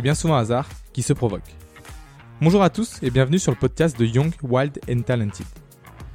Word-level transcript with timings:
est 0.00 0.02
bien 0.02 0.14
souvent 0.14 0.36
hasard 0.36 0.66
qui 0.94 1.02
se 1.02 1.12
provoque. 1.12 1.54
Bonjour 2.40 2.62
à 2.62 2.70
tous 2.70 2.98
et 3.02 3.10
bienvenue 3.10 3.38
sur 3.38 3.52
le 3.52 3.58
podcast 3.58 3.98
de 3.98 4.06
Young, 4.06 4.32
Wild 4.42 4.80
and 4.90 5.02
Talented. 5.02 5.44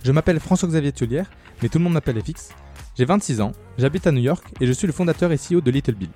Je 0.03 0.11
m'appelle 0.11 0.39
François-Xavier 0.39 0.91
Tullière, 0.91 1.29
mais 1.61 1.69
tout 1.69 1.77
le 1.77 1.83
monde 1.83 1.93
m'appelle 1.93 2.19
FX. 2.19 2.49
J'ai 2.97 3.05
26 3.05 3.41
ans, 3.41 3.51
j'habite 3.77 4.07
à 4.07 4.11
New 4.11 4.23
York 4.23 4.43
et 4.59 4.65
je 4.65 4.71
suis 4.71 4.87
le 4.87 4.93
fondateur 4.93 5.31
et 5.31 5.37
CEO 5.37 5.61
de 5.61 5.69
Little 5.69 5.93
Bill. 5.93 6.09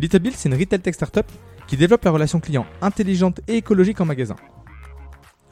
Little 0.00 0.18
Bill, 0.18 0.32
c'est 0.34 0.48
une 0.48 0.58
retail 0.58 0.80
tech 0.80 0.94
startup 0.94 1.26
qui 1.68 1.76
développe 1.76 2.04
la 2.04 2.10
relation 2.10 2.40
client 2.40 2.66
intelligente 2.82 3.40
et 3.46 3.58
écologique 3.58 4.00
en 4.00 4.04
magasin. 4.04 4.34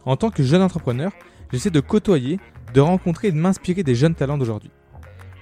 En 0.04 0.16
tant 0.16 0.30
que 0.30 0.42
jeune 0.42 0.62
entrepreneur, 0.62 1.12
j'essaie 1.52 1.70
de 1.70 1.78
côtoyer, 1.78 2.40
de 2.74 2.80
rencontrer 2.80 3.28
et 3.28 3.32
de 3.32 3.38
m'inspirer 3.38 3.84
des 3.84 3.94
jeunes 3.94 4.16
talents 4.16 4.38
d'aujourd'hui. 4.38 4.72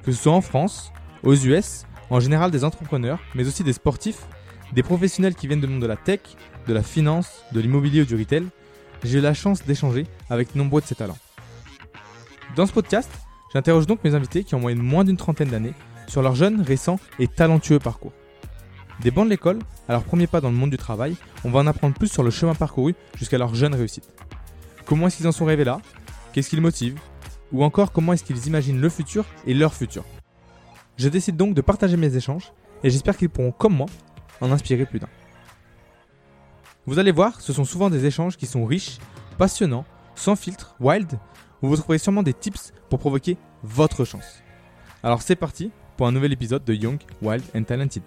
Que 0.02 0.12
ce 0.12 0.23
soit 0.23 0.34
en 0.34 0.42
France, 0.42 0.92
aux 1.23 1.34
US, 1.34 1.87
en 2.10 2.20
général 2.20 2.51
des 2.51 2.65
entrepreneurs, 2.65 3.18
mais 3.34 3.48
aussi 3.48 3.65
des 3.65 3.73
sportifs, 3.73 4.26
des 4.73 4.83
professionnels 4.83 5.34
qui 5.34 5.47
viennent 5.47 5.61
du 5.61 5.66
monde 5.66 5.83
de 5.83 5.87
la 5.87 5.97
tech, 5.97 6.20
de 6.66 6.74
la 6.74 6.83
finance, 6.83 7.43
de 7.52 7.61
l'immobilier 7.61 8.02
ou 8.02 8.05
du 8.05 8.16
retail, 8.16 8.47
j'ai 9.05 9.19
eu 9.19 9.23
la 9.23 9.34
chance 9.34 9.65
d'échanger 9.65 10.07
avec 10.30 10.55
nombreux 10.55 10.80
de 10.80 10.87
ces 10.87 10.95
talents. 10.95 11.19
Dans 12.57 12.66
ce 12.66 12.73
podcast, 12.73 13.10
j'interroge 13.52 13.87
donc 13.87 14.02
mes 14.05 14.15
invités 14.15 14.45
qui 14.45 14.55
ont 14.55 14.60
moyenne 14.60 14.83
moins 14.83 15.05
d'une 15.05 15.16
trentaine 15.16 15.48
d'années 15.48 15.74
sur 16.09 16.23
leur 16.23 16.34
jeune, 16.34 16.60
récent 16.60 16.99
et 17.18 17.29
talentueux 17.29 17.79
parcours. 17.79 18.13
Des 19.01 19.10
bancs 19.10 19.27
de 19.27 19.30
l'école 19.30 19.59
à 19.88 19.93
leur 19.93 20.05
premier 20.05 20.27
pas 20.27 20.40
dans 20.40 20.51
le 20.51 20.57
monde 20.57 20.71
du 20.71 20.77
travail, 20.77 21.16
on 21.45 21.51
va 21.51 21.60
en 21.60 21.66
apprendre 21.66 21.95
plus 21.95 22.09
sur 22.09 22.23
le 22.23 22.30
chemin 22.30 22.55
parcouru 22.55 22.95
jusqu'à 23.16 23.38
leur 23.38 23.55
jeune 23.55 23.74
réussite. 23.74 24.09
Comment 24.87 25.07
est-ce 25.07 25.18
qu'ils 25.18 25.29
en 25.29 25.33
sont 25.33 25.46
arrivés 25.46 25.65
là? 25.65 25.80
Qu'est-ce 26.33 26.49
qui 26.49 26.57
les 26.57 26.62
motive 26.62 26.99
Ou 27.52 27.62
encore 27.65 27.93
comment 27.93 28.12
est-ce 28.12 28.24
qu'ils 28.24 28.46
imaginent 28.46 28.80
le 28.80 28.88
futur 28.88 29.24
et 29.46 29.55
leur 29.55 29.74
futur? 29.74 30.05
Je 30.96 31.09
décide 31.09 31.37
donc 31.37 31.55
de 31.55 31.60
partager 31.60 31.96
mes 31.96 32.16
échanges 32.16 32.52
et 32.83 32.90
j'espère 32.90 33.16
qu'ils 33.16 33.29
pourront, 33.29 33.52
comme 33.52 33.74
moi, 33.74 33.87
en 34.40 34.52
inspirer 34.52 34.87
plus 34.87 34.98
d'un. 34.98 35.09
Vous 36.87 36.98
allez 36.98 37.12
voir, 37.12 37.40
ce 37.40 37.52
sont 37.52 37.65
souvent 37.65 37.90
des 37.90 38.06
échanges 38.06 38.37
qui 38.37 38.46
sont 38.46 38.65
riches, 38.65 38.98
passionnants, 39.38 39.84
sans 40.15 40.37
filtre, 40.37 40.76
wild, 40.80 41.18
où 41.62 41.68
vous 41.68 41.76
trouverez 41.76 41.98
sûrement 41.98 42.23
des 42.23 42.34
tips 42.34 42.73
pour 42.88 42.98
provoquer 42.98 43.37
votre 43.62 44.04
chance. 44.04 44.43
Alors 45.02 45.23
c'est 45.23 45.37
parti 45.37 45.73
pour 45.96 46.06
un 46.06 46.12
nouvel 46.12 46.32
épisode 46.32 46.65
de 46.65 46.74
Young, 46.74 46.98
Wild 47.23 47.45
and 47.54 47.65
Talented. 47.65 48.02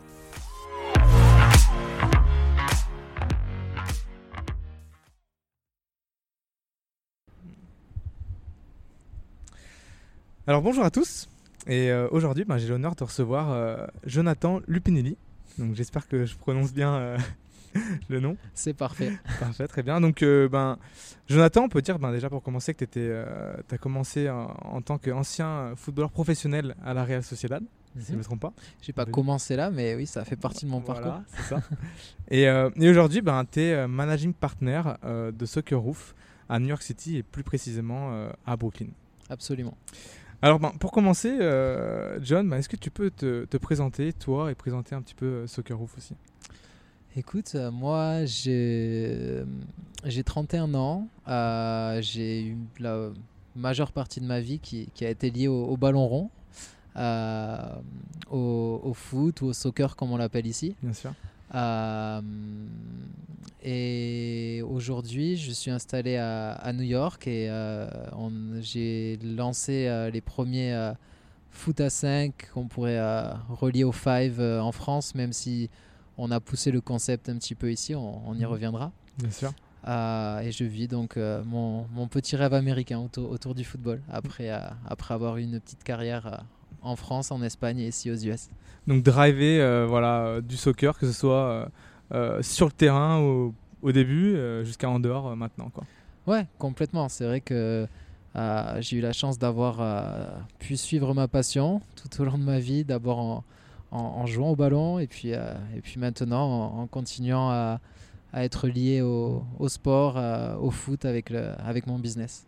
Alors 10.47 10.63
bonjour 10.63 10.83
à 10.83 10.89
tous, 10.89 11.29
et 11.67 11.91
euh, 11.91 12.07
aujourd'hui 12.11 12.43
ben, 12.43 12.57
j'ai 12.57 12.67
l'honneur 12.67 12.95
de 12.95 13.03
recevoir 13.03 13.51
euh, 13.51 13.85
Jonathan 14.05 14.61
Lupinelli. 14.67 15.15
Donc 15.57 15.75
j'espère 15.75 16.07
que 16.07 16.25
je 16.25 16.35
prononce 16.35 16.73
bien 16.73 16.93
euh, 16.95 17.17
le 18.09 18.19
nom. 18.19 18.37
C'est 18.53 18.73
parfait. 18.73 19.11
Parfait, 19.39 19.67
très 19.67 19.83
bien. 19.83 19.99
Donc, 20.01 20.23
euh, 20.23 20.47
ben, 20.49 20.77
Jonathan, 21.27 21.63
on 21.65 21.69
peut 21.69 21.81
dire 21.81 21.99
ben, 21.99 22.11
déjà 22.11 22.29
pour 22.29 22.41
commencer 22.41 22.73
que 22.73 22.85
tu 22.85 23.11
as 23.73 23.77
commencé 23.77 24.29
en, 24.29 24.53
en 24.63 24.81
tant 24.81 24.97
qu'ancien 24.97 25.73
footballeur 25.75 26.11
professionnel 26.11 26.75
à 26.83 26.93
la 26.93 27.03
Real 27.03 27.23
Sociedad, 27.23 27.63
si 27.99 28.07
je 28.07 28.13
ne 28.13 28.17
me 28.19 28.23
trompe 28.23 28.39
pas. 28.41 28.53
J'ai 28.81 28.93
pas 28.93 29.05
commencé 29.05 29.55
là, 29.55 29.69
mais 29.69 29.95
oui, 29.95 30.05
ça 30.07 30.23
fait 30.25 30.35
partie 30.37 30.65
de 30.65 30.71
mon 30.71 30.79
Voilà, 30.79 31.01
parcours. 31.01 31.23
c'est 31.35 31.43
ça. 31.43 31.61
et 32.29 32.47
euh, 32.47 32.69
et 32.75 32.89
aujourd'hui, 32.89 33.21
ben, 33.21 33.43
tu 33.49 33.61
es 33.61 33.87
managing 33.87 34.33
partner 34.33 34.81
euh, 35.03 35.31
de 35.31 35.45
Soccer 35.45 35.79
Roof 35.79 36.15
à 36.47 36.59
New 36.59 36.67
York 36.67 36.81
City 36.81 37.17
et 37.17 37.23
plus 37.23 37.43
précisément 37.43 38.09
euh, 38.13 38.31
à 38.45 38.55
Brooklyn. 38.55 38.87
Absolument. 39.29 39.77
Alors, 40.41 40.59
ben, 40.59 40.71
pour 40.79 40.91
commencer, 40.91 41.37
euh, 41.41 42.17
John, 42.21 42.49
ben, 42.49 42.57
est-ce 42.57 42.69
que 42.69 42.77
tu 42.77 42.91
peux 42.91 43.11
te, 43.11 43.45
te 43.45 43.57
présenter, 43.57 44.13
toi, 44.13 44.51
et 44.51 44.55
présenter 44.55 44.95
un 44.95 45.01
petit 45.01 45.15
peu 45.15 45.25
euh, 45.25 45.47
Soccer 45.47 45.77
Roof 45.77 45.97
aussi? 45.97 46.15
Écoute, 47.17 47.51
euh, 47.55 47.71
moi, 47.71 48.23
j'ai 48.25 49.07
euh, 49.11 49.45
j'ai 50.05 50.23
31 50.23 50.73
ans. 50.75 51.07
euh, 51.27 51.99
j'ai 52.01 52.43
eu 52.43 52.57
la 52.79 53.09
majeure 53.55 53.91
partie 53.91 54.21
de 54.21 54.25
ma 54.25 54.39
vie 54.39 54.59
qui, 54.59 54.87
qui 54.93 55.05
a 55.05 55.09
été 55.09 55.29
liée 55.29 55.47
au, 55.49 55.65
au 55.65 55.75
ballon 55.75 56.07
rond, 56.07 56.29
au, 58.31 58.81
au 58.83 58.93
foot 58.93 59.41
ou 59.41 59.47
au 59.47 59.53
soccer, 59.53 59.95
comme 59.97 60.11
on 60.11 60.17
l'appelle 60.17 60.47
ici. 60.47 60.75
Bien 60.81 60.93
sûr. 60.93 61.11
Euh, 61.55 62.21
et 63.61 64.61
aujourd'hui, 64.67 65.35
je 65.35 65.51
suis 65.51 65.71
installé 65.71 66.15
à, 66.15 66.51
à 66.51 66.71
New 66.73 66.83
York 66.83 67.27
et 67.27 67.49
euh, 67.49 67.87
j'ai 68.61 69.17
lancé 69.23 69.87
euh, 69.87 70.09
les 70.09 70.21
premiers 70.21 70.91
foot 71.51 71.81
à 71.81 71.89
5 71.89 72.51
qu'on 72.53 72.67
pourrait 72.67 72.99
relier 73.49 73.83
au 73.83 73.91
5 73.91 74.33
euh, 74.39 74.59
en 74.59 74.71
France, 74.71 75.13
même 75.15 75.33
si 75.33 75.69
on 76.17 76.31
a 76.31 76.39
poussé 76.39 76.71
le 76.71 76.79
concept 76.81 77.27
un 77.29 77.37
petit 77.37 77.55
peu 77.55 77.71
ici, 77.71 77.95
on, 77.95 78.27
on 78.29 78.35
y 78.35 78.39
Mhm. 78.39 78.45
reviendra. 78.45 78.91
Bien 79.17 79.31
sûr. 79.31 79.51
Et 79.87 80.51
je 80.51 80.63
vis 80.65 80.87
donc 80.87 81.15
mon, 81.17 81.85
mon 81.93 82.07
petit 82.07 82.35
rêve 82.35 82.53
américain 82.53 82.99
autour, 82.99 83.31
autour 83.31 83.55
du 83.55 83.63
football, 83.63 84.01
après, 84.09 84.49
après 84.87 85.13
avoir 85.13 85.37
eu 85.37 85.43
une 85.43 85.59
petite 85.59 85.83
carrière 85.83 86.43
en 86.81 86.95
France, 86.95 87.31
en 87.31 87.41
Espagne 87.41 87.79
et 87.79 87.87
ici 87.87 88.09
aux 88.11 88.15
US. 88.15 88.49
Donc 88.87 89.03
driver 89.03 89.59
euh, 89.61 89.85
voilà, 89.87 90.25
euh, 90.25 90.41
du 90.41 90.57
soccer, 90.57 90.97
que 90.97 91.05
ce 91.05 91.13
soit 91.13 91.69
euh, 92.13 92.41
sur 92.41 92.65
le 92.67 92.71
terrain 92.71 93.19
au, 93.19 93.53
au 93.81 93.91
début 93.91 94.35
jusqu'à 94.63 94.89
en 94.89 94.99
dehors 94.99 95.35
maintenant. 95.35 95.69
Quoi. 95.73 95.83
Ouais, 96.27 96.45
complètement. 96.57 97.09
C'est 97.09 97.25
vrai 97.25 97.41
que 97.41 97.87
j'ai 98.79 98.97
eu 98.97 99.01
la 99.01 99.13
chance 99.13 99.37
d'avoir 99.37 99.81
pu 100.59 100.77
suivre 100.77 101.13
ma 101.13 101.27
passion 101.27 101.81
tout 101.95 102.21
au 102.21 102.25
long 102.25 102.37
de 102.37 102.43
ma 102.43 102.59
vie, 102.59 102.83
d'abord 102.83 103.19
en, 103.19 103.43
en- 103.91 103.97
en 103.99 104.25
jouant 104.25 104.51
au 104.51 104.55
ballon 104.55 104.99
et 104.99 105.07
puis, 105.07 105.29
et 105.31 105.81
puis 105.81 105.99
maintenant 105.99 106.45
en, 106.77 106.81
en 106.81 106.87
continuant 106.87 107.49
à, 107.49 107.79
à 108.33 108.43
être 108.43 108.67
lié 108.67 109.01
au, 109.01 109.43
au 109.59 109.67
sport, 109.69 110.19
au 110.61 110.71
foot 110.71 111.05
avec, 111.05 111.29
le, 111.29 111.51
avec 111.59 111.87
mon 111.87 111.99
business. 111.99 112.45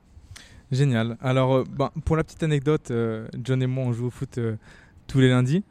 Génial. 0.71 1.17
Alors, 1.21 1.53
euh, 1.53 1.63
ben, 1.69 1.91
pour 2.05 2.15
la 2.15 2.23
petite 2.23 2.43
anecdote, 2.43 2.91
euh, 2.91 3.27
John 3.43 3.61
et 3.61 3.67
moi, 3.67 3.85
on 3.85 3.93
joue 3.93 4.07
au 4.07 4.09
foot 4.09 4.37
euh, 4.37 4.55
tous 5.05 5.19
les 5.19 5.29
lundis. 5.29 5.63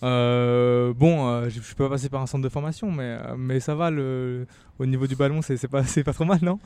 Bon, 0.00 1.48
je 1.48 1.58
ne 1.58 1.62
suis 1.62 1.74
pas 1.74 1.88
passé 1.88 2.08
par 2.08 2.22
un 2.22 2.26
centre 2.26 2.44
de 2.44 2.48
formation, 2.48 2.92
mais, 2.92 3.18
mais 3.36 3.58
ça 3.58 3.74
va, 3.74 3.90
le, 3.90 4.46
au 4.78 4.86
niveau 4.86 5.08
du 5.08 5.16
ballon, 5.16 5.42
c'est 5.42 5.66
pas, 5.66 5.82
pas 6.04 6.12
trop 6.12 6.24
mal, 6.24 6.38
non? 6.42 6.60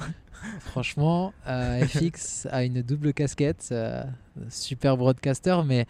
Franchement, 0.61 1.33
FX 1.47 2.47
a 2.51 2.65
une 2.65 2.83
double 2.83 3.15
casquette, 3.15 3.75
super 4.51 4.99
broadcaster, 4.99 5.57
mais 5.65 5.87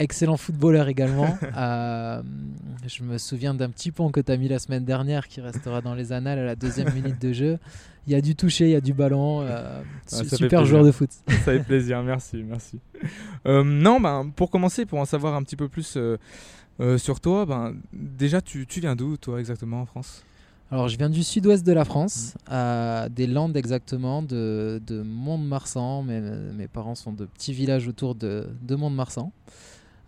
excellent 0.00 0.36
footballeur 0.36 0.88
également. 0.88 1.36
Euh, 1.56 2.22
je 2.86 3.02
me 3.02 3.18
souviens 3.18 3.54
d'un 3.54 3.68
petit 3.70 3.90
pont 3.92 4.10
que 4.10 4.20
tu 4.20 4.32
as 4.32 4.36
mis 4.36 4.48
la 4.48 4.58
semaine 4.58 4.84
dernière 4.84 5.28
qui 5.28 5.40
restera 5.40 5.80
dans 5.82 5.94
les 5.94 6.12
annales 6.12 6.38
à 6.38 6.44
la 6.44 6.56
deuxième 6.56 6.92
minute 6.94 7.20
de 7.20 7.32
jeu. 7.32 7.58
Il 8.06 8.12
y 8.12 8.16
a 8.16 8.20
du 8.20 8.34
toucher, 8.34 8.64
il 8.64 8.70
y 8.70 8.74
a 8.76 8.80
du 8.80 8.94
ballon. 8.94 9.42
euh, 9.42 9.82
Ah, 10.12 10.24
super 10.24 10.64
joueur 10.64 10.84
de 10.84 10.90
foot. 10.90 11.10
Ça 11.28 11.34
fait 11.36 11.62
plaisir, 11.62 12.02
merci, 12.02 12.42
merci. 12.42 12.78
Euh, 13.46 13.62
non, 13.62 14.00
ben, 14.00 14.32
pour 14.34 14.50
commencer, 14.50 14.86
pour 14.86 14.98
en 14.98 15.04
savoir 15.04 15.34
un 15.34 15.42
petit 15.42 15.56
peu 15.56 15.68
plus 15.68 15.98
sur 16.96 17.20
toi, 17.20 17.44
ben, 17.46 17.74
déjà, 17.92 18.40
tu, 18.40 18.66
tu 18.66 18.80
viens 18.80 18.96
d'où, 18.96 19.16
toi, 19.18 19.38
exactement, 19.38 19.82
en 19.82 19.86
France? 19.86 20.24
Alors, 20.72 20.88
je 20.88 20.96
viens 20.96 21.10
du 21.10 21.24
sud-ouest 21.24 21.66
de 21.66 21.72
la 21.72 21.84
France, 21.84 22.34
euh, 22.50 23.08
des 23.08 23.26
Landes 23.26 23.56
exactement, 23.56 24.22
de, 24.22 24.80
de 24.86 25.02
Mont-de-Marsan. 25.02 26.04
Mes, 26.04 26.20
mes 26.56 26.68
parents 26.68 26.94
sont 26.94 27.12
de 27.12 27.24
petits 27.26 27.52
villages 27.52 27.88
autour 27.88 28.14
de, 28.14 28.46
de 28.62 28.76
Mont-de-Marsan. 28.76 29.32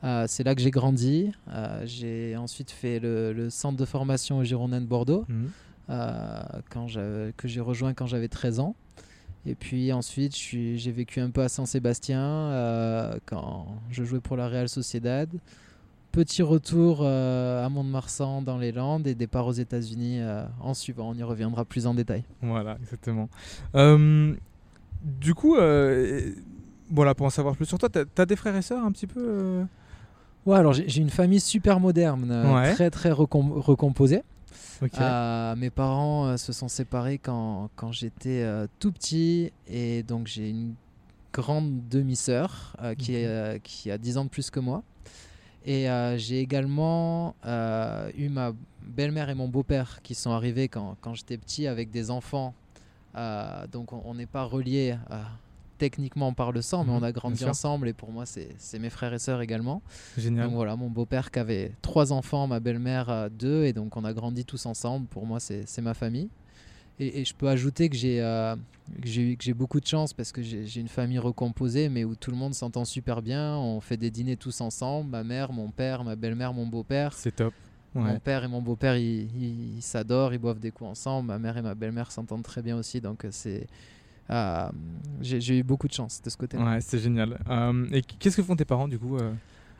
Euh, 0.04 0.24
c'est 0.28 0.42
là 0.42 0.54
que 0.54 0.60
j'ai 0.60 0.70
grandi. 0.70 1.30
Euh, 1.48 1.82
j'ai 1.84 2.36
ensuite 2.36 2.70
fait 2.70 2.98
le, 2.98 3.32
le 3.32 3.50
centre 3.50 3.76
de 3.78 3.84
formation 3.84 4.38
au 4.38 4.44
Girondin 4.44 4.80
de 4.80 4.86
Bordeaux, 4.86 5.24
Mhm. 5.28 5.50
euh, 5.90 6.42
quand 6.70 6.86
que 7.36 7.48
j'ai 7.48 7.60
rejoint 7.60 7.94
quand 7.94 8.06
j'avais 8.06 8.28
13 8.28 8.58
ans. 8.60 8.74
Et 9.46 9.54
puis 9.56 9.92
ensuite, 9.92 10.36
j'ai 10.36 10.92
vécu 10.92 11.20
un 11.20 11.30
peu 11.30 11.42
à 11.42 11.48
Saint-Sébastien 11.48 13.18
quand 13.26 13.66
je 13.90 14.04
jouais 14.04 14.20
pour 14.20 14.36
la 14.36 14.48
Real 14.48 14.68
Sociedad. 14.68 15.28
Petit 16.12 16.42
retour 16.42 17.04
à 17.04 17.68
Mont-de-Marsan 17.68 18.42
dans 18.42 18.58
les 18.58 18.70
Landes 18.70 19.06
et 19.08 19.14
départ 19.16 19.46
aux 19.48 19.52
États-Unis 19.52 20.20
en 20.60 20.74
suivant. 20.74 21.10
On 21.10 21.14
y 21.14 21.22
reviendra 21.24 21.64
plus 21.64 21.86
en 21.88 21.94
détail. 21.94 22.22
Voilà, 22.40 22.76
exactement. 22.82 23.28
Du 25.02 25.34
coup, 25.34 25.56
voilà, 25.56 27.14
pour 27.16 27.26
en 27.26 27.30
savoir 27.30 27.56
plus 27.56 27.66
sur 27.66 27.78
toi, 27.78 27.88
t'as 27.88 28.04
as 28.16 28.26
des 28.26 28.36
frères 28.36 28.54
et 28.56 28.62
sœurs 28.62 28.84
un 28.84 28.92
petit 28.92 29.06
peu 29.08 29.64
Ouais, 30.46 30.56
alors 30.58 30.72
j'ai 30.72 31.00
une 31.00 31.10
famille 31.10 31.40
super 31.40 31.78
moderne, 31.80 32.28
euh, 32.30 32.54
Ouais. 32.54 32.72
très 32.74 32.90
très 32.90 33.10
recom- 33.10 33.52
recomposée. 33.60 34.22
Euh, 35.00 35.54
mes 35.54 35.70
parents 35.70 36.26
euh, 36.26 36.36
se 36.36 36.52
sont 36.52 36.66
séparés 36.66 37.18
quand, 37.18 37.70
quand 37.76 37.92
j'étais 37.92 38.42
euh, 38.42 38.66
tout 38.80 38.90
petit 38.90 39.52
et 39.68 40.02
donc 40.02 40.26
j'ai 40.26 40.50
une 40.50 40.74
grande 41.32 41.88
demi-sœur 41.88 42.76
qui, 42.98 43.14
est, 43.14 43.54
Mhm. 43.54 43.60
qui 43.62 43.90
a 43.90 43.96
10 43.98 44.18
ans 44.18 44.24
de 44.24 44.28
plus 44.30 44.50
que 44.50 44.58
moi. 44.60 44.82
Et 45.64 45.86
j'ai 46.16 46.40
également 46.40 47.36
eu 47.46 48.28
ma 48.28 48.52
belle-mère 48.84 49.30
et 49.30 49.34
mon 49.34 49.46
beau-père 49.48 50.00
qui 50.02 50.14
sont 50.16 50.32
arrivés 50.32 50.66
quand, 50.68 50.96
quand 51.00 51.14
j'étais 51.14 51.38
petit 51.38 51.68
avec 51.68 51.90
des 51.90 52.10
enfants. 52.10 52.52
Donc 53.70 53.92
on 53.92 54.14
n'est 54.14 54.26
pas 54.26 54.42
reliés 54.42 54.96
techniquement 55.86 56.32
par 56.32 56.52
le 56.52 56.62
sang, 56.62 56.84
mais 56.84 56.90
Mhm, 56.92 56.96
on 56.98 57.02
a 57.02 57.10
bien 57.10 57.10
grandi 57.12 57.44
ensemble 57.50 57.88
et 57.88 57.92
pour 57.92 58.10
moi, 58.12 58.24
c'est 58.26 58.78
mes 58.78 58.90
frères 58.90 59.12
et 59.14 59.18
sœurs 59.18 59.40
également. 59.40 59.82
Génial. 60.16 60.46
Donc 60.46 60.54
voilà, 60.54 60.76
mon 60.76 60.88
beau-père 60.90 61.30
qui 61.32 61.38
avait 61.40 61.72
trois 61.82 62.12
enfants, 62.12 62.46
ma 62.46 62.60
belle-mère 62.60 63.08
euh, 63.10 63.28
deux, 63.28 63.64
et 63.64 63.72
donc 63.72 63.96
on 63.96 64.04
a 64.04 64.12
grandi 64.12 64.44
tous 64.44 64.64
ensemble. 64.66 65.06
Pour 65.06 65.26
moi, 65.26 65.40
c'est 65.40 65.66
ma 65.82 65.94
famille. 65.94 66.28
Et, 67.00 67.20
et 67.20 67.24
je 67.24 67.34
peux 67.34 67.48
ajouter 67.48 67.88
que 67.88 67.96
j'ai 67.96 68.20
euh, 68.22 68.54
que 69.02 69.08
j'ai 69.08 69.54
beaucoup 69.54 69.80
de 69.80 69.86
chance 69.86 70.12
parce 70.12 70.30
que 70.30 70.40
j'ai 70.42 70.80
une 70.80 70.88
famille 71.00 71.18
recomposée, 71.18 71.88
mais 71.88 72.04
où 72.04 72.14
tout 72.14 72.30
le 72.30 72.36
monde 72.36 72.54
s'entend 72.54 72.84
super 72.84 73.22
bien. 73.22 73.56
On 73.56 73.80
fait 73.80 73.96
des 73.96 74.10
dîners 74.10 74.36
tous 74.36 74.60
ensemble. 74.60 75.10
Ma 75.10 75.24
mère, 75.24 75.52
mon 75.52 75.70
père, 75.70 76.04
ma 76.04 76.14
belle-mère, 76.16 76.52
mon 76.52 76.66
beau-père. 76.66 77.12
C'est 77.14 77.34
top. 77.34 77.54
Mon 77.94 78.18
père 78.20 78.44
et 78.44 78.48
mon 78.48 78.62
beau-père, 78.62 78.96
ils 78.96 79.24
ils- 79.36 79.76
ils 79.78 79.82
s'adorent, 79.82 80.32
ils 80.32 80.38
boivent 80.38 80.60
des 80.60 80.70
coups 80.70 80.90
ensemble. 80.90 81.26
Ma 81.28 81.38
mère 81.38 81.56
et 81.56 81.62
ma 81.62 81.74
belle-mère 81.74 82.10
s'entendent 82.12 82.44
très 82.44 82.62
bien 82.62 82.76
aussi. 82.76 83.00
Donc 83.00 83.24
euh, 83.24 83.28
c'est 83.32 83.66
euh, 84.32 84.68
j'ai 85.20 85.58
eu 85.58 85.62
beaucoup 85.62 85.88
de 85.88 85.92
chance 85.92 86.20
de 86.22 86.30
ce 86.30 86.36
côté-là. 86.36 86.64
Ouais, 86.64 86.80
c'est 86.80 86.98
génial. 86.98 87.38
Euh, 87.48 87.86
et 87.92 88.02
qu'est-ce 88.02 88.36
que 88.36 88.42
font 88.42 88.56
tes 88.56 88.64
parents 88.64 88.88
du 88.88 88.98
coup 88.98 89.16
euh 89.16 89.32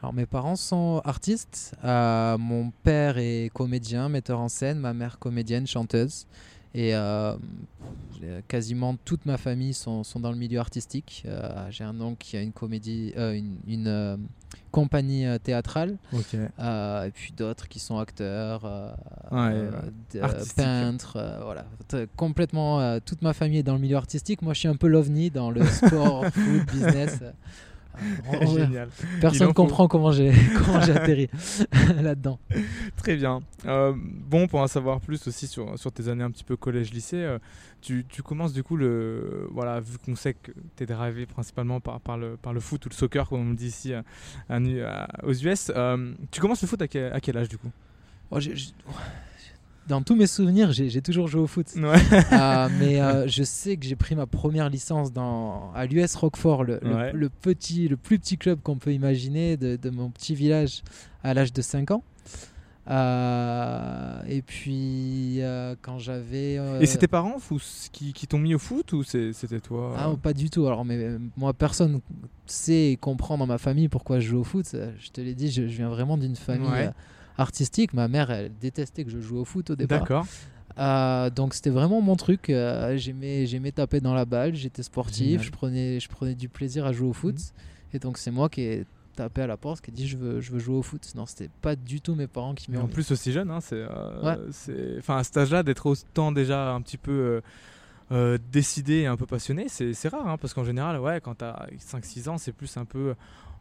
Alors 0.02 0.12
mes 0.12 0.26
parents 0.26 0.56
sont 0.56 1.00
artistes. 1.04 1.74
Mon 1.82 2.72
père 2.82 3.18
est 3.18 3.50
comédien, 3.52 4.08
metteur 4.08 4.40
en 4.40 4.48
scène, 4.48 4.78
ma 4.78 4.92
mère 4.92 5.18
comédienne, 5.18 5.66
chanteuse. 5.66 6.26
Et 6.74 6.94
euh, 6.94 7.36
quasiment 8.48 8.96
toute 9.04 9.26
ma 9.26 9.36
famille 9.36 9.74
sont, 9.74 10.04
sont 10.04 10.20
dans 10.20 10.30
le 10.30 10.36
milieu 10.38 10.58
artistique. 10.60 11.24
Euh, 11.26 11.66
J'ai 11.70 11.84
un 11.84 12.00
oncle 12.00 12.18
qui 12.18 12.36
a 12.36 12.40
une 12.40 12.52
comédie, 12.52 13.12
euh, 13.16 13.32
une, 13.34 13.56
une, 13.66 14.18
compagnie 14.70 15.26
théâtrale, 15.42 15.96
Ok. 16.12 16.34
euh, 16.58 17.04
et 17.04 17.10
puis 17.10 17.32
d'autres 17.36 17.68
qui 17.68 17.78
sont 17.78 17.98
acteurs, 17.98 18.64
Ouais, 19.30 19.68
peintres, 20.56 21.18
voilà. 21.42 21.66
Complètement, 22.16 22.98
toute 23.00 23.22
ma 23.22 23.32
famille 23.32 23.58
est 23.58 23.62
dans 23.62 23.74
le 23.74 23.80
milieu 23.80 23.96
artistique. 23.96 24.40
Moi, 24.42 24.54
je 24.54 24.60
suis 24.60 24.68
un 24.68 24.76
peu 24.76 24.88
l'ovni 24.88 25.30
dans 25.30 25.50
le 25.50 25.64
sport, 25.66 26.24
foot, 26.32 26.66
business. 26.72 27.20
Euh, 28.32 28.46
Génial. 28.46 28.88
Personne 29.20 29.48
faut. 29.48 29.54
comprend 29.54 29.86
comment 29.88 30.12
j'ai 30.12 30.32
comment 30.64 30.80
j'ai 30.80 30.92
atterri 30.92 31.28
là-dedans. 32.02 32.38
Très 32.96 33.16
bien. 33.16 33.40
Euh, 33.66 33.92
bon, 33.96 34.46
pour 34.48 34.60
en 34.60 34.66
savoir 34.66 35.00
plus 35.00 35.26
aussi 35.28 35.46
sur, 35.46 35.78
sur 35.78 35.92
tes 35.92 36.08
années 36.08 36.24
un 36.24 36.30
petit 36.30 36.44
peu 36.44 36.56
collège-lycée, 36.56 37.16
euh, 37.22 37.38
tu, 37.80 38.04
tu 38.08 38.22
commences 38.22 38.52
du 38.52 38.62
coup 38.62 38.76
le. 38.76 39.46
Voilà, 39.52 39.80
vu 39.80 39.98
qu'on 39.98 40.16
sait 40.16 40.34
que 40.34 40.52
tu 40.76 40.84
es 40.84 40.86
drivé 40.86 41.26
principalement 41.26 41.80
par, 41.80 42.00
par, 42.00 42.16
le, 42.16 42.36
par 42.36 42.52
le 42.52 42.60
foot 42.60 42.86
ou 42.86 42.88
le 42.88 42.94
soccer, 42.94 43.28
comme 43.28 43.40
on 43.40 43.44
me 43.44 43.56
dit 43.56 43.66
ici 43.66 43.92
à- 43.92 44.04
à 44.48 44.58
Nu- 44.58 44.82
à- 44.82 45.08
aux 45.24 45.32
US, 45.34 45.70
euh, 45.76 46.12
tu 46.30 46.40
commences 46.40 46.62
le 46.62 46.68
foot 46.68 46.80
à 46.82 46.88
quel, 46.88 47.12
à 47.12 47.20
quel 47.20 47.36
âge 47.36 47.48
du 47.48 47.58
coup? 47.58 47.70
Oh, 48.30 48.38
Dans 49.88 50.00
tous 50.02 50.14
mes 50.14 50.26
souvenirs, 50.28 50.70
j'ai 50.72 51.02
toujours 51.02 51.26
joué 51.28 51.40
au 51.42 51.46
foot. 51.46 51.66
Ouais. 51.76 51.96
Euh, 52.32 52.68
mais 52.78 53.00
euh, 53.00 53.26
je 53.26 53.42
sais 53.42 53.76
que 53.76 53.84
j'ai 53.84 53.96
pris 53.96 54.14
ma 54.14 54.26
première 54.26 54.68
licence 54.70 55.12
dans, 55.12 55.72
à 55.74 55.86
l'US 55.86 56.14
Roquefort, 56.14 56.62
le, 56.64 56.78
le- 56.82 56.94
Ouais. 56.94 57.12
le 57.12 57.28
petit, 57.28 57.88
le 57.88 57.96
plus 57.96 58.18
petit 58.18 58.38
club 58.38 58.60
qu'on 58.62 58.76
peut 58.76 58.92
imaginer 58.92 59.56
de, 59.56 59.76
de 59.76 59.90
mon 59.90 60.10
petit 60.10 60.34
village 60.34 60.82
à 61.24 61.34
l'âge 61.34 61.52
de 61.52 61.60
5 61.62 61.90
ans. 61.90 62.04
Euh, 62.90 64.22
et 64.28 64.42
puis 64.42 65.40
quand 65.82 65.98
j'avais... 65.98 66.54
Et 66.80 66.86
c'est 66.86 66.98
tes 66.98 67.08
parents 67.08 67.38
fou- 67.38 67.60
qui, 67.92 68.12
qui 68.12 68.26
t'ont 68.26 68.38
mis 68.38 68.54
au 68.54 68.58
foot 68.58 68.92
ou 68.92 69.02
c'était 69.02 69.60
toi 69.60 69.94
Ah, 69.98 70.12
pas 70.20 70.32
du 70.32 70.50
tout. 70.50 70.66
Alors, 70.66 70.84
mais 70.84 71.08
moi, 71.36 71.52
personne 71.52 72.00
sait 72.46 72.90
et 72.92 72.96
comprend 72.96 73.38
dans 73.38 73.46
ma 73.46 73.58
famille 73.58 73.88
pourquoi 73.88 74.18
je 74.20 74.28
joue 74.30 74.38
au 74.40 74.44
foot. 74.44 74.76
Je 74.98 75.10
te 75.10 75.20
l'ai 75.20 75.34
dit, 75.34 75.50
je, 75.50 75.62
je 75.62 75.76
viens 75.76 75.88
vraiment 75.88 76.16
d'une 76.16 76.36
famille 76.36 76.68
Ouais. 76.70 76.90
Euh, 77.38 77.42
artistique. 77.42 77.92
Ma 77.94 78.08
mère, 78.08 78.30
elle 78.30 78.52
détestait 78.60 79.04
que 79.04 79.10
je 79.10 79.20
joue 79.20 79.38
au 79.38 79.44
foot 79.44 79.70
au 79.70 79.76
départ. 79.76 80.00
D'accord. 80.00 80.26
Euh, 80.78 81.28
donc, 81.30 81.54
c'était 81.54 81.70
vraiment 81.70 82.00
mon 82.00 82.16
truc. 82.16 82.48
Euh, 82.48 82.96
j'aimais, 82.96 83.46
j'aimais 83.46 83.72
taper 83.72 84.00
dans 84.00 84.14
la 84.14 84.24
balle. 84.24 84.54
J'étais 84.54 84.82
sportif. 84.82 85.26
Génial. 85.26 85.42
Je 85.42 85.50
prenais, 85.50 86.00
je 86.00 86.08
prenais 86.08 86.34
du 86.34 86.48
plaisir 86.48 86.86
à 86.86 86.92
jouer 86.92 87.08
au 87.08 87.12
foot. 87.12 87.34
Mhm. 87.34 87.40
Et 87.94 87.98
donc, 87.98 88.16
c'est 88.18 88.30
moi 88.30 88.48
qui 88.48 88.62
ai 88.62 88.86
tapé 89.14 89.42
à 89.42 89.46
la 89.46 89.58
porte, 89.58 89.82
qui 89.82 89.90
ai 89.90 89.94
dit 89.94 90.08
je 90.08 90.16
veux, 90.16 90.40
je 90.40 90.50
veux 90.50 90.58
jouer 90.58 90.76
au 90.76 90.82
foot. 90.82 91.02
Non, 91.14 91.26
c'était 91.26 91.50
pas 91.60 91.76
du 91.76 92.00
tout 92.00 92.14
mes 92.14 92.26
parents 92.26 92.54
qui 92.54 92.70
m'ont 92.70 92.80
en 92.80 92.86
mis. 92.86 92.92
plus 92.92 93.10
aussi 93.10 93.30
jeune, 93.32 93.50
hein, 93.50 93.60
c'est, 93.60 93.74
euh, 93.76 94.22
Ouais. 94.22 94.38
c'est, 94.52 94.94
enfin 94.98 95.18
à 95.18 95.24
cet 95.24 95.36
âge-là 95.36 95.62
d'être 95.62 95.84
autant 95.84 96.32
déjà 96.32 96.72
un 96.72 96.80
petit 96.80 96.96
peu 96.96 97.42
euh, 98.12 98.38
décidé 98.50 99.00
et 99.00 99.06
un 99.06 99.16
peu 99.16 99.26
passionné, 99.26 99.66
c'est, 99.68 100.08
rare, 100.08 100.28
hein, 100.28 100.36
parce 100.36 100.52
qu'en 100.54 100.64
général, 100.64 101.00
ouais, 101.00 101.20
quand 101.22 101.36
t'as 101.36 101.66
5-6 101.78 102.28
ans, 102.28 102.38
c'est 102.38 102.52
plus 102.52 102.76
un 102.76 102.84
peu 102.84 103.14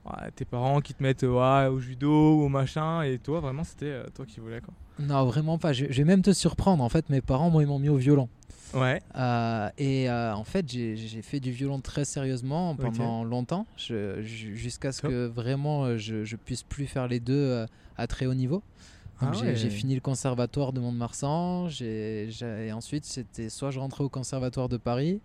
ouais, 0.05 0.31
tes 0.35 0.45
parents 0.45 0.81
qui 0.81 0.93
te 0.93 1.01
mettent 1.01 1.23
ouais, 1.23 1.67
au 1.67 1.79
judo 1.79 2.35
ou 2.35 2.43
au 2.43 2.49
machin, 2.49 3.01
et 3.03 3.17
toi 3.17 3.39
vraiment 3.39 3.63
c'était 3.63 3.85
euh, 3.85 4.03
toi 4.13 4.25
qui 4.25 4.39
voulais 4.39 4.59
quoi. 4.61 4.73
Non, 4.99 5.25
vraiment 5.25 5.57
pas. 5.57 5.73
Je, 5.73 5.85
je 5.89 5.97
vais 5.97 6.03
même 6.03 6.21
te 6.21 6.31
surprendre. 6.33 6.83
En 6.83 6.89
fait, 6.89 7.09
mes 7.09 7.21
parents, 7.21 7.49
moi, 7.49 7.63
ils 7.63 7.67
m'ont 7.67 7.79
mis 7.79 7.89
au 7.89 7.95
violon. 7.95 8.29
Ouais. 8.75 9.01
Euh, 9.15 9.69
et 9.79 10.11
en 10.11 10.43
fait, 10.43 10.69
j'ai 10.69 11.21
fait 11.23 11.39
du 11.39 11.51
violon 11.51 11.79
très 11.79 12.05
sérieusement 12.05 12.75
pendant 12.75 13.23
longtemps, 13.23 13.65
jusqu'à 13.77 14.91
ce 14.91 15.01
Top. 15.01 15.11
que 15.11 15.25
vraiment 15.27 15.97
je, 15.97 16.23
je 16.23 16.35
puisse 16.35 16.61
plus 16.63 16.85
faire 16.85 17.07
les 17.07 17.19
deux 17.19 17.65
à 17.97 18.07
très 18.07 18.25
haut 18.27 18.33
niveau. 18.35 18.61
Ah 19.21 19.31
j'ai 19.33 19.45
ouais. 19.47 19.69
fini 19.69 19.95
le 19.95 20.01
conservatoire 20.01 20.73
de 20.73 20.79
Mont-de-Marsan. 20.79 21.67
Et 21.81 22.71
ensuite, 22.73 23.05
c'était 23.05 23.49
soit 23.49 23.71
je 23.71 23.79
rentrais 23.79 24.03
au 24.03 24.09
conservatoire 24.09 24.69
de 24.69 24.77
Paris, 24.77 25.21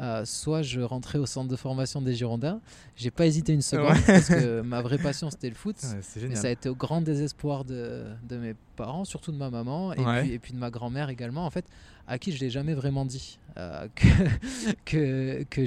euh, 0.00 0.24
soit 0.24 0.62
je 0.62 0.80
rentrais 0.80 1.18
au 1.18 1.26
centre 1.26 1.48
de 1.48 1.56
formation 1.56 2.00
des 2.00 2.14
Girondins. 2.14 2.60
J'ai 2.96 3.10
pas 3.10 3.26
hésité 3.26 3.52
une 3.52 3.60
seconde 3.62 3.90
Ouais. 3.92 4.02
parce 4.06 4.28
que 4.28 4.60
ma 4.62 4.80
vraie 4.80 4.96
passion 4.98 5.30
c'était 5.30 5.48
le 5.50 5.54
foot. 5.54 5.76
Ouais, 5.82 6.34
ça 6.36 6.46
a 6.46 6.50
été 6.50 6.68
au 6.70 6.74
grand 6.74 7.00
désespoir 7.02 7.64
de, 7.64 8.04
de 8.28 8.36
mes 8.38 8.54
parents, 8.76 9.04
surtout 9.04 9.30
de 9.32 9.36
ma 9.36 9.50
maman, 9.50 9.92
et, 9.92 10.00
Ouais. 10.00 10.22
puis, 10.22 10.32
et 10.32 10.38
puis 10.38 10.52
de 10.54 10.58
ma 10.58 10.70
grand-mère 10.70 11.10
également, 11.10 11.44
en 11.44 11.50
fait, 11.50 11.66
à 12.06 12.18
qui 12.18 12.32
je 12.32 12.40
l'ai 12.40 12.48
jamais 12.50 12.72
vraiment 12.74 13.04
dit 13.04 13.38
euh, 13.58 13.88
que 14.84 15.64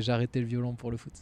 j'arrêtais 0.00 0.40
le 0.40 0.46
violon 0.46 0.72
pour 0.74 0.90
le 0.90 0.96
foot. 0.96 1.12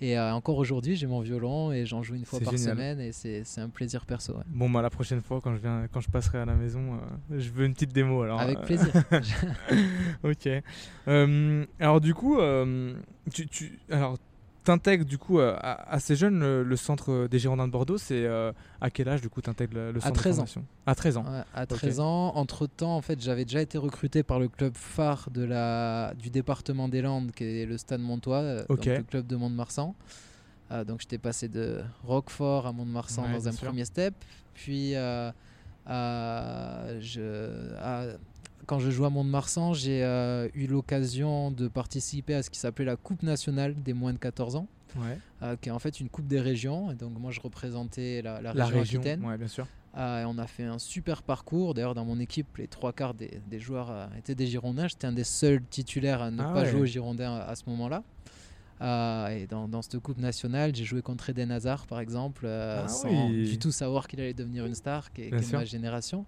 Et 0.00 0.18
euh, 0.18 0.32
encore 0.34 0.58
aujourd'hui, 0.58 0.96
j'ai 0.96 1.06
mon 1.06 1.20
violon 1.20 1.72
et 1.72 1.86
j'en 1.86 2.02
joue 2.02 2.14
une 2.14 2.24
fois 2.24 2.40
par 2.40 2.56
génial. 2.56 2.74
semaine, 2.76 3.00
et 3.00 3.12
c'est 3.12 3.44
un 3.58 3.68
plaisir 3.68 4.04
perso. 4.04 4.32
ouais. 4.34 4.42
Bon 4.48 4.68
bah 4.68 4.82
la 4.82 4.90
prochaine 4.90 5.20
fois 5.20 5.40
quand 5.40 5.54
je 5.54 5.60
viens, 5.60 5.86
quand 5.92 6.00
je 6.00 6.10
passerai 6.10 6.38
à 6.38 6.44
la 6.44 6.54
maison, 6.54 6.94
euh, 6.94 7.38
je 7.38 7.50
veux 7.50 7.64
une 7.64 7.74
petite 7.74 7.92
démo 7.92 8.22
alors. 8.22 8.40
Avec 8.40 8.58
euh, 8.58 8.62
plaisir. 8.62 8.92
ok. 10.24 10.48
Euh, 11.08 11.64
alors 11.78 12.00
du 12.00 12.12
coup, 12.12 12.38
tu, 13.32 13.46
tu, 13.46 13.78
alors 13.90 14.18
t'intègres 14.64 15.04
du 15.04 15.18
coup 15.18 15.38
euh, 15.38 15.56
assez 15.62 16.16
jeune 16.16 16.40
le, 16.40 16.62
le 16.64 16.76
centre 16.76 17.26
des 17.28 17.38
Girondins 17.38 17.66
de 17.66 17.72
Bordeaux. 17.72 17.98
C'est 17.98 18.24
euh, 18.26 18.52
à 18.80 18.90
quel 18.90 19.08
âge 19.08 19.20
du 19.20 19.28
coup 19.28 19.40
t'intègres 19.40 19.74
le, 19.74 19.92
le 19.92 20.00
centre 20.00 20.14
13 20.14 20.24
de 20.36 20.40
ans. 20.42 20.46
formation? 20.46 20.64
À 20.86 20.94
13 20.94 21.16
ans. 21.18 21.24
Ouais, 21.30 21.42
à 21.54 21.66
13 21.66 22.00
ans, 22.00 22.32
entre 22.34 22.66
temps, 22.66 22.96
en 22.96 23.00
fait, 23.02 23.20
j'avais 23.22 23.44
déjà 23.44 23.60
été 23.62 23.78
recruté 23.78 24.22
par 24.22 24.40
le 24.40 24.48
club 24.48 24.72
phare 24.74 25.28
de 25.30 25.42
la, 25.44 26.14
du 26.18 26.30
département 26.30 26.88
des 26.88 27.02
Landes, 27.02 27.30
qui 27.32 27.44
est 27.44 27.66
le 27.66 27.78
Stade 27.78 28.00
Montois, 28.00 28.38
euh, 28.38 28.64
donc 28.68 28.84
le 28.84 29.02
club 29.02 29.26
de 29.26 29.36
Mont-de-Marsan. 29.36 29.94
Euh, 30.72 30.82
donc 30.82 31.00
j'étais 31.00 31.18
passé 31.18 31.48
de 31.48 31.82
Roquefort 32.04 32.66
à 32.66 32.72
Mont-de-Marsan 32.72 33.24
Ouais, 33.24 33.32
dans 33.34 33.48
un 33.48 33.52
sûr. 33.52 33.66
premier 33.68 33.84
step. 33.84 34.14
Puis, 34.54 34.94
je, 37.00 37.74
à- 37.78 38.04
quand 38.66 38.78
je 38.78 38.90
jouais 38.90 39.06
à 39.06 39.10
Mont-de-Marsan, 39.10 39.74
j'ai 39.74 40.02
euh, 40.04 40.48
eu 40.54 40.66
l'occasion 40.66 41.50
de 41.50 41.68
participer 41.68 42.34
à 42.34 42.42
ce 42.42 42.50
qui 42.50 42.58
s'appelait 42.58 42.84
la 42.84 42.96
Coupe 42.96 43.22
nationale 43.22 43.74
des 43.74 43.92
moins 43.92 44.12
de 44.12 44.18
14 44.18 44.56
ans, 44.56 44.66
Ouais. 44.96 45.18
euh, 45.42 45.56
qui 45.60 45.68
est 45.68 45.72
en 45.72 45.78
fait 45.78 46.00
une 46.00 46.08
coupe 46.08 46.26
des 46.26 46.40
régions. 46.40 46.90
Et 46.90 46.94
donc 46.94 47.18
moi, 47.18 47.30
je 47.30 47.40
représentais 47.40 48.22
la, 48.22 48.40
la 48.40 48.54
La 48.54 48.66
région, 48.66 49.00
région. 49.02 49.26
Ouais, 49.28 49.38
bien 49.38 49.48
sûr. 49.48 49.66
Euh, 49.96 50.22
et 50.22 50.24
on 50.24 50.38
a 50.38 50.46
fait 50.46 50.64
un 50.64 50.78
super 50.78 51.22
parcours. 51.22 51.74
D'ailleurs, 51.74 51.94
dans 51.94 52.04
mon 52.04 52.18
équipe, 52.18 52.56
les 52.56 52.66
trois 52.66 52.92
quarts 52.92 53.14
des, 53.14 53.40
des 53.48 53.60
joueurs 53.60 54.08
étaient 54.18 54.34
des 54.34 54.46
Girondins. 54.46 54.88
J'étais 54.88 55.06
un 55.06 55.12
des 55.12 55.22
seuls 55.24 55.62
titulaires 55.70 56.20
à 56.22 56.30
ne 56.30 56.40
Ah 56.42 56.52
pas 56.52 56.62
ouais. 56.62 56.70
jouer 56.70 56.80
aux 56.80 56.86
Girondins 56.86 57.34
à, 57.36 57.44
à 57.44 57.54
ce 57.54 57.62
moment-là. 57.68 58.02
Euh, 58.80 59.28
et 59.28 59.46
dans, 59.46 59.68
dans 59.68 59.82
cette 59.82 59.98
coupe 60.00 60.18
nationale, 60.18 60.74
j'ai 60.74 60.84
joué 60.84 61.00
contre 61.00 61.30
Eden 61.30 61.52
Hazard, 61.52 61.86
par 61.86 62.00
exemple, 62.00 62.42
euh, 62.44 62.82
Ah 62.84 62.88
sans 62.88 63.08
oui. 63.30 63.48
du 63.48 63.58
tout 63.58 63.70
savoir 63.70 64.08
qu'il 64.08 64.20
allait 64.20 64.34
devenir 64.34 64.66
une 64.66 64.74
star, 64.74 65.12
qui 65.12 65.22
est, 65.22 65.52
ma 65.52 65.64
génération. 65.64 66.26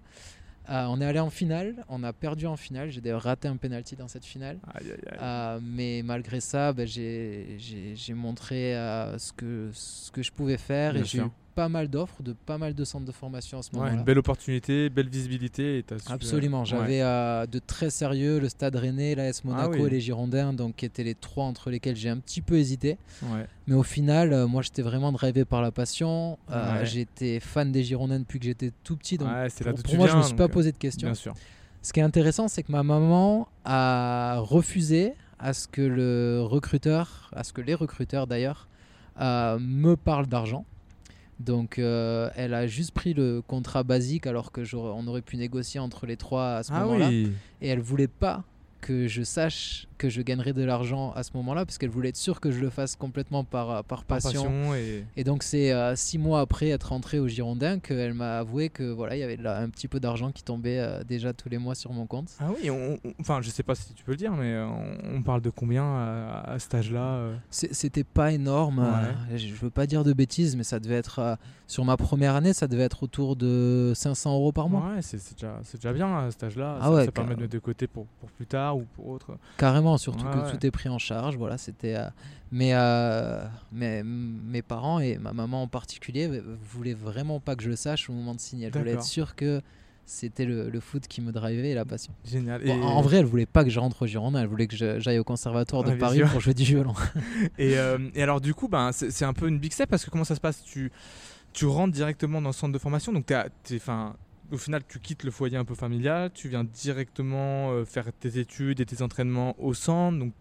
Euh, 0.69 0.85
on 0.89 0.99
est 0.99 1.05
allé 1.05 1.19
en 1.19 1.29
finale, 1.29 1.85
on 1.87 2.03
a 2.03 2.11
perdu 2.11 2.45
en 2.45 2.57
finale. 2.57 2.89
J'ai 2.89 2.99
d'ailleurs 2.99 3.21
raté 3.23 3.47
un 3.47 3.55
penalty 3.57 3.95
dans 3.95 4.07
cette 4.09 4.25
finale. 4.25 4.57
Aïe, 4.73 4.91
aïe, 4.91 4.99
aïe. 5.11 5.17
Euh, 5.21 5.59
mais 5.63 6.01
malgré 6.03 6.41
ça, 6.41 6.73
ben, 6.73 6.85
j'ai- 6.85 7.57
montré 8.13 8.75
euh, 8.75 9.17
ce, 9.17 9.31
que, 9.31 9.69
ce 9.73 10.11
que 10.11 10.21
je 10.21 10.31
pouvais 10.31 10.57
faire 10.57 10.91
Bien 10.93 11.01
et 11.03 11.05
j'ai 11.05 11.19
eu. 11.19 11.21
Pas 11.57 11.69
mal 11.69 11.87
d'offres 11.87 12.21
de 12.21 12.33
pas 12.33 12.59
mal 12.59 12.75
de 12.75 12.83
centres 12.85 13.05
de 13.05 13.11
formation 13.11 13.57
à 13.57 13.63
ce 13.63 13.71
Ouais, 13.71 13.77
moment-là. 13.79 13.95
une 13.97 14.03
belle 14.03 14.19
opportunité, 14.19 14.89
belle 14.91 15.09
visibilité. 15.09 15.79
Et 15.79 15.85
su- 15.97 16.11
Absolument, 16.11 16.59
ouais. 16.59 16.65
j'avais 16.67 17.01
euh, 17.01 17.47
de 17.47 17.57
très 17.57 17.89
sérieux 17.89 18.39
le 18.39 18.47
Stade 18.47 18.75
Rennais, 18.75 19.15
l'AS 19.15 19.43
Monaco 19.43 19.71
Ah 19.73 19.77
oui. 19.81 19.87
et 19.87 19.89
les 19.89 19.99
Girondins, 19.99 20.53
donc 20.53 20.75
qui 20.75 20.85
étaient 20.85 21.03
les 21.03 21.15
trois 21.15 21.45
entre 21.45 21.71
lesquels 21.71 21.95
j'ai 21.95 22.09
un 22.09 22.17
petit 22.19 22.41
peu 22.41 22.59
hésité. 22.59 22.99
Ouais. 23.23 23.47
Mais 23.65 23.73
au 23.73 23.81
final, 23.81 24.33
euh, 24.33 24.45
moi 24.45 24.61
j'étais 24.61 24.83
vraiment 24.83 25.11
drivé 25.11 25.45
par 25.45 25.63
la 25.63 25.71
passion. 25.71 26.37
Euh. 26.51 26.85
J'étais 26.85 27.39
fan 27.39 27.71
des 27.71 27.83
Girondins 27.83 28.19
depuis 28.19 28.37
que 28.37 28.45
j'étais 28.45 28.71
tout 28.83 28.95
petit, 28.95 29.17
donc 29.17 29.27
là 29.27 29.47
pour, 29.83 29.95
moi 29.95 30.05
je 30.05 30.11
viens, 30.11 30.21
me 30.21 30.25
suis 30.27 30.35
pas 30.35 30.43
euh, 30.43 30.47
posé 30.47 30.71
de 30.71 30.77
questions. 30.77 31.07
Bien 31.07 31.15
sûr. 31.15 31.33
Ce 31.81 31.91
qui 31.91 31.99
est 32.01 32.03
intéressant, 32.03 32.47
c'est 32.47 32.61
que 32.61 32.71
ma 32.71 32.83
maman 32.83 33.47
a 33.65 34.37
refusé 34.41 35.13
à 35.39 35.53
ce 35.53 35.67
que 35.67 35.81
le 35.81 36.41
recruteur, 36.43 37.31
à 37.35 37.43
ce 37.43 37.51
que 37.51 37.61
les 37.61 37.73
recruteurs 37.73 38.27
d'ailleurs, 38.27 38.67
euh, 39.21 39.57
me 39.59 39.95
parlent 39.95 40.27
d'argent. 40.27 40.63
Donc 41.39 41.77
euh, 41.77 42.29
elle 42.35 42.53
a 42.53 42.65
juste 42.67 42.91
pris 42.91 43.13
le 43.13 43.41
contrat 43.45 43.83
basique 43.83 44.25
alors 44.25 44.51
que 44.51 44.63
j'aurais- 44.63 44.93
on 44.95 45.05
aurait 45.07 45.21
pu 45.21 45.37
négocier 45.37 45.79
entre 45.79 46.05
les 46.07 46.17
trois 46.17 46.55
à 46.55 46.63
ce 46.63 46.71
Ah 46.73 46.81
moment-là. 46.85 47.09
oui. 47.09 47.31
Et 47.61 47.67
elle 47.67 47.79
voulait 47.79 48.07
pas 48.07 48.43
que 48.81 49.07
je 49.07 49.23
sache 49.23 49.87
que 49.97 50.09
je 50.09 50.21
gagnerais 50.21 50.53
de 50.53 50.63
l'argent 50.63 51.11
à 51.13 51.23
ce 51.23 51.31
moment-là, 51.35 51.65
parce 51.65 51.79
qu'elle 51.79 51.89
voulait 51.89 52.09
être 52.09 52.17
sûre 52.17 52.39
que 52.39 52.51
je 52.51 52.59
le 52.59 52.69
fasse 52.69 52.95
complètement 52.95 53.43
par, 53.43 53.71
euh, 53.71 53.81
par 53.81 54.03
Par 54.03 54.19
passion. 54.21 54.75
et... 54.75 55.03
Et 55.15 55.23
donc 55.23 55.41
c'est 55.41 55.71
euh, 55.73 55.95
six 55.95 56.19
mois 56.19 56.39
après 56.41 56.69
être 56.69 56.89
rentré 56.89 57.17
au 57.19 57.27
Girondin 57.27 57.79
qu'elle 57.79 58.13
m'a 58.13 58.37
avoué 58.37 58.69
que 58.69 58.83
voilà 58.83 59.15
il 59.15 59.19
y 59.19 59.23
avait 59.23 59.37
là 59.37 59.57
un 59.59 59.69
petit 59.69 59.87
peu 59.87 59.99
d'argent 59.99 60.31
qui 60.31 60.43
tombait 60.43 60.79
euh, 60.79 61.03
déjà 61.03 61.33
tous 61.33 61.49
les 61.49 61.57
mois 61.57 61.73
sur 61.73 61.91
mon 61.93 62.05
compte. 62.05 62.29
Ah 62.39 62.49
oui, 62.61 62.69
on- 62.69 62.99
on- 63.03 63.13
enfin 63.19 63.39
je 63.41 63.49
sais 63.49 63.63
pas 63.63 63.73
si 63.73 63.91
tu 63.95 64.03
peux 64.03 64.11
le 64.11 64.17
dire, 64.17 64.33
mais 64.33 64.55
on, 64.59 65.15
on 65.17 65.23
parle 65.23 65.41
de 65.41 65.49
combien 65.49 65.83
à, 65.83 66.43
à 66.53 66.59
cet 66.59 66.75
âge-là 66.75 66.99
euh? 67.15 67.35
C'était 67.49 68.03
pas 68.03 68.31
énorme. 68.31 68.79
Ouais. 68.79 69.33
euh, 69.33 69.37
je 69.37 69.53
veux 69.55 69.71
pas 69.71 69.87
dire 69.87 70.03
de 70.03 70.13
bêtises, 70.13 70.55
mais 70.55 70.63
ça 70.63 70.79
devait 70.79 70.95
être 70.95 71.37
sur 71.65 71.83
ma 71.83 71.97
première 71.97 72.35
année, 72.35 72.53
ça 72.53 72.67
devait 72.67 72.83
être 72.83 73.01
autour 73.03 73.35
de 73.35 73.91
500 73.95 74.33
euros 74.35 74.51
par 74.51 74.69
mois. 74.69 74.93
Ouais, 74.93 75.01
c'est 75.01 75.17
déjà, 75.33 75.59
déjà 75.73 75.91
bien 75.93 76.17
à 76.19 76.31
cet 76.31 76.43
âge-là. 76.43 76.77
Ah 76.79 76.83
ça, 76.85 76.91
ouais, 76.93 77.05
ça 77.05 77.11
permet 77.11 77.35
de 77.35 77.41
mettre 77.41 77.53
de 77.53 77.59
côté 77.59 77.87
pour, 77.87 78.05
pour 78.19 78.29
plus 78.31 78.45
tard 78.45 78.76
ou 78.77 78.85
pour 78.95 79.07
autre. 79.09 79.37
Carrément, 79.57 79.97
surtout 79.97 80.25
Ouais, 80.25 80.31
que 80.31 80.37
ouais. 80.39 80.51
tout 80.51 80.65
est 80.65 80.71
pris 80.71 80.89
en 80.89 80.97
charge. 80.99 81.35
Voilà, 81.37 81.57
c'était. 81.57 81.95
euh, 81.95 82.07
mais, 82.51 82.71
euh, 82.73 83.45
mais 83.71 84.03
mes 84.03 84.61
parents 84.61 84.99
et 84.99 85.17
ma 85.17 85.33
maman 85.33 85.63
en 85.63 85.67
particulier 85.67 86.29
voulaient 86.71 86.93
vraiment 86.93 87.39
pas 87.39 87.55
que 87.55 87.63
je 87.63 87.69
le 87.69 87.75
sache 87.75 88.09
au 88.09 88.13
moment 88.13 88.33
de 88.35 88.39
signer. 88.39 88.67
Elle 88.67 88.73
voulait 88.79 88.93
être 88.93 89.03
sûre 89.03 89.35
que 89.35 89.61
c'était 90.05 90.45
le, 90.45 90.69
le 90.69 90.79
foot 90.79 91.05
qui 91.07 91.19
me 91.19 91.33
drivait 91.33 91.71
et 91.71 91.73
la 91.75 91.83
passion. 91.83 92.13
Génial. 92.23 92.61
Bon, 92.63 92.73
et, 92.73 92.81
En 92.81 93.01
vrai, 93.01 93.17
elle 93.17 93.25
voulait 93.25 93.45
pas 93.45 93.65
que 93.65 93.69
je 93.69 93.77
rentre 93.79 94.03
au 94.03 94.05
Girondin. 94.07 94.39
Elle 94.41 94.47
voulait 94.47 94.67
que 94.67 94.77
j'aille 94.99 95.19
au 95.19 95.25
conservatoire 95.25 95.83
de 95.83 95.89
Ouais, 95.89 95.97
Paris 95.97 96.21
pour 96.31 96.39
jouer 96.39 96.53
du 96.53 96.63
violon. 96.63 96.93
et, 97.57 97.77
euh, 97.77 97.97
et 98.15 98.23
alors 98.23 98.39
du 98.39 98.53
coup, 98.53 98.69
ben, 98.69 98.91
c'est 98.93 99.25
un 99.25 99.33
peu 99.33 99.49
une 99.49 99.59
big 99.59 99.73
step 99.73 99.89
parce 99.89 100.05
que 100.05 100.09
comment 100.09 100.23
ça 100.23 100.35
se 100.35 100.39
passe? 100.39 100.63
Tu, 100.63 100.91
tu 101.51 101.65
rentres 101.65 101.93
directement 101.93 102.41
dans 102.41 102.49
le 102.49 102.53
centre 102.53 102.71
de 102.71 102.79
formation, 102.79 103.11
donc 103.11 103.25
t'es- 103.25 103.79
'fin, 103.79 104.15
au 104.51 104.57
final 104.57 104.81
tu 104.87 104.99
quittes 104.99 105.23
le 105.23 105.31
foyer 105.31 105.57
un 105.57 105.65
peu 105.65 105.75
familial, 105.75 106.31
tu 106.33 106.49
viens 106.49 106.63
directement 106.63 107.71
euh, 107.71 107.85
faire 107.85 108.11
tes 108.19 108.39
études 108.39 108.79
et 108.79 108.85
tes 108.85 109.01
entraînements 109.01 109.55
au 109.61 109.73
centre, 109.73 110.17
donc 110.17 110.33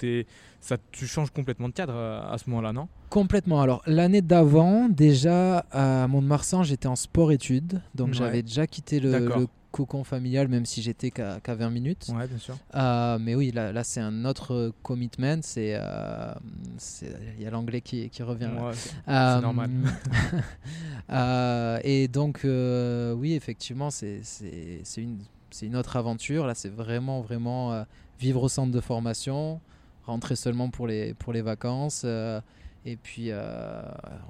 ça, 0.66 0.76
tu 0.90 1.06
changes 1.06 1.30
complètement 1.30 1.68
de 1.68 1.75
cadre 1.75 1.94
euh, 1.94 2.20
à 2.28 2.38
ce 2.38 2.50
moment-là, 2.50 2.73
non? 2.73 2.88
Complètement. 3.08 3.61
Alors, 3.61 3.82
l'année 3.87 4.20
d'avant, 4.20 4.88
déjà 4.88 5.58
à 5.70 6.08
Mont-de-Marsan, 6.08 6.64
j'étais 6.64 6.88
en 6.88 6.96
sport-études. 6.96 7.80
Donc, 7.94 8.08
Ouais. 8.08 8.14
j'avais 8.14 8.42
déjà 8.42 8.66
quitté 8.66 8.99
le, 8.99 9.46
cocon 9.70 10.04
familial, 10.04 10.49
même 10.49 10.64
si 10.64 10.80
j'étais 10.80 11.11
qu'à 11.11 11.38
qu'à 11.40 11.54
20 11.54 11.68
minutes. 11.68 12.06
Ouais, 12.08 12.26
bien 12.26 12.38
sûr. 12.38 12.56
Euh, 12.75 13.18
mais 13.20 13.35
oui, 13.35 13.50
là, 13.52 13.73
là 13.73 13.85
c'est 13.85 14.00
un 14.00 14.25
autre 14.25 14.54
euh, 14.54 14.73
commitment. 14.82 15.40
C'est, 15.42 15.76
euh, 15.78 16.32
il 17.37 17.42
y 17.42 17.46
a 17.46 17.50
l'anglais 17.50 17.82
qui, 17.82 18.08
qui 18.08 18.23
revient. 18.23 18.46
Ouais, 18.58 18.73
c'est- 18.73 18.90
Euh, 19.06 19.40
normal. 19.40 19.70
et 21.85 22.08
donc, 22.08 22.40
oui, 22.44 23.35
effectivement, 23.35 23.90
c'est, 23.90 24.23
une, 24.96 25.76
autre 25.76 25.96
aventure. 25.96 26.46
Là, 26.46 26.54
c'est 26.54 26.73
vraiment, 26.73 27.20
vraiment 27.20 27.85
vivre 28.18 28.42
au 28.42 28.49
centre 28.49 28.73
de 28.73 28.80
formation, 28.80 29.61
rentrer 30.07 30.37
seulement 30.37 30.71
pour 30.71 30.87
les, 30.87 31.15
pour 31.15 31.33
les 31.33 31.43
vacances. 31.43 32.03
euh, 32.05 32.41
et 32.85 32.97
puis, 32.97 33.27
euh, 33.31 33.83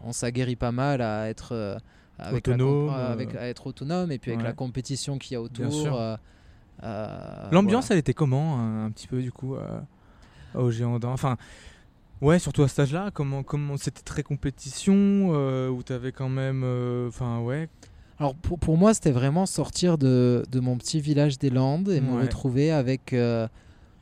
on 0.04 0.12
s'aguerrit 0.12 0.56
pas 0.56 0.72
mal 0.72 1.00
à 1.02 1.28
être. 1.28 1.52
euh, 1.54 1.76
avec 2.18 2.48
Autonome, 2.48 2.88
avec, 2.88 3.34
à 3.34 3.46
être 3.46 3.66
autonome 3.66 4.10
et 4.10 4.18
puis 4.18 4.30
avec 4.30 4.40
Ouais. 4.40 4.48
la 4.48 4.54
compétition 4.54 5.18
qu'il 5.18 5.34
y 5.34 5.36
a 5.36 5.42
autour. 5.42 5.64
L'ambiance, 6.82 7.84
voilà. 7.86 7.86
elle 7.90 7.98
était 7.98 8.14
comment 8.14 8.58
un, 8.58 8.86
un 8.86 8.90
petit 8.90 9.06
peu 9.06 9.20
du 9.22 9.32
coup 9.32 9.54
au 10.54 10.70
Girondin 10.70 11.08
Enfin, 11.08 11.36
ouais, 12.22 12.38
surtout 12.38 12.62
à 12.62 12.68
cet 12.68 12.80
âge-là, 12.80 13.10
comment, 13.12 13.42
comment 13.42 13.76
c'était 13.76 14.02
très 14.02 14.22
compétition 14.22 14.94
euh, 15.34 15.68
où 15.68 15.82
t'avais 15.82 16.12
quand 16.12 16.28
même, 16.30 16.62
euh, 16.64 17.08
enfin 17.08 17.40
ouais, 17.40 17.68
Alors 18.18 18.34
pour, 18.34 18.58
pour 18.58 18.76
moi, 18.78 18.94
c'était 18.94 19.10
vraiment 19.10 19.44
sortir 19.46 19.98
de, 19.98 20.44
de 20.50 20.60
mon 20.60 20.76
petit 20.78 21.00
village 21.00 21.38
des 21.38 21.50
Landes 21.50 21.88
et 21.90 22.00
me 22.00 22.20
retrouver 22.22 22.70
avec 22.70 23.12
euh, 23.12 23.46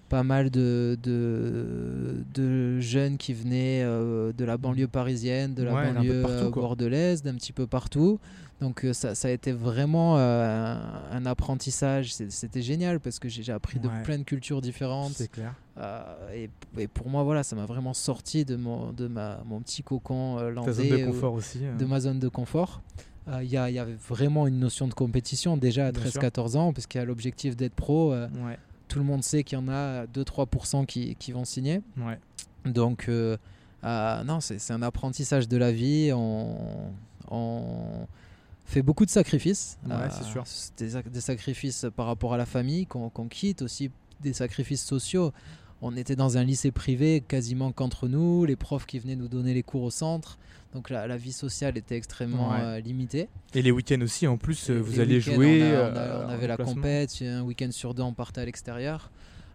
pas 0.08 0.22
mal 0.22 0.50
de, 0.50 0.96
de, 1.02 2.24
de 2.34 2.80
jeunes 2.80 3.16
qui 3.16 3.32
venaient 3.34 3.82
euh, 3.82 4.32
de 4.32 4.44
la 4.44 4.56
banlieue 4.56 4.88
parisienne, 4.88 5.54
de 5.54 5.62
la 5.62 5.74
Ouais, 5.74 5.92
banlieue 5.92 6.22
partout, 6.22 6.36
euh, 6.46 6.50
bordelaise, 6.50 7.22
d'un 7.22 7.34
petit 7.34 7.52
peu 7.52 7.66
partout. 7.66 8.18
Donc 8.60 8.84
euh, 8.84 8.92
ça, 8.92 9.14
ça 9.14 9.28
a 9.28 9.30
été 9.30 9.52
vraiment 9.52 10.16
euh, 10.18 10.76
un, 11.10 11.26
apprentissage. 11.26 12.14
C'était 12.14 12.62
génial 12.62 13.00
parce 13.00 13.18
que 13.18 13.28
j'ai 13.28 13.50
appris 13.52 13.80
de 13.80 13.88
Ouais. 13.88 14.02
plein 14.04 14.18
de 14.18 14.22
cultures 14.22 14.60
différentes. 14.60 15.12
c'est 15.14 15.30
clair. 15.30 15.54
Euh, 15.78 16.02
et, 16.34 16.50
et 16.78 16.86
pour 16.86 17.08
moi, 17.08 17.22
voilà, 17.24 17.42
ça 17.42 17.56
m'a 17.56 17.66
vraiment 17.66 17.94
sorti 17.94 18.44
de 18.44 18.56
mon, 18.56 18.92
de 18.92 19.08
ma, 19.08 19.40
mon 19.44 19.60
petit 19.60 19.82
cocon 19.82 20.38
euh, 20.38 20.54
Ta 20.54 20.72
zone 20.72 20.88
landais. 20.88 21.02
de 21.02 21.06
confort 21.10 21.34
aussi. 21.34 21.58
euh. 21.62 21.76
de 21.76 21.84
ma 21.84 22.00
zone 22.00 22.18
de 22.20 22.28
confort. 22.28 22.80
Euh, 23.28 23.40
Il 23.42 23.50
y, 23.50 23.56
a- 23.56 23.70
il 23.70 23.74
y 23.74 23.78
avait 23.78 23.96
vraiment 24.08 24.46
une 24.46 24.58
notion 24.60 24.86
de 24.86 24.94
compétition 24.94 25.56
déjà 25.56 25.86
à 25.86 25.92
Bien 25.92 26.10
sûr. 26.10 26.20
13-14 26.20 26.56
ans, 26.56 26.72
parce 26.72 26.86
qu'il 26.86 27.00
y 27.00 27.02
a 27.02 27.06
l'objectif 27.06 27.56
d'être 27.56 27.74
pro. 27.74 28.12
euh, 28.12 28.28
Ouais, 28.46 28.58
tout 28.94 29.00
le 29.00 29.04
monde 29.04 29.24
sait 29.24 29.42
qu'il 29.42 29.58
y 29.58 29.60
en 29.60 29.66
a 29.68 30.06
2-3% 30.06 30.86
qui, 30.86 31.16
qui 31.16 31.32
vont 31.32 31.44
signer. 31.44 31.82
ouais. 31.98 32.18
Donc, 32.64 33.08
euh, 33.08 33.36
euh, 33.82 34.22
non, 34.24 34.40
c'est 34.40 34.70
un 34.72 34.80
apprentissage 34.82 35.48
de 35.48 35.56
la 35.56 35.70
vie. 35.72 36.12
On, 36.14 36.56
on 37.30 38.06
fait 38.64 38.82
beaucoup 38.82 39.04
de 39.04 39.10
sacrifices. 39.10 39.78
Ouais, 39.86 40.08
c'est 40.10 40.24
sûr. 40.24 40.44
Des, 40.78 40.96
ac- 40.96 41.10
des 41.10 41.20
sacrifices 41.20 41.86
par 41.94 42.06
rapport 42.06 42.32
à 42.32 42.36
la 42.38 42.46
famille 42.46 42.86
qu'on 42.86 43.10
qu'on 43.10 43.28
quitte, 43.28 43.60
aussi 43.62 43.90
des 44.20 44.32
sacrifices 44.32 44.84
sociaux. 44.84 45.32
On 45.82 45.94
était 45.96 46.16
dans 46.16 46.38
un 46.38 46.44
lycée 46.44 46.70
privé 46.70 47.20
quasiment 47.26 47.72
qu'entre 47.72 48.08
nous, 48.08 48.44
les 48.46 48.56
profs 48.56 48.86
qui 48.86 48.98
venaient 48.98 49.16
nous 49.16 49.28
donner 49.28 49.52
les 49.52 49.62
cours 49.62 49.82
au 49.82 49.90
centre. 49.90 50.38
Donc 50.74 50.90
la, 50.90 51.06
la 51.06 51.16
vie 51.16 51.32
sociale 51.32 51.78
était 51.78 51.96
extrêmement 51.96 52.50
Ouais. 52.50 52.58
euh, 52.60 52.80
limitée. 52.80 53.28
Et 53.54 53.62
les 53.62 53.70
week-ends 53.70 54.00
aussi, 54.02 54.26
en 54.26 54.36
plus, 54.36 54.68
euh, 54.70 54.78
Et 54.78 54.80
vous 54.80 55.00
alliez 55.00 55.20
jouer. 55.20 55.62
On, 55.62 55.66
a- 55.66 55.90
on 55.92 55.96
a- 55.96 55.98
euh, 56.00 56.24
on 56.26 56.28
avait 56.30 56.46
la 56.48 56.56
compète, 56.56 57.14
un 57.22 57.42
week-end 57.42 57.70
sur 57.70 57.94
deux, 57.94 58.02
on 58.02 58.12
partait 58.12 58.40
à 58.40 58.44
l'extérieur. 58.44 59.10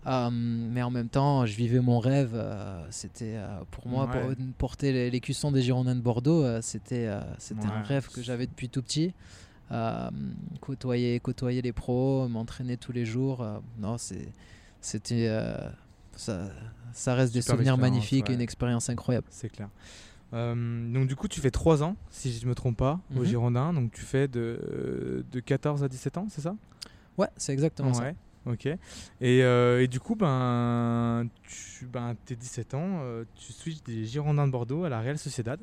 Euh, 0.07 0.29
mais 0.31 0.81
en 0.81 0.89
même 0.89 1.09
temps, 1.09 1.45
je 1.45 1.53
vivais 1.55 1.81
mon 1.81 1.99
rêve. 1.99 2.31
euh, 2.33 2.81
c'était 2.89 3.33
euh, 3.35 3.59
pour 3.69 3.87
moi 3.87 4.05
Ouais. 4.09 4.21
pour- 4.35 4.45
porter 4.57 4.93
les, 4.93 5.11
les 5.11 5.19
cuissons 5.19 5.51
des 5.51 5.61
Girondins 5.61 5.95
de 5.95 5.99
Bordeaux. 6.01 6.45
c'était 6.61 7.09
c'était 7.37 7.65
un 7.67 7.83
rêve 7.83 8.07
que 8.07 8.21
j'avais 8.23 8.47
depuis 8.47 8.69
tout 8.69 8.81
petit. 8.81 9.13
Côtoyer, 10.61 11.19
côtoyer 11.19 11.61
les 11.61 11.73
pros, 11.73 12.27
m'entraîner 12.27 12.77
tous 12.77 12.91
les 12.91 13.05
jours. 13.05 13.45
non, 13.77 13.97
c'est 13.97 14.29
c'était 14.81 15.29
ça, 16.15 16.49
ça 16.93 17.13
reste 17.15 17.33
des 17.33 17.41
souvenirs 17.41 17.77
magnifiques 17.77 18.29
et 18.29 18.33
une 18.33 18.41
expérience 18.41 18.89
incroyable. 18.89 19.27
C'est 19.29 19.49
clair. 19.49 19.69
Euh, 20.33 20.93
donc 20.93 21.07
du 21.07 21.15
coup, 21.15 21.27
tu 21.27 21.41
fais 21.41 21.51
3 21.51 21.81
ans, 21.83 21.95
si 22.09 22.31
je 22.31 22.43
ne 22.45 22.49
me 22.49 22.55
trompe 22.55 22.77
pas, 22.77 22.99
au 23.15 23.19
Mhm. 23.19 23.25
Girondin. 23.25 23.73
Donc 23.73 23.91
tu 23.91 24.01
fais 24.01 24.27
de, 24.27 25.25
de 25.31 25.39
14 25.39 25.83
à 25.83 25.87
17 25.87 26.17
ans, 26.17 26.27
c'est 26.29 26.41
ça? 26.41 26.55
Ouais, 27.17 27.27
c'est 27.37 27.51
exactement 27.53 27.93
ça. 27.93 28.03
Ok. 28.45 28.65
Et, 28.65 28.77
euh, 29.43 29.81
et 29.83 29.87
du 29.87 29.99
coup, 29.99 30.15
ben, 30.15 31.27
tu 31.43 31.85
ben, 31.85 32.15
es 32.29 32.35
17 32.35 32.73
ans, 32.73 32.99
euh, 33.01 33.25
tu 33.35 33.51
switches 33.51 33.83
des 33.83 34.05
Girondins 34.05 34.47
de 34.47 34.51
Bordeaux 34.51 34.85
à 34.85 34.89
la 34.89 35.01
Real 35.01 35.17
Sociedad. 35.17 35.59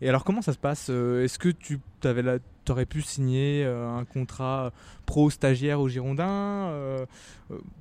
Et 0.00 0.08
alors, 0.08 0.24
comment 0.24 0.42
ça 0.42 0.52
se 0.52 0.58
passe 0.58 0.88
euh, 0.90 1.24
Est-ce 1.24 1.38
que 1.38 1.48
tu 1.48 1.78
avais 2.04 2.22
la- 2.22 2.38
aurais 2.70 2.84
pu 2.86 3.00
signer 3.00 3.64
euh, 3.64 3.88
un 3.88 4.04
contrat 4.04 4.72
pro-stagiaire 5.06 5.80
au 5.80 5.88
Girondin 5.88 6.26
Euh, 6.68 7.06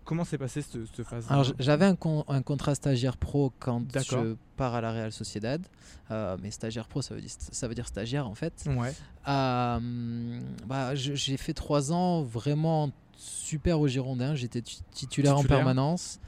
Comment 0.05 0.23
s'est 0.23 0.37
passé 0.37 0.61
cette, 0.61 0.85
cette 0.95 1.05
phase 1.05 1.25
Alors 1.29 1.43
j'avais 1.59 1.83
un, 1.85 1.95
con- 1.95 2.23
un 2.29 2.41
contrat 2.41 2.73
stagiaire 2.73 3.17
pro 3.17 3.51
quand 3.59 3.83
je 4.21 4.35
pars 4.55 4.75
à 4.75 4.79
la 4.81 4.91
Real 4.93 5.11
Sociedad. 5.11 5.61
Euh, 6.09 6.37
mais 6.41 6.51
stagiaire 6.51 6.87
pro, 6.87 7.01
ça 7.01 7.13
veut 7.15 7.19
dire, 7.19 7.31
ça 7.37 7.67
veut 7.67 7.75
dire 7.75 7.85
stagiaire 7.87 8.27
en 8.29 8.33
fait. 8.35 8.63
Ouais, 8.65 8.93
Euh, 9.27 10.39
bah, 10.65 10.95
j'ai 10.95 11.37
fait 11.37 11.53
trois 11.53 11.91
ans 11.91 12.23
vraiment 12.23 12.91
super 13.17 13.79
au 13.81 13.87
Girondin. 13.87 14.35
J'étais 14.35 14.61
tu- 14.61 14.77
titulaire, 14.91 15.37
en 15.37 15.41
permanence. 15.57 16.19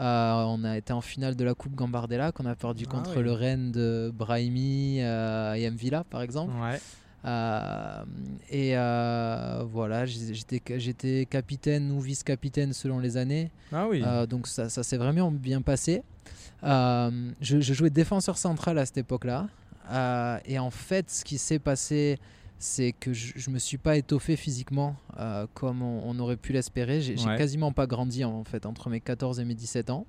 Euh, 0.00 0.44
on 0.46 0.62
a 0.64 0.76
été 0.76 0.92
en 0.92 1.00
finale 1.00 1.34
de 1.34 1.42
la 1.44 1.54
Coupe 1.54 1.74
Gambardella 1.74 2.30
qu'on 2.32 2.46
a 2.46 2.54
perdu 2.54 2.84
Ah 2.86 2.90
contre 2.92 3.16
oui. 3.16 3.22
le 3.24 3.32
Rennes 3.32 3.72
de 3.72 4.12
Brahimi 4.14 4.98
euh, 5.00 5.54
et 5.54 5.68
Mvila 5.70 6.04
par 6.04 6.22
exemple. 6.22 6.52
ouais. 6.62 6.80
Euh, 7.24 8.04
et 8.48 8.78
euh, 8.78 9.64
voilà, 9.68 10.06
j'étais 10.06 11.26
capitaine 11.28 11.90
ou 11.90 12.00
vice-capitaine 12.00 12.72
selon 12.72 13.00
les 13.00 13.16
années. 13.16 13.50
Ah 13.72 13.88
oui. 13.88 14.04
Donc 14.28 14.46
ça, 14.46 14.68
ça 14.68 14.84
s'est 14.84 14.96
vraiment 14.98 15.32
bien 15.32 15.60
passé. 15.60 16.02
Je, 16.62 17.32
je 17.40 17.74
jouais 17.74 17.90
défenseur 17.90 18.38
central 18.38 18.78
à 18.78 18.86
cette 18.86 18.98
époque-là. 18.98 19.48
Et 20.46 20.58
en 20.60 20.70
fait, 20.70 21.10
ce 21.10 21.24
qui 21.24 21.38
s'est 21.38 21.58
passé, 21.58 22.18
c'est 22.58 22.92
que 22.92 23.12
je, 23.12 23.32
je 23.36 23.50
me 23.50 23.58
suis 23.58 23.78
pas 23.78 23.96
étoffé 23.96 24.36
physiquement 24.36 24.96
euh, 25.18 25.46
comme 25.54 25.82
on, 25.82 26.02
on 26.04 26.18
aurait 26.18 26.36
pu 26.36 26.52
l'espérer. 26.52 27.00
J'ai 27.00 27.14
Ouais. 27.16 27.36
quasiment 27.36 27.72
pas 27.72 27.86
grandi 27.86 28.24
en 28.24 28.44
fait 28.44 28.66
entre 28.66 28.90
mes 28.90 29.00
14 29.00 29.40
et 29.40 29.44
mes 29.44 29.54
17 29.54 29.90
ans. 29.90 30.06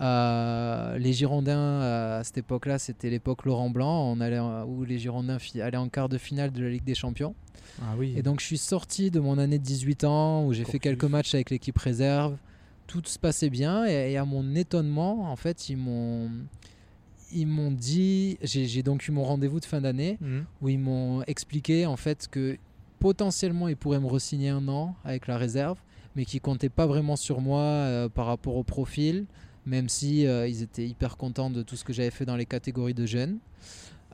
Euh, 0.00 0.96
les 0.98 1.12
Girondins 1.12 1.58
euh, 1.58 2.20
à 2.20 2.24
cette 2.24 2.38
époque-là, 2.38 2.78
c'était 2.78 3.10
l'époque 3.10 3.44
Laurent 3.44 3.68
Blanc, 3.70 4.04
on 4.12 4.20
allait 4.20 4.38
où 4.38 4.84
les 4.84 4.98
Girondins 4.98 5.38
allaient 5.60 5.76
en 5.76 5.88
quart 5.88 6.08
de 6.08 6.18
finale 6.18 6.52
de 6.52 6.62
la 6.62 6.70
Ligue 6.70 6.84
des 6.84 6.94
Champions. 6.94 7.34
ah 7.82 7.94
oui. 7.98 8.14
Et 8.16 8.22
donc 8.22 8.40
je 8.40 8.46
suis 8.46 8.58
sorti 8.58 9.10
de 9.10 9.18
mon 9.18 9.38
année 9.38 9.58
de 9.58 9.64
18 9.64 10.04
ans 10.04 10.44
où 10.46 10.52
j'ai 10.52 10.64
fait 10.64 10.78
quelques 10.78 11.04
matchs 11.04 11.34
avec 11.34 11.50
l'équipe 11.50 11.76
réserve. 11.78 12.36
Tout 12.86 13.02
se 13.04 13.18
passait 13.18 13.50
bien 13.50 13.86
et, 13.86 14.12
et 14.12 14.16
à 14.16 14.24
mon 14.24 14.54
étonnement, 14.54 15.30
en 15.30 15.36
fait, 15.36 15.68
ils 15.68 15.76
m'ont 15.76 16.30
ils 17.32 17.46
m'ont 17.46 17.70
dit, 17.70 18.38
j'ai 18.42 18.82
donc 18.82 19.06
eu 19.06 19.12
mon 19.12 19.24
rendez-vous 19.24 19.60
de 19.60 19.64
fin 19.64 19.80
d'année 19.80 20.18
Mhm. 20.20 20.44
où 20.62 20.68
ils 20.68 20.78
m'ont 20.78 21.22
expliqué 21.26 21.86
en 21.86 21.96
fait 21.96 22.28
que 22.30 22.56
potentiellement 22.98 23.68
ils 23.68 23.76
pourraient 23.76 24.00
me 24.00 24.06
re-signer 24.06 24.48
un 24.48 24.66
an 24.68 24.94
avec 25.04 25.26
la 25.26 25.36
réserve, 25.36 25.78
mais 26.16 26.24
qui 26.24 26.40
comptaient 26.40 26.68
pas 26.68 26.86
vraiment 26.86 27.16
sur 27.16 27.40
moi 27.40 27.60
euh, 27.60 28.08
par 28.08 28.26
rapport 28.26 28.56
au 28.56 28.64
profil, 28.64 29.26
même 29.66 29.88
si 29.88 30.26
euh, 30.26 30.48
ils 30.48 30.62
étaient 30.62 30.86
hyper 30.86 31.16
contents 31.16 31.50
de 31.50 31.62
tout 31.62 31.76
ce 31.76 31.84
que 31.84 31.92
j'avais 31.92 32.10
fait 32.10 32.24
dans 32.24 32.36
les 32.36 32.46
catégories 32.46 32.94
de 32.94 33.06
jeunes. 33.06 33.38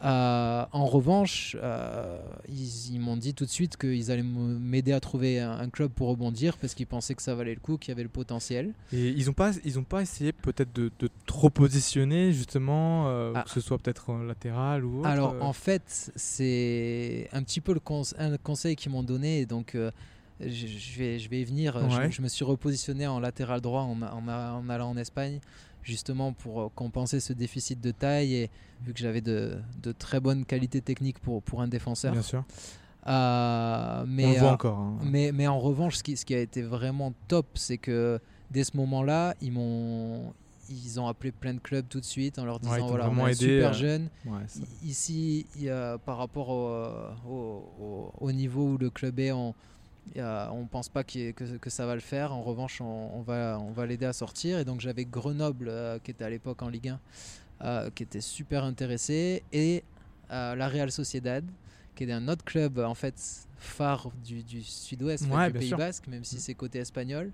Euh, 0.04 0.66
en 0.72 0.84
revanche, 0.86 1.56
euh, 1.62 2.18
ils, 2.48 2.92
ils 2.94 3.00
m'ont 3.00 3.16
dit 3.16 3.32
tout 3.32 3.44
de 3.46 3.50
suite 3.50 3.76
qu'ils 3.78 4.10
allaient 4.10 4.22
m'aider 4.22 4.92
à 4.92 5.00
trouver 5.00 5.40
un, 5.40 5.52
un 5.58 5.70
club 5.70 5.90
pour 5.92 6.08
rebondir 6.08 6.58
parce 6.58 6.74
qu'ils 6.74 6.86
pensaient 6.86 7.14
que 7.14 7.22
ça 7.22 7.34
valait 7.34 7.54
le 7.54 7.60
coup, 7.60 7.78
qu'il 7.78 7.88
y 7.88 7.92
avait 7.92 8.02
le 8.02 8.10
potentiel. 8.10 8.74
Et 8.92 9.08
ils 9.08 9.30
ont 9.30 9.32
pas, 9.32 9.52
ils 9.64 9.78
ont 9.78 9.84
pas 9.84 10.02
essayé 10.02 10.32
peut-être 10.32 10.74
de, 10.74 10.90
de 10.98 11.08
trop 11.26 11.48
positionner 11.48 12.32
justement, 12.32 13.08
euh, 13.08 13.32
Ah. 13.34 13.42
que 13.44 13.50
ce 13.50 13.60
soit 13.60 13.78
peut-être 13.78 14.12
latéral 14.26 14.84
ou 14.84 14.98
autre. 15.00 15.08
Alors 15.08 15.36
en 15.40 15.52
fait, 15.54 16.12
c'est 16.16 17.28
un 17.32 17.42
petit 17.42 17.60
peu 17.60 17.72
le 17.72 17.80
conse- 17.80 18.14
un 18.18 18.36
conseil 18.36 18.76
qu'ils 18.76 18.92
m'ont 18.92 19.02
donné, 19.02 19.46
donc 19.46 19.74
je, 20.40 20.48
je 20.48 20.98
vais, 20.98 21.18
je 21.18 21.28
vais 21.30 21.40
y 21.40 21.44
venir. 21.44 21.78
Je- 22.10 22.20
me 22.20 22.28
suis 22.28 22.44
repositionné 22.44 23.06
en 23.06 23.20
latéral 23.20 23.60
droit 23.60 23.82
en, 23.82 24.02
en- 24.02 24.28
en 24.28 24.68
allant 24.68 24.90
en 24.90 24.96
Espagne, 24.96 25.40
justement 25.84 26.32
pour 26.32 26.60
euh, 26.62 26.68
compenser 26.74 27.20
ce 27.20 27.32
déficit 27.32 27.80
de 27.80 27.90
taille, 27.92 28.34
et 28.34 28.50
vu 28.84 28.92
que 28.92 28.98
j'avais 28.98 29.20
de, 29.20 29.58
de 29.82 29.92
très 29.92 30.18
bonnes 30.18 30.44
qualités 30.44 30.80
techniques 30.80 31.18
pour, 31.20 31.42
pour 31.42 31.60
un 31.62 31.68
défenseur. 31.68 32.12
bien 32.12 32.22
sûr. 32.22 32.44
Euh, 33.06 34.04
mais, 34.08 34.24
On 34.24 34.32
le 34.32 34.38
voit 34.38 34.48
euh, 34.48 34.52
encore. 34.54 34.78
hein. 34.78 34.98
mais, 35.04 35.30
mais 35.32 35.46
en 35.46 35.60
revanche, 35.60 35.96
ce 35.96 36.02
qui, 36.02 36.16
ce 36.16 36.24
qui 36.24 36.34
a 36.34 36.40
été 36.40 36.62
vraiment 36.62 37.12
top, 37.28 37.46
c'est 37.54 37.78
que 37.78 38.18
dès 38.50 38.64
ce 38.64 38.76
moment-là, 38.76 39.34
ils 39.40 39.52
m'ont 39.52 40.32
ils 40.70 40.98
ont 40.98 41.06
appelé 41.06 41.30
plein 41.30 41.52
de 41.52 41.58
clubs 41.58 41.84
tout 41.86 42.00
de 42.00 42.06
suite 42.06 42.38
en 42.38 42.46
leur 42.46 42.58
disant 42.58 42.86
voilà, 42.86 43.10
on 43.10 43.26
est 43.26 43.34
super 43.34 43.70
euh, 43.70 43.72
jeune. 43.74 44.08
Ouais, 44.24 44.38
Ici, 44.82 45.44
il 45.56 45.64
y 45.64 45.68
a- 45.70 45.98
par 45.98 46.16
rapport 46.16 46.48
au, 46.48 47.30
au- 47.30 47.68
au- 47.78 48.12
au 48.18 48.32
niveau 48.32 48.70
où 48.70 48.78
le 48.78 48.88
club 48.88 49.20
est, 49.20 49.30
on 49.32 49.54
a- 50.18 50.50
on 50.52 50.66
pense 50.66 50.88
pas 50.88 51.00
ait- 51.00 51.32
que, 51.32 51.56
que 51.56 51.70
ça 51.70 51.86
va 51.86 51.94
le 51.94 52.00
faire. 52.00 52.32
En 52.32 52.42
revanche, 52.42 52.80
on, 52.80 53.10
on 53.14 53.22
va, 53.22 53.58
on 53.60 53.72
va 53.72 53.86
l'aider 53.86 54.06
à 54.06 54.12
sortir. 54.12 54.58
Et 54.58 54.64
donc, 54.64 54.80
j'avais 54.80 55.04
Grenoble, 55.04 55.68
euh, 55.68 55.98
qui 56.02 56.10
était 56.10 56.24
à 56.24 56.30
l'époque 56.30 56.62
en 56.62 56.68
Ligue 56.68 56.88
1, 56.90 57.00
euh, 57.62 57.90
qui 57.94 58.02
était 58.02 58.20
super 58.20 58.64
intéressé, 58.64 59.42
et 59.52 59.82
euh, 60.30 60.54
la 60.54 60.68
Real 60.68 60.90
Sociedad, 60.90 61.44
qui 61.94 62.04
est 62.04 62.12
un 62.12 62.26
autre 62.28 62.44
club 62.44 62.78
en 62.80 62.94
fait 62.94 63.14
phare 63.56 64.10
du, 64.24 64.42
du 64.42 64.62
sud-ouest, 64.62 65.26
Ouais, 65.30 65.46
du 65.50 65.58
Pays 65.58 65.68
sûr. 65.68 65.78
Basque, 65.78 66.06
même 66.08 66.24
si 66.24 66.36
Mm. 66.36 66.40
c'est 66.40 66.54
côté 66.54 66.78
espagnol. 66.80 67.30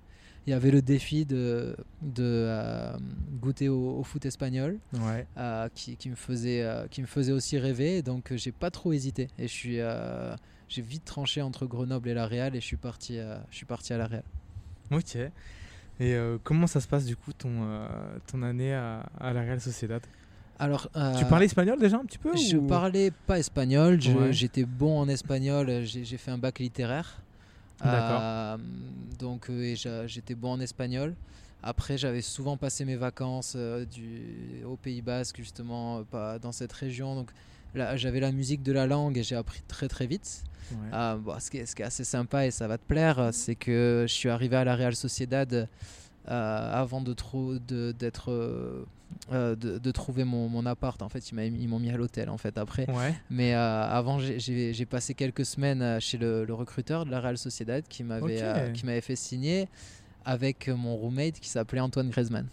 Il 0.47 0.51
y 0.51 0.53
avait 0.55 0.71
le 0.71 0.81
défi 0.83 1.27
de, 1.27 1.77
de 2.03 2.23
euh, 2.25 2.93
goûter 3.41 3.69
au, 3.69 3.99
au 3.99 4.03
foot 4.03 4.25
espagnol 4.25 4.79
ouais. 4.95 5.27
euh, 5.37 5.69
qui, 5.75 5.97
qui 5.97 6.09
me 6.09 6.15
faisait 6.15 6.63
euh, 6.63 6.87
qui 6.89 7.03
me 7.03 7.07
faisait 7.07 7.33
aussi 7.33 7.59
rêver 7.59 8.01
donc 8.01 8.33
euh, 8.33 8.39
j'ai 8.39 8.51
pas 8.51 8.71
trop 8.71 8.93
hésité 8.95 9.29
et 9.39 9.43
je 9.47 9.53
suis 9.53 9.81
euh, 9.81 10.35
j'ai 10.71 10.81
vite 10.83 11.05
tranché 11.05 11.43
entre 11.43 11.67
Grenoble 11.67 12.09
et 12.09 12.15
la 12.15 12.27
Real 12.27 12.57
et 12.57 12.61
je 12.61 12.65
suis 12.65 12.77
parti 12.79 13.19
euh, 13.19 13.37
je 13.51 13.57
suis 13.57 13.67
parti 13.67 13.93
à 13.93 13.99
la 13.99 14.07
Real. 14.07 14.23
Ok. 14.91 15.17
Et 15.17 15.31
euh, 16.15 16.39
comment 16.43 16.67
ça 16.67 16.81
se 16.81 16.89
passe 16.89 17.05
du 17.05 17.15
coup 17.17 17.33
ton, 17.35 17.51
euh, 17.65 17.87
ton 18.27 18.43
année 18.43 18.73
à, 18.73 19.01
à 19.21 19.33
la 19.35 19.43
Real 19.43 19.61
Sociedad? 19.61 20.01
Alors 20.59 20.89
euh, 20.97 21.15
Tu 21.19 21.25
parlais 21.27 21.47
espagnol 21.47 21.79
déjà 21.79 21.97
un 21.99 22.05
petit 22.05 22.19
peu 22.19 22.35
je 22.37 22.57
ou- 22.57 22.67
parlais 22.67 23.11
pas 23.27 23.39
espagnol 23.39 23.99
Ouais. 24.17 24.33
j'étais 24.33 24.65
bon 24.65 24.99
en 24.99 25.09
espagnol 25.09 25.83
j'ai 25.85 26.05
fait 26.17 26.31
un 26.31 26.39
bac 26.39 26.59
littéraire. 26.59 27.21
D'accord. 27.83 28.59
Donc 29.19 29.51
j'étais 30.07 30.35
bon 30.35 30.53
en 30.53 30.61
espagnol. 30.61 31.15
Après 31.63 31.99
j'avais 31.99 32.23
souvent 32.23 32.57
passé 32.57 32.85
mes 32.85 32.97
vacances 32.97 33.57
du, 33.91 34.63
au 34.65 34.77
Pays 34.77 35.03
Basque 35.03 35.37
justement 35.39 36.05
pas 36.05 36.39
dans 36.39 36.53
cette 36.53 36.73
région. 36.73 37.15
Donc 37.15 37.31
j'avais 37.75 38.21
la 38.21 38.33
musique 38.33 38.63
de 38.63 38.73
la 38.73 38.87
langue 38.87 39.17
et 39.19 39.23
j'ai 39.23 39.37
appris 39.37 39.63
très 39.69 39.89
très 39.89 40.07
vite 40.07 40.43
Ouais. 40.71 40.89
Ah, 40.93 41.17
bon, 41.21 41.39
ce, 41.39 41.51
qui 41.51 41.59
est, 41.59 41.67
ce 41.67 41.75
qui 41.75 41.83
est 41.83 41.85
assez 41.85 42.05
sympa 42.05 42.47
et 42.47 42.51
ça 42.51 42.69
va 42.69 42.79
te 42.79 42.85
plaire, 42.87 43.19
euh, 43.19 43.31
c'est 43.33 43.55
que 43.55 44.05
je 44.09 44.13
suis 44.13 44.29
arrivé 44.29 44.57
à 44.57 44.65
la 44.65 44.75
Real 44.77 44.95
Sociedad 44.95 45.53
euh, 46.29 46.73
avant 46.73 47.01
de, 47.01 47.13
trou- 47.13 47.59
de, 47.59 47.95
euh, 48.29 48.85
de, 49.31 49.79
de 49.79 49.91
trouver 49.91 50.25
mon, 50.25 50.49
mon 50.49 50.67
appart. 50.67 51.01
En 51.03 51.09
fait, 51.09 51.31
ils, 51.31 51.69
m'ont 51.69 51.79
mis 51.79 51.91
à 51.91 51.97
l'hôtel 51.97 52.29
en 52.31 52.39
fait 52.39 52.57
après. 52.59 52.89
Ouais. 52.91 53.15
Mais 53.31 53.55
avant, 53.55 54.19
j'ai, 54.19 54.87
passé 54.87 55.15
quelques 55.15 55.45
semaines 55.45 56.01
chez 56.01 56.19
le, 56.19 56.45
le 56.45 56.55
recruteur 56.55 57.05
de 57.07 57.11
la 57.11 57.21
Real 57.21 57.39
Sociedad 57.39 57.83
qui 57.89 58.05
m'avait, 58.05 58.73
qui 58.75 58.87
m'avait 58.87 59.01
fait 59.01 59.17
signer 59.17 59.69
avec 60.25 60.69
mon 60.69 60.97
roommate 60.97 61.41
qui 61.41 61.49
s'appelait 61.49 61.81
Antoine 61.81 62.11
Griezmann. 62.11 62.47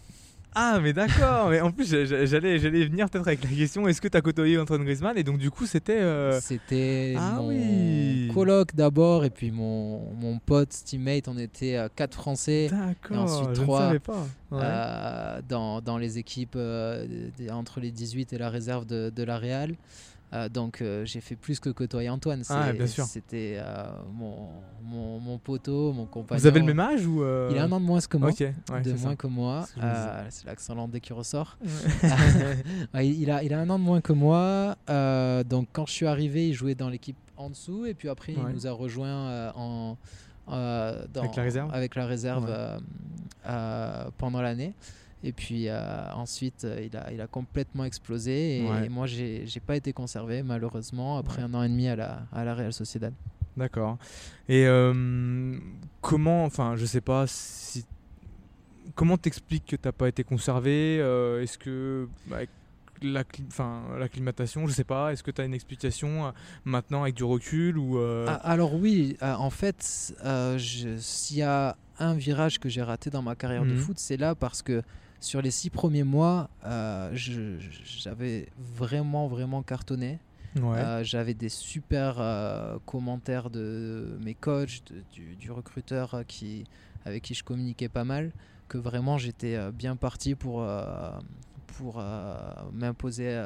Ah 0.54 0.80
mais 0.82 0.92
d'accord. 0.92 1.50
mais 1.50 1.60
en 1.60 1.70
plus 1.70 1.88
j'a- 1.90 2.04
j'a- 2.04 2.24
j'allais 2.24 2.58
j'allais 2.58 2.84
venir 2.86 3.08
peut-être 3.10 3.26
avec 3.28 3.44
la 3.44 3.50
question 3.50 3.86
est-ce 3.86 4.00
que 4.00 4.08
tu 4.08 4.16
as 4.16 4.20
côtoyé 4.20 4.58
Antoine 4.58 4.82
Griezmann? 4.82 5.16
Et 5.16 5.22
donc 5.22 5.38
du 5.38 5.50
coup 5.50 5.66
c'était. 5.66 6.00
euh, 6.00 6.40
C'était 6.40 7.14
ah 7.18 7.34
mon 7.36 7.48
oui. 7.48 8.30
coloc 8.34 8.74
d'abord 8.74 9.24
et 9.24 9.30
puis 9.30 9.50
mon, 9.50 10.12
mon 10.14 10.38
pote, 10.38 10.70
teammate. 10.84 11.28
On 11.28 11.38
était 11.38 11.76
euh, 11.76 11.88
quatre 11.94 12.14
Français. 12.14 12.68
D'accord. 12.70 13.18
ensuite 13.24 13.52
trois. 13.52 13.90
Ouais. 13.92 13.98
euh, 14.52 15.40
dans, 15.48 15.80
dans 15.82 15.98
les 15.98 16.18
équipes 16.18 16.54
euh, 16.56 17.06
entre 17.52 17.80
les 17.80 17.90
18 17.92 18.32
et 18.32 18.38
la 18.38 18.48
réserve 18.48 18.86
de, 18.86 19.10
de 19.14 19.22
la 19.22 19.38
Real. 19.38 19.74
Euh, 20.34 20.48
donc 20.50 20.82
euh, 20.82 21.06
j'ai 21.06 21.22
fait 21.22 21.36
plus 21.36 21.58
que 21.58 21.70
côtoyer 21.70 22.10
Antoine. 22.10 22.42
Ah, 22.50 22.66
C'est- 22.66 22.72
bien 22.74 22.86
sûr. 22.86 23.04
C'était 23.04 23.56
euh, 23.58 23.86
mon, 24.12 24.48
mon, 24.82 25.18
mon 25.20 25.38
poteau, 25.38 25.92
mon 25.94 26.04
compagnon. 26.04 26.38
Vous 26.40 26.46
avez 26.46 26.60
le 26.60 26.66
même 26.66 26.80
âge 26.80 27.06
ou 27.06 27.22
Il 27.50 27.56
a 27.58 27.64
un 27.64 27.72
an 27.72 27.80
de 27.80 27.84
moins 27.86 28.00
que 28.00 28.16
moi. 28.18 28.28
Ok. 28.30 28.40
Ouais, 28.40 28.52
de 28.82 28.90
c'est 28.94 29.00
moins 29.02 29.10
ça. 29.12 29.16
que 29.16 29.26
moi. 29.26 29.64
C'est 30.28 30.46
l'accent 30.46 30.74
landais 30.74 31.00
qui 31.00 31.12
ressort. 31.12 31.56
Ouais. 32.94 33.08
Il, 33.08 33.30
a, 33.30 33.42
il 33.42 33.52
a 33.54 33.60
un 33.60 33.70
an 33.70 33.78
de 33.78 33.84
moins 33.84 34.00
que 34.00 34.12
moi. 34.12 34.76
donc 35.44 35.68
quand 35.72 35.86
je 35.86 35.92
suis 35.92 36.06
arrivé, 36.06 36.48
il 36.48 36.54
jouait 36.54 36.74
dans 36.74 36.88
l'équipe 36.90 37.16
en 37.36 37.48
dessous. 37.50 37.86
Et 37.86 37.94
puis 37.94 38.08
après, 38.08 38.34
Ouais. 38.34 38.42
il 38.48 38.54
nous 38.54 38.66
a 38.66 38.72
rejoint 38.72 39.50
en, 39.54 39.96
dans- 40.46 41.20
Avec 41.22 41.36
la 41.36 41.42
réserve 41.42 41.70
avec 41.74 41.94
la 41.94 42.06
réserve, 42.06 42.44
Ouais. 42.44 44.10
pendant 44.18 44.42
l'année. 44.42 44.74
Et 45.24 45.32
puis 45.32 45.68
euh, 45.68 46.12
ensuite, 46.14 46.64
euh, 46.64 46.80
il 46.80 46.96
a, 46.96 47.12
il 47.12 47.20
a 47.20 47.26
complètement 47.26 47.84
explosé. 47.84 48.58
Et, 48.58 48.70
Ouais. 48.70 48.86
et 48.86 48.88
moi, 48.88 49.06
j'ai 49.06 49.44
pas 49.66 49.76
été 49.76 49.92
conservé, 49.92 50.42
malheureusement, 50.42 51.18
après 51.18 51.42
un 51.42 51.52
an 51.54 51.62
et 51.62 51.68
demi 51.68 51.88
à 51.88 51.96
la, 51.96 52.22
à 52.32 52.44
la 52.44 52.54
Real 52.54 52.72
Sociedad. 52.72 53.12
D'accord. 53.56 53.98
Et 54.48 54.66
euh, 54.66 55.58
comment, 56.00 56.44
enfin, 56.44 56.76
je 56.76 56.86
sais 56.86 57.00
pas 57.00 57.24
si. 57.26 57.84
Comment 58.94 59.16
t'expliques 59.18 59.66
que 59.66 59.76
t'as 59.76 59.92
pas 59.92 60.08
été 60.08 60.24
conservé 60.24 60.98
euh, 61.00 61.42
Est-ce 61.42 61.58
que 61.58 62.08
bah, 62.26 62.36
avec 62.36 62.50
la, 63.02 63.22
enfin, 63.48 63.82
l'acclimatation, 63.98 64.66
je 64.66 64.72
sais 64.72 64.84
pas. 64.84 65.12
Est-ce 65.12 65.22
que 65.22 65.30
tu 65.32 65.40
as 65.40 65.44
une 65.44 65.54
explication 65.54 66.32
maintenant 66.64 67.02
avec 67.02 67.14
du 67.14 67.24
recul 67.24 67.78
ou 67.78 67.98
euh, 67.98 68.26
Ah, 68.28 68.34
alors 68.48 68.74
oui, 68.74 69.16
euh, 69.22 69.34
en 69.34 69.50
fait, 69.50 70.14
euh, 70.24 70.58
s'il 70.58 71.36
y 71.38 71.42
a 71.42 71.76
un 71.98 72.14
virage 72.14 72.58
que 72.60 72.68
j'ai 72.68 72.82
raté 72.82 73.10
dans 73.10 73.22
ma 73.22 73.34
carrière 73.34 73.64
de 73.64 73.72
Mhm. 73.72 73.76
foot, 73.78 73.98
c'est 73.98 74.16
là 74.16 74.34
parce 74.36 74.62
que 74.62 74.82
sur 75.20 75.42
les 75.42 75.50
six 75.50 75.70
premiers 75.70 76.04
mois, 76.04 76.48
euh, 76.64 77.10
j'avais 77.14 78.48
vraiment, 78.58 79.26
vraiment 79.26 79.62
cartonné. 79.62 80.18
ouais. 80.56 80.78
Euh, 80.78 81.02
j'avais 81.04 81.34
des 81.34 81.48
super 81.48 82.16
euh, 82.18 82.78
commentaires 82.86 83.50
de 83.50 84.16
mes 84.20 84.34
coachs, 84.34 84.82
de- 84.90 85.02
du, 85.12 85.34
du 85.36 85.50
recruteur 85.50 86.22
qui, 86.26 86.64
avec 87.04 87.22
qui 87.24 87.34
je 87.34 87.42
communiquais 87.44 87.88
pas 87.88 88.04
mal, 88.04 88.32
que 88.68 88.78
vraiment 88.78 89.18
j'étais 89.18 89.58
bien 89.72 89.96
parti 89.96 90.34
pour, 90.34 90.64
pour 91.78 92.02
m'imposer 92.72 93.40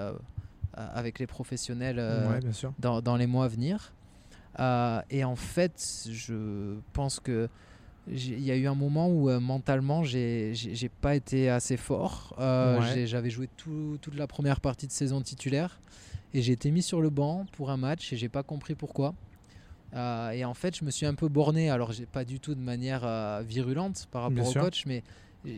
avec 0.74 1.18
les 1.18 1.26
professionnels 1.26 1.98
ouais, 1.98 2.40
bien 2.40 2.52
sûr. 2.52 2.72
dans, 2.78 3.00
dans 3.00 3.16
les 3.16 3.26
mois 3.26 3.44
à 3.44 3.48
venir. 3.48 3.92
Et 5.10 5.24
en 5.24 5.36
fait, 5.36 6.06
je 6.10 6.76
pense 6.92 7.20
que 7.20 7.48
il 8.08 8.40
y 8.40 8.50
a 8.50 8.56
eu 8.56 8.66
un 8.66 8.74
moment 8.74 9.08
où 9.08 9.30
euh, 9.30 9.38
mentalement, 9.40 10.02
j'ai 10.04 10.52
pas 11.00 11.14
été 11.14 11.48
assez 11.48 11.76
fort. 11.76 12.34
Euh, 12.38 12.80
Ouais. 12.80 13.06
J'avais 13.06 13.30
joué 13.30 13.48
tout- 13.56 13.98
toute 14.00 14.16
la 14.16 14.26
première 14.26 14.60
partie 14.60 14.86
de 14.86 14.92
saison 14.92 15.20
titulaire 15.20 15.80
et 16.34 16.42
j'ai 16.42 16.52
été 16.52 16.70
mis 16.70 16.82
sur 16.82 17.00
le 17.00 17.10
banc 17.10 17.46
pour 17.52 17.70
un 17.70 17.76
match 17.76 18.12
et 18.12 18.16
j'ai 18.16 18.28
pas 18.28 18.42
compris 18.42 18.74
pourquoi. 18.74 19.14
Euh, 19.94 20.30
et 20.30 20.44
en 20.44 20.54
fait, 20.54 20.76
je 20.76 20.84
me 20.84 20.90
suis 20.90 21.06
un 21.06 21.14
peu 21.14 21.28
borné. 21.28 21.68
Alors, 21.70 21.92
j'ai 21.92 22.06
pas 22.06 22.24
du 22.24 22.40
tout 22.40 22.54
de 22.54 22.60
manière 22.60 23.02
euh, 23.04 23.42
virulente 23.46 24.06
par 24.10 24.30
Bien 24.30 24.38
rapport 24.42 24.48
au 24.48 24.52
sûr. 24.52 24.62
coach, 24.62 24.84
mais 24.86 25.02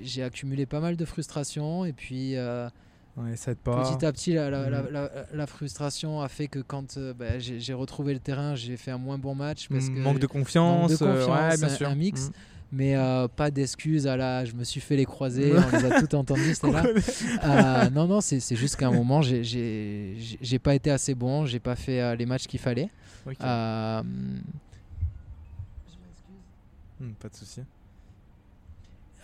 j'ai 0.03 0.23
accumulé 0.23 0.67
pas 0.67 0.81
mal 0.81 0.97
de 0.97 1.05
frustration 1.05 1.85
et 1.85 1.93
puis. 1.93 2.35
Ouais, 3.17 3.37
ça 3.37 3.53
aide 3.53 3.59
pas. 3.59 3.83
Petit 3.95 4.05
à 4.05 4.13
petit, 4.13 4.33
la, 4.33 4.51
la- 4.51 4.69
la- 4.69 4.83
Mhm. 4.83 4.89
la- 4.93 5.11
la 5.33 5.47
frustration 5.47 6.21
a 6.21 6.29
fait 6.29 6.49
que 6.49 6.59
quand 6.59 6.97
euh, 6.97 7.15
bah, 7.15 7.39
j'ai 7.39 7.73
retrouvé 7.73 8.13
le 8.13 8.19
terrain, 8.19 8.57
j'ai 8.57 8.77
fait 8.77 8.91
un 8.91 8.99
moins 8.99 9.19
bon 9.19 9.35
match. 9.37 9.69
Parce 9.69 9.89
que 9.89 9.99
manque 9.99 10.19
de 10.19 10.27
confiance. 10.27 10.91
manque 10.91 11.01
de 11.01 11.05
euh, 11.07 11.27
ouais, 11.51 11.57
bien 11.57 11.69
un- 11.69 11.77
sûr. 11.77 11.89
un 11.89 11.95
mix. 11.95 12.29
Mm. 12.29 12.33
Mais 12.73 12.97
euh, 12.97 13.29
pas 13.29 13.53
d'excuses 13.53 14.09
à 14.09 14.17
la 14.17 14.45
je 14.45 14.53
me 14.55 14.65
suis 14.65 14.81
fait 14.81 14.97
les 14.97 15.05
croiser, 15.05 15.53
on 15.55 15.77
les 15.77 15.85
a 15.85 16.01
là. 16.73 16.83
Euh, 17.45 17.91
non, 17.91 18.09
non, 18.09 18.21
c'est 18.21 18.57
juste 18.57 18.75
qu'à 18.75 18.89
un 18.89 18.93
moment, 18.93 19.23
j'ai- 19.23 19.45
pas 20.59 20.75
été 20.75 20.91
assez 20.91 21.15
bon, 21.15 21.47
j'ai 21.47 21.61
pas 21.61 21.77
fait 21.77 22.01
les 22.17 22.27
matchs 22.27 22.49
qu'il 22.49 22.59
fallait. 22.59 22.89
Ok. 23.27 23.37
Euh, 23.41 24.03
Mm, 27.01 27.11
pas 27.21 27.29
de 27.29 27.35
souci. 27.35 27.61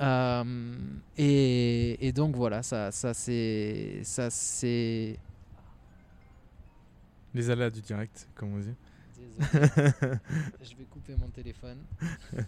Euh, 0.01 0.75
et, 1.17 2.07
et 2.07 2.13
donc 2.13 2.37
voilà, 2.37 2.63
ça, 2.63 2.91
ça 2.91 3.15
c'est. 3.15 4.01
Ça 4.03 4.31
c'est. 4.31 5.19
Les 7.35 7.51
aléas 7.51 7.71
du 7.71 7.81
direct, 7.81 8.29
comme 8.35 8.55
on 8.55 8.59
dit. 8.59 8.75
Désolé. 9.17 9.39
je 10.63 10.77
vais 10.77 10.85
couper 10.91 11.15
mon 11.17 11.29
téléphone. 11.29 11.79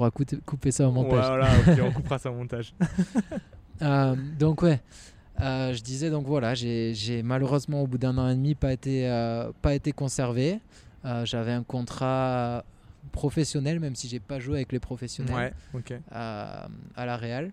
pourras 0.00 0.10
couper, 0.10 0.38
couper 0.46 0.70
ça 0.70 0.88
au 0.88 0.92
montage. 0.92 1.26
Voilà, 1.26 1.48
ok, 1.60 1.80
on 1.84 1.92
coupera 1.92 2.18
ça 2.18 2.30
au 2.30 2.34
montage. 2.34 2.74
Euh, 3.82 4.14
donc 4.38 4.60
ouais, 4.60 4.78
euh, 5.40 5.72
je 5.72 5.80
disais 5.80 6.10
donc 6.10 6.26
voilà, 6.26 6.52
j'ai 6.52 6.92
j'ai 6.92 7.22
malheureusement 7.22 7.80
au 7.80 7.86
bout 7.86 7.96
d'un 7.96 8.18
an 8.18 8.28
et 8.28 8.34
demi 8.34 8.54
pas 8.54 8.74
été 8.74 9.08
euh, 9.08 9.52
pas 9.62 9.72
été 9.72 9.92
conservé. 9.92 10.60
Euh, 11.06 11.24
J'avais 11.24 11.52
un 11.52 11.62
contrat 11.62 12.62
professionnel, 13.10 13.80
même 13.80 13.94
si 13.94 14.08
j'ai 14.08 14.20
pas 14.20 14.40
joué 14.40 14.56
avec 14.56 14.72
les 14.72 14.80
professionnels 14.80 15.34
Ouais, 15.34 15.52
ok. 15.74 15.94
à, 16.10 16.68
à 16.96 17.06
la 17.06 17.16
Real. 17.16 17.50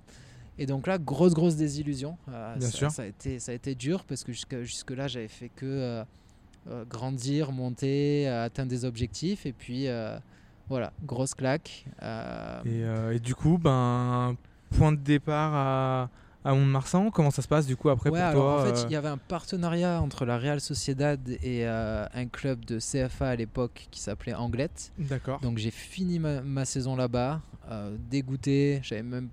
Et 0.59 0.65
donc 0.65 0.87
là, 0.87 0.97
grosse 0.97 1.33
grosse 1.33 1.55
désillusion. 1.55 2.17
Euh, 2.29 2.55
Bien 2.55 2.67
ça, 2.69 2.77
sûr. 2.77 2.91
ça 2.91 3.03
a 3.03 3.05
été 3.05 3.39
ça 3.39 3.51
a 3.51 3.55
été 3.55 3.75
dur 3.75 4.03
parce 4.05 4.23
que 4.23 4.31
jusque 4.31 4.61
jusque 4.61 4.91
là 4.91 5.07
j'avais 5.07 5.27
fait 5.27 5.49
que 5.49 5.65
euh, 5.65 6.03
euh, 6.69 6.83
grandir, 6.85 7.51
monter, 7.51 8.27
euh, 8.27 8.45
atteindre 8.45 8.69
des 8.69 8.83
objectifs 8.83 9.45
et 9.45 9.53
puis 9.53 9.87
euh, 9.87 10.17
voilà, 10.67 10.91
grosse 11.05 11.33
claque. 11.35 11.85
Euh, 12.01 12.61
Et, 12.65 12.83
euh, 12.83 13.13
et 13.13 13.19
du 13.19 13.35
coup, 13.35 13.57
ben, 13.57 14.35
point 14.77 14.91
de 14.91 14.97
départ 14.97 15.53
à, 15.53 16.09
à 16.47 16.53
Mont-de-Marsan, 16.53 17.11
comment 17.11 17.31
ça 17.31 17.41
se 17.41 17.47
passe 17.47 17.65
du 17.65 17.75
coup 17.75 17.89
après 17.89 18.09
ouais, 18.09 18.19
pour 18.19 18.27
alors 18.29 18.43
toi 18.43 18.61
en 18.61 18.65
fait, 18.65 18.79
euh, 18.79 18.85
il 18.87 18.93
y 18.93 18.95
avait 18.95 19.09
un 19.09 19.17
partenariat 19.17 20.01
entre 20.01 20.25
la 20.25 20.37
Real 20.37 20.61
Sociedad 20.61 21.19
et 21.29 21.67
euh, 21.67 22.05
un 22.13 22.25
club 22.27 22.63
de 22.65 22.79
CFA 22.79 23.29
à 23.29 23.35
l'époque 23.35 23.87
qui 23.91 23.99
s'appelait 23.99 24.33
Anglette. 24.33 24.91
D'accord. 24.97 25.39
Donc 25.41 25.57
j'ai 25.57 25.71
fini 25.71 26.19
ma, 26.19 26.41
ma 26.41 26.65
saison 26.65 26.95
là-bas, 26.95 27.41
euh, 27.69 27.95
dégoûté, 28.09 28.79
j'avais 28.81 29.03
même 29.03 29.29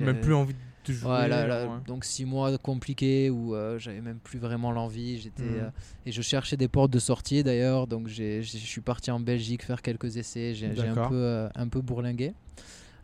Même 0.00 0.20
plus 0.20 0.34
envie 0.34 0.54
de 0.54 0.92
jouer. 0.92 1.10
Ouais, 1.10 1.28
là, 1.28 1.46
là, 1.46 1.66
ouais. 1.66 1.72
donc 1.86 2.04
six 2.04 2.24
mois 2.24 2.56
compliqués 2.58 3.30
où 3.30 3.54
euh, 3.54 3.78
j'avais 3.78 4.00
même 4.00 4.18
plus 4.18 4.38
vraiment 4.38 4.72
l'envie. 4.72 5.18
J'étais 5.18 5.42
euh, 5.42 5.70
et 6.06 6.12
je 6.12 6.22
cherchais 6.22 6.56
des 6.56 6.68
portes 6.68 6.90
de 6.90 6.98
sortie 6.98 7.42
d'ailleurs. 7.42 7.86
Donc 7.86 8.08
je 8.08 8.40
suis 8.42 8.80
parti 8.80 9.10
en 9.10 9.20
Belgique 9.20 9.64
faire 9.64 9.82
quelques 9.82 10.16
essais. 10.16 10.54
J'ai 10.54 10.68
un 10.68 11.08
peu 11.08 11.14
euh, 11.14 11.48
un 11.54 11.68
peu 11.68 11.80
bourlingué. 11.80 12.32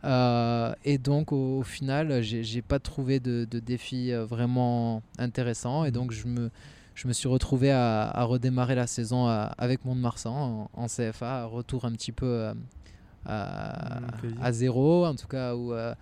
Euh, 0.05 0.73
et 0.83 0.97
donc 0.97 1.31
au, 1.31 1.59
au 1.59 1.63
final, 1.63 2.21
j'ai 2.21 2.61
pas 2.61 2.79
trouvé 2.79 3.19
de, 3.19 3.45
de 3.49 3.59
défi 3.59 4.11
euh, 4.11 4.23
vraiment 4.25 5.01
intéressant. 5.17 5.83
Et 5.83 5.87
Mhm. 5.89 5.93
donc 5.93 6.11
je 6.11 6.27
me 6.27 6.49
je 6.93 7.07
me 7.09 7.13
suis 7.13 7.27
retrouvé 7.27 7.71
à, 7.71 8.03
à 8.09 8.23
redémarrer 8.23 8.75
la 8.75 8.87
saison 8.87 9.27
à- 9.27 9.51
avec 9.57 9.83
Mont-de-Marsan 9.83 10.69
en, 10.73 10.81
en 10.83 10.87
CFA, 10.87 11.43
retour 11.45 11.83
un 11.83 11.91
petit 11.91 12.13
peu 12.13 12.25
euh, 12.25 12.53
à, 13.25 14.51
zéro, 14.51 15.05
en 15.05 15.15
tout 15.15 15.27
cas, 15.27 15.55
ou 15.55 15.73
euh, 15.73 15.93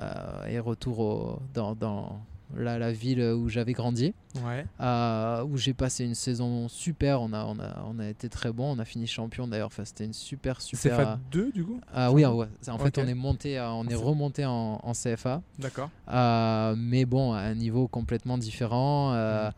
euh, 0.00 0.46
et 0.46 0.58
retour 0.60 0.98
au- 1.00 1.42
dans, 1.54 1.74
dans 1.74 2.20
la, 2.56 2.78
la 2.78 2.92
ville 2.92 3.20
où 3.22 3.48
j'avais 3.48 3.72
grandi, 3.72 4.12
Ouais. 4.44 4.64
euh, 4.80 5.44
où 5.44 5.56
j'ai 5.56 5.72
passé 5.74 6.04
une 6.04 6.14
saison 6.14 6.68
super. 6.68 7.20
On 7.22 7.32
a, 7.32 7.44
on 7.44 7.58
a, 7.58 7.84
on 7.86 7.98
a 7.98 8.08
été 8.08 8.28
très 8.28 8.52
bon, 8.52 8.74
on 8.76 8.78
a 8.78 8.84
fini 8.84 9.06
champion 9.06 9.46
d'ailleurs. 9.48 9.68
Enfin, 9.68 9.84
c'était 9.84 10.04
une 10.04 10.12
super, 10.12 10.60
super. 10.60 10.96
FA 10.96 11.18
2 11.30 11.52
du 11.52 11.64
coup 11.64 11.80
Ah 11.92 12.10
oui, 12.12 12.24
ouais. 12.24 12.46
en 12.68 12.78
fait, 12.78 12.98
on 12.98 13.06
est 13.06 13.14
monté, 13.14 13.58
à- 13.58 13.72
on 13.72 13.84
est 13.86 13.90
C'est- 13.90 13.94
remonté 13.96 14.44
en, 14.44 14.80
en 14.82 14.92
CFA. 14.94 15.42
D'accord. 15.58 15.90
Euh, 16.12 16.74
mais 16.76 17.04
bon, 17.04 17.32
à 17.32 17.38
un 17.40 17.54
niveau 17.54 17.86
complètement 17.88 18.38
différent. 18.38 19.12
euh. 19.14 19.50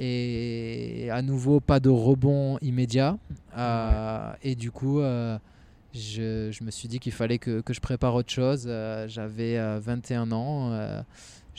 Et 0.00 1.08
à 1.10 1.22
nouveau, 1.22 1.60
pas 1.60 1.80
de 1.80 1.88
rebond 1.88 2.58
immédiat. 2.62 3.18
Euh, 3.56 4.32
Et 4.42 4.54
du 4.54 4.70
coup, 4.70 5.00
euh, 5.00 5.38
je, 5.94 6.50
je 6.52 6.62
me 6.64 6.70
suis 6.70 6.88
dit 6.88 6.98
qu'il 7.00 7.12
fallait 7.12 7.38
que, 7.38 7.60
que 7.60 7.72
je 7.74 7.80
prépare 7.80 8.14
autre 8.14 8.30
chose. 8.30 8.64
Euh, 8.68 9.08
J'avais 9.08 9.58
euh, 9.58 9.80
21 9.80 10.30
ans. 10.32 10.70
euh, 10.72 11.02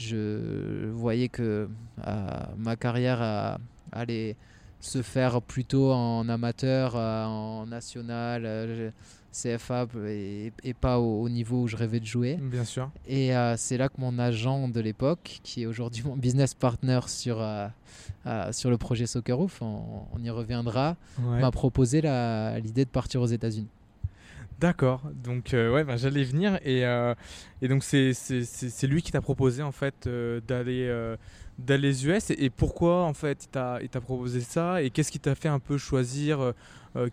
je 0.03 0.89
voyais 0.91 1.27
que 1.29 1.67
euh, 2.07 2.27
ma 2.57 2.75
carrière 2.75 3.19
euh, 3.21 3.55
allait 3.91 4.35
se 4.79 5.01
faire 5.01 5.41
plutôt 5.41 5.91
en 5.91 6.29
amateur, 6.29 6.93
euh, 6.95 7.25
en 7.25 7.65
national, 7.65 8.43
euh, 8.45 8.91
CFA 9.31 9.85
et, 10.07 10.51
et 10.63 10.73
pas 10.73 10.99
au, 10.99 11.21
au 11.21 11.29
niveau 11.29 11.63
où 11.63 11.67
je 11.67 11.75
rêvais 11.75 11.99
de 11.99 12.05
jouer. 12.05 12.37
Bien 12.41 12.63
sûr. 12.63 12.89
Et 13.07 13.29
c'est 13.57 13.77
là 13.77 13.87
que 13.87 13.99
mon 13.99 14.17
agent 14.17 14.69
de 14.69 14.79
l'époque, 14.79 15.39
qui 15.43 15.61
est 15.61 15.65
aujourd'hui 15.67 16.01
mon 16.03 16.15
business 16.17 16.55
partner 16.55 16.99
sur, 17.05 17.37
sur 18.51 18.69
le 18.71 18.77
projet 18.79 19.05
Socceroof, 19.05 19.61
on, 19.61 19.83
on 20.13 20.23
y 20.23 20.31
reviendra, 20.31 20.95
Ouais. 21.21 21.39
m'a 21.41 21.51
proposé 21.51 22.01
l'idée 22.01 22.85
de 22.85 22.89
partir 22.89 23.21
aux 23.21 23.27
États-Unis. 23.27 23.67
D'accord. 24.59 25.01
Donc 25.13 25.53
euh, 25.53 25.71
ouais, 25.73 25.83
ben, 25.85 25.95
j'allais 25.95 26.23
venir 26.23 26.59
et, 26.65 26.85
euh, 26.85 27.15
et 27.61 27.67
donc 27.69 27.83
c'est 27.83 28.13
c'est- 28.13 28.43
c'est- 28.43 28.69
c'est 28.69 28.87
lui 28.87 29.01
qui 29.01 29.11
t'a 29.11 29.21
proposé 29.21 29.63
en 29.63 29.71
fait 29.71 30.05
euh, 30.07 30.41
d'aller 30.41 30.85
euh, 30.87 31.15
d'aller 31.57 31.89
aux 31.91 32.07
US 32.09 32.29
et, 32.29 32.43
et 32.45 32.49
pourquoi 32.49 33.03
en 33.05 33.13
fait 33.13 33.47
il 33.81 33.89
t'a 33.89 34.01
proposé 34.01 34.41
ça 34.41 34.81
et 34.81 34.89
qu'est-ce 34.89 35.11
qui 35.11 35.19
t'a 35.19 35.35
fait 35.35 35.47
un 35.49 35.59
peu 35.59 35.77
choisir 35.77 36.53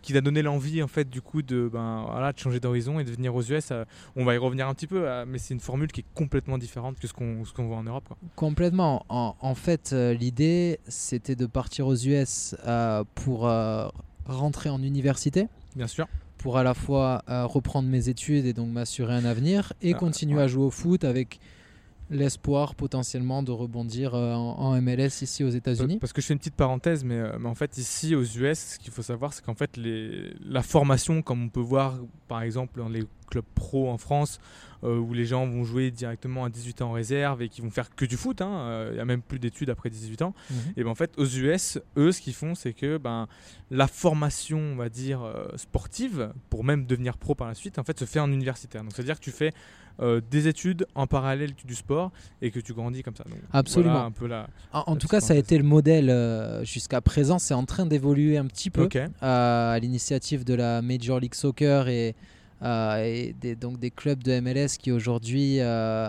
qui 0.02 0.12
t'a 0.14 0.20
donné 0.20 0.40
l'envie 0.42 0.82
en 0.82 0.88
fait 0.88 1.08
du 1.08 1.20
coup 1.20 1.42
de 1.42 1.68
ben 1.70 2.04
voilà 2.10 2.32
de 2.32 2.38
changer 2.38 2.60
d'horizon 2.60 2.98
et 3.00 3.04
de 3.04 3.10
venir 3.10 3.34
aux 3.34 3.42
US 3.42 3.72
on 4.14 4.24
va 4.24 4.34
y 4.34 4.38
revenir 4.38 4.68
un 4.68 4.74
petit 4.74 4.86
peu 4.86 5.04
mais 5.26 5.38
c'est 5.38 5.52
une 5.52 5.60
formule 5.60 5.90
qui 5.92 6.00
est 6.00 6.04
complètement 6.14 6.58
différente 6.58 6.98
que 6.98 7.06
ce 7.08 7.12
qu'on 7.12 7.44
ce 7.44 7.52
qu'on 7.52 7.66
voit 7.66 7.76
en 7.76 7.82
Europe 7.82 8.04
quoi. 8.08 8.16
Complètement. 8.36 9.04
En, 9.08 9.34
en 9.40 9.54
fait, 9.54 9.92
l'idée, 9.92 10.78
c'était 10.88 11.34
de 11.36 11.46
partir 11.46 11.86
aux 11.88 11.96
US 11.96 12.54
pour 13.16 13.40
rentrer 14.26 14.68
en 14.70 14.82
université, 14.82 15.48
Bien 15.74 15.86
sûr. 15.88 16.06
Pour 16.38 16.58
à 16.58 16.62
la 16.62 16.74
fois 16.74 17.22
euh, 17.28 17.46
reprendre 17.46 17.88
mes 17.88 18.08
études 18.08 18.46
et 18.46 18.52
donc 18.52 18.68
m'assurer 18.68 19.14
un 19.14 19.24
avenir, 19.24 19.72
et 19.82 19.94
Ah, 19.94 19.98
continuer 19.98 20.36
ouais. 20.36 20.42
à 20.44 20.48
jouer 20.48 20.64
au 20.64 20.70
foot 20.70 21.04
avec 21.04 21.40
l'espoir 22.08 22.74
potentiellement 22.74 23.42
de 23.42 23.50
rebondir 23.50 24.14
euh, 24.14 24.32
en, 24.32 24.80
MLS 24.80 25.22
ici 25.22 25.42
aux 25.42 25.48
États-Unis. 25.50 25.98
Parce 25.98 26.12
que 26.12 26.20
je 26.20 26.26
fais 26.26 26.34
une 26.34 26.38
petite 26.38 26.54
parenthèse, 26.54 27.02
mais, 27.04 27.16
euh, 27.16 27.36
mais 27.40 27.48
en 27.48 27.54
fait, 27.54 27.78
ici 27.78 28.14
aux 28.14 28.22
US, 28.22 28.58
ce 28.58 28.78
qu'il 28.78 28.92
faut 28.92 29.02
savoir, 29.02 29.32
c'est 29.32 29.44
qu'en 29.44 29.54
fait, 29.54 29.76
les, 29.76 30.32
la 30.44 30.62
formation, 30.62 31.22
comme 31.22 31.42
on 31.44 31.48
peut 31.48 31.60
voir 31.60 31.98
par 32.28 32.42
exemple 32.42 32.78
dans 32.78 32.88
les 32.88 33.04
clubs 33.28 33.44
pro 33.54 33.90
en 33.90 33.98
France, 33.98 34.38
où 34.82 35.12
les 35.14 35.24
gens 35.26 35.46
vont 35.46 35.64
jouer 35.64 35.90
directement 35.90 36.44
à 36.44 36.48
18 36.50 36.82
ans 36.82 36.88
en 36.90 36.92
réserve 36.92 37.42
et 37.42 37.48
qui 37.48 37.60
vont 37.60 37.70
faire 37.70 37.94
que 37.94 38.04
du 38.04 38.16
foot, 38.16 38.40
hein, 38.40 38.50
euh, 38.52 38.88
il 38.92 38.94
n'y 38.94 39.00
a 39.00 39.04
même 39.04 39.22
plus 39.22 39.38
d'études 39.38 39.70
après 39.70 39.90
18 39.90 40.22
ans, 40.22 40.34
Mhm. 40.50 40.56
et 40.76 40.84
ben 40.84 40.90
en 40.90 40.94
fait, 40.94 41.12
aux 41.16 41.26
US, 41.26 41.78
eux, 41.96 42.12
ce 42.12 42.20
qu'ils 42.20 42.34
font, 42.34 42.54
c'est 42.54 42.72
que 42.72 42.98
ben, 42.98 43.26
la 43.70 43.86
formation, 43.86 44.58
on 44.58 44.76
va 44.76 44.88
dire, 44.88 45.22
euh, 45.22 45.46
sportive, 45.56 46.32
pour 46.50 46.62
même 46.64 46.86
devenir 46.86 47.16
pro 47.18 47.34
par 47.34 47.48
la 47.48 47.54
suite, 47.54 47.78
en 47.78 47.84
fait, 47.84 47.98
se 47.98 48.04
fait 48.04 48.20
en 48.20 48.30
universitaire. 48.30 48.82
Donc, 48.82 48.92
c'est-à-dire 48.94 49.18
que 49.18 49.24
tu 49.24 49.30
fais 49.32 49.52
euh, 50.00 50.20
des 50.30 50.46
études 50.46 50.86
en 50.94 51.06
parallèle 51.06 51.52
du 51.64 51.74
sport 51.74 52.12
et 52.42 52.50
que 52.50 52.60
tu 52.60 52.74
grandis 52.74 53.02
comme 53.02 53.16
ça. 53.16 53.24
Donc, 53.24 53.38
Absolument. 53.52 53.92
voilà 53.92 54.04
un 54.06 54.10
peu 54.10 54.26
la... 54.26 54.46
En, 54.74 54.84
en 54.88 54.92
La 54.94 55.00
tout 55.00 55.08
cas, 55.08 55.20
ça 55.20 55.32
a 55.32 55.36
été 55.36 55.56
le 55.56 55.64
modèle 55.64 56.10
euh, 56.10 56.62
jusqu'à 56.64 57.00
présent. 57.00 57.38
C'est 57.38 57.54
en 57.54 57.64
train 57.64 57.86
d'évoluer 57.86 58.36
un 58.36 58.44
petit 58.46 58.68
peu 58.68 58.88
euh, 58.94 59.06
à 59.74 59.78
l'initiative 59.78 60.44
de 60.44 60.52
la 60.52 60.82
Major 60.82 61.18
League 61.18 61.34
Soccer 61.34 61.88
et, 61.88 62.10
euh, 62.10 62.12
et 62.64 63.34
des, 63.40 63.54
donc 63.56 63.78
des 63.78 63.90
clubs 63.90 64.22
de 64.22 64.40
MLS 64.40 64.78
qui 64.78 64.90
aujourd'hui 64.92 65.60
euh, 65.60 66.08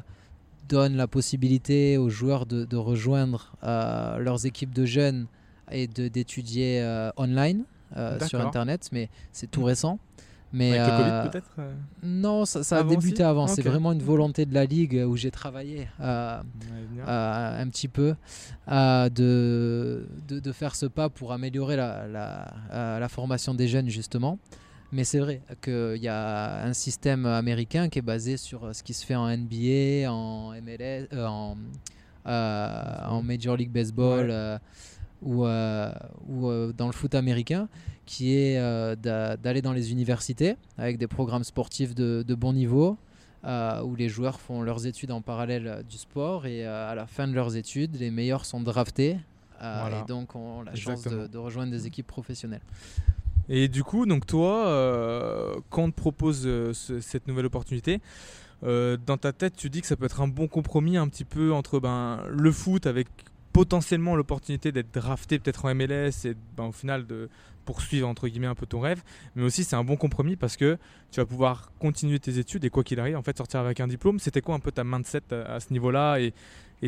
donnent 0.69 0.95
la 0.95 1.07
possibilité 1.07 1.97
aux 1.97 2.09
joueurs 2.09 2.45
de, 2.45 2.65
de 2.65 2.77
rejoindre 2.77 3.53
euh, 3.63 4.17
leurs 4.19 4.45
équipes 4.45 4.73
de 4.73 4.85
jeunes 4.85 5.27
et 5.71 5.87
d'étudier 5.87 6.81
euh, 6.81 7.09
online 7.17 7.63
euh, 7.95 8.19
sur. 8.25 8.39
Internet. 8.41 8.89
Mais 8.91 9.09
c'est 9.31 9.49
tout 9.51 9.63
récent. 9.63 9.99
Mais 10.53 10.77
Avec 10.79 10.87
le 10.87 11.03
euh, 11.03 11.17
Covid 11.19 11.29
peut-être 11.29 11.51
euh 11.59 11.73
non, 12.03 12.45
ça, 12.45 12.63
ça 12.63 12.77
a 12.77 12.83
débuté 12.83 13.15
aussi 13.15 13.23
avant. 13.23 13.47
C'est 13.47 13.61
vraiment 13.61 13.91
une 13.91 14.01
volonté 14.01 14.45
de 14.45 14.53
la 14.53 14.63
ligue 14.63 15.03
où 15.05 15.17
j'ai 15.17 15.29
travaillé. 15.29 15.89
euh, 15.99 16.41
euh, 17.05 17.61
un 17.61 17.67
petit 17.67 17.89
peu 17.89 18.15
euh, 18.69 19.09
de, 19.09 20.07
de, 20.27 20.39
de 20.39 20.51
faire 20.53 20.75
ce 20.75 20.85
pas 20.85 21.09
pour 21.09 21.33
améliorer 21.33 21.75
la, 21.75 22.07
la, 22.07 22.53
euh, 22.71 22.99
la 22.99 23.09
formation 23.09 23.53
des 23.53 23.67
jeunes 23.67 23.89
justement. 23.89 24.39
Mais 24.91 25.03
c'est 25.03 25.19
vrai 25.19 25.41
qu'il 25.61 25.97
y 26.01 26.07
a 26.07 26.63
un 26.63 26.73
système 26.73 27.25
américain 27.25 27.89
qui 27.89 27.99
est 27.99 28.03
basé 28.03 28.37
sur 28.37 28.73
ce 28.73 28.83
qui 28.83 28.93
se 28.93 29.05
fait 29.05 29.15
en 29.15 29.27
NBA, 29.27 30.09
en 30.11 30.51
MLS, 30.61 31.07
euh, 31.13 31.25
en, 31.25 31.57
euh, 32.25 33.05
en 33.07 33.21
Major 33.21 33.57
League 33.57 33.71
Baseball 33.71 34.27
Ouais. 34.27 34.33
euh, 34.33 34.57
ou, 35.21 35.45
euh, 35.45 35.91
ou 36.27 36.47
euh, 36.49 36.71
dans 36.73 36.85
le 36.87 36.93
foot 36.93 37.15
américain, 37.15 37.67
qui 38.05 38.35
est 38.37 38.57
euh, 38.59 38.95
d'a- 38.95 39.35
d'aller 39.35 39.61
dans 39.61 39.73
les 39.73 39.91
universités 39.91 40.55
avec 40.77 40.97
des 40.97 41.07
programmes 41.07 41.43
sportifs 41.43 41.93
de, 41.95 42.23
de 42.25 42.35
bon 42.35 42.53
niveau, 42.53 42.97
euh, 43.43 43.81
où 43.81 43.95
les 43.95 44.07
joueurs 44.09 44.39
font 44.39 44.61
leurs 44.61 44.85
études 44.85 45.11
en 45.11 45.21
parallèle 45.21 45.67
euh, 45.67 45.83
du 45.83 45.97
sport 45.97 46.45
et 46.45 46.65
euh, 46.65 46.89
à 46.91 46.95
la 46.95 47.07
fin 47.07 47.27
de 47.27 47.33
leurs 47.33 47.55
études, 47.55 47.95
les 47.99 48.11
meilleurs 48.11 48.45
sont 48.45 48.61
draftés 48.61 49.17
euh, 49.61 49.77
Voilà. 49.81 50.01
et 50.01 50.05
donc 50.05 50.35
ont 50.35 50.61
la 50.61 50.75
chance 50.75 51.03
de 51.03 51.37
rejoindre 51.37 51.71
des 51.71 51.87
équipes 51.87 52.07
professionnelles. 52.07 52.61
Et 53.49 53.67
du 53.67 53.83
coup, 53.83 54.05
donc 54.05 54.25
toi, 54.25 54.67
euh, 54.67 55.55
quand 55.69 55.83
on 55.83 55.91
te 55.91 55.95
propose 55.95 56.43
euh, 56.45 56.73
ce- 56.73 56.99
cette 56.99 57.27
nouvelle 57.27 57.45
opportunité, 57.45 58.01
euh, 58.63 58.97
dans 59.05 59.17
ta 59.17 59.31
tête, 59.33 59.55
tu 59.55 59.69
dis 59.69 59.81
que 59.81 59.87
ça 59.87 59.95
peut 59.95 60.05
être 60.05 60.21
un 60.21 60.27
bon 60.27 60.47
compromis 60.47 60.97
un 60.97 61.07
petit 61.07 61.25
peu 61.25 61.53
entre 61.53 61.79
ben, 61.79 62.21
le 62.29 62.51
foot 62.51 62.87
avec 62.87 63.07
potentiellement 63.53 64.15
l'opportunité 64.15 64.71
d'être 64.71 64.93
drafté 64.93 65.39
peut-être 65.39 65.65
en 65.65 65.73
MLS 65.73 66.25
et 66.25 66.35
ben, 66.55 66.65
au 66.65 66.71
final 66.71 67.07
de 67.07 67.29
poursuivre 67.65 68.07
entre 68.07 68.27
guillemets 68.27 68.47
un 68.47 68.55
peu 68.55 68.65
ton 68.65 68.79
rêve, 68.79 69.01
mais 69.35 69.43
aussi 69.43 69.63
c'est 69.65 69.75
un 69.75 69.83
bon 69.83 69.97
compromis 69.97 70.35
parce 70.37 70.55
que 70.55 70.77
tu 71.11 71.19
vas 71.19 71.25
pouvoir 71.25 71.71
continuer 71.79 72.17
tes 72.19 72.37
études 72.39 72.63
et 72.63 72.69
quoi 72.69 72.83
qu'il 72.83 72.99
arrive, 72.99 73.17
en 73.17 73.21
fait 73.21 73.35
sortir 73.37 73.59
avec 73.59 73.79
un 73.81 73.87
diplôme. 73.87 74.19
C'était 74.19 74.41
quoi 74.41 74.55
un 74.55 74.59
peu 74.59 74.71
ta 74.71 74.83
mindset 74.85 75.21
à, 75.31 75.55
à 75.55 75.59
ce 75.59 75.73
niveau-là 75.73 76.17
et, 76.19 76.33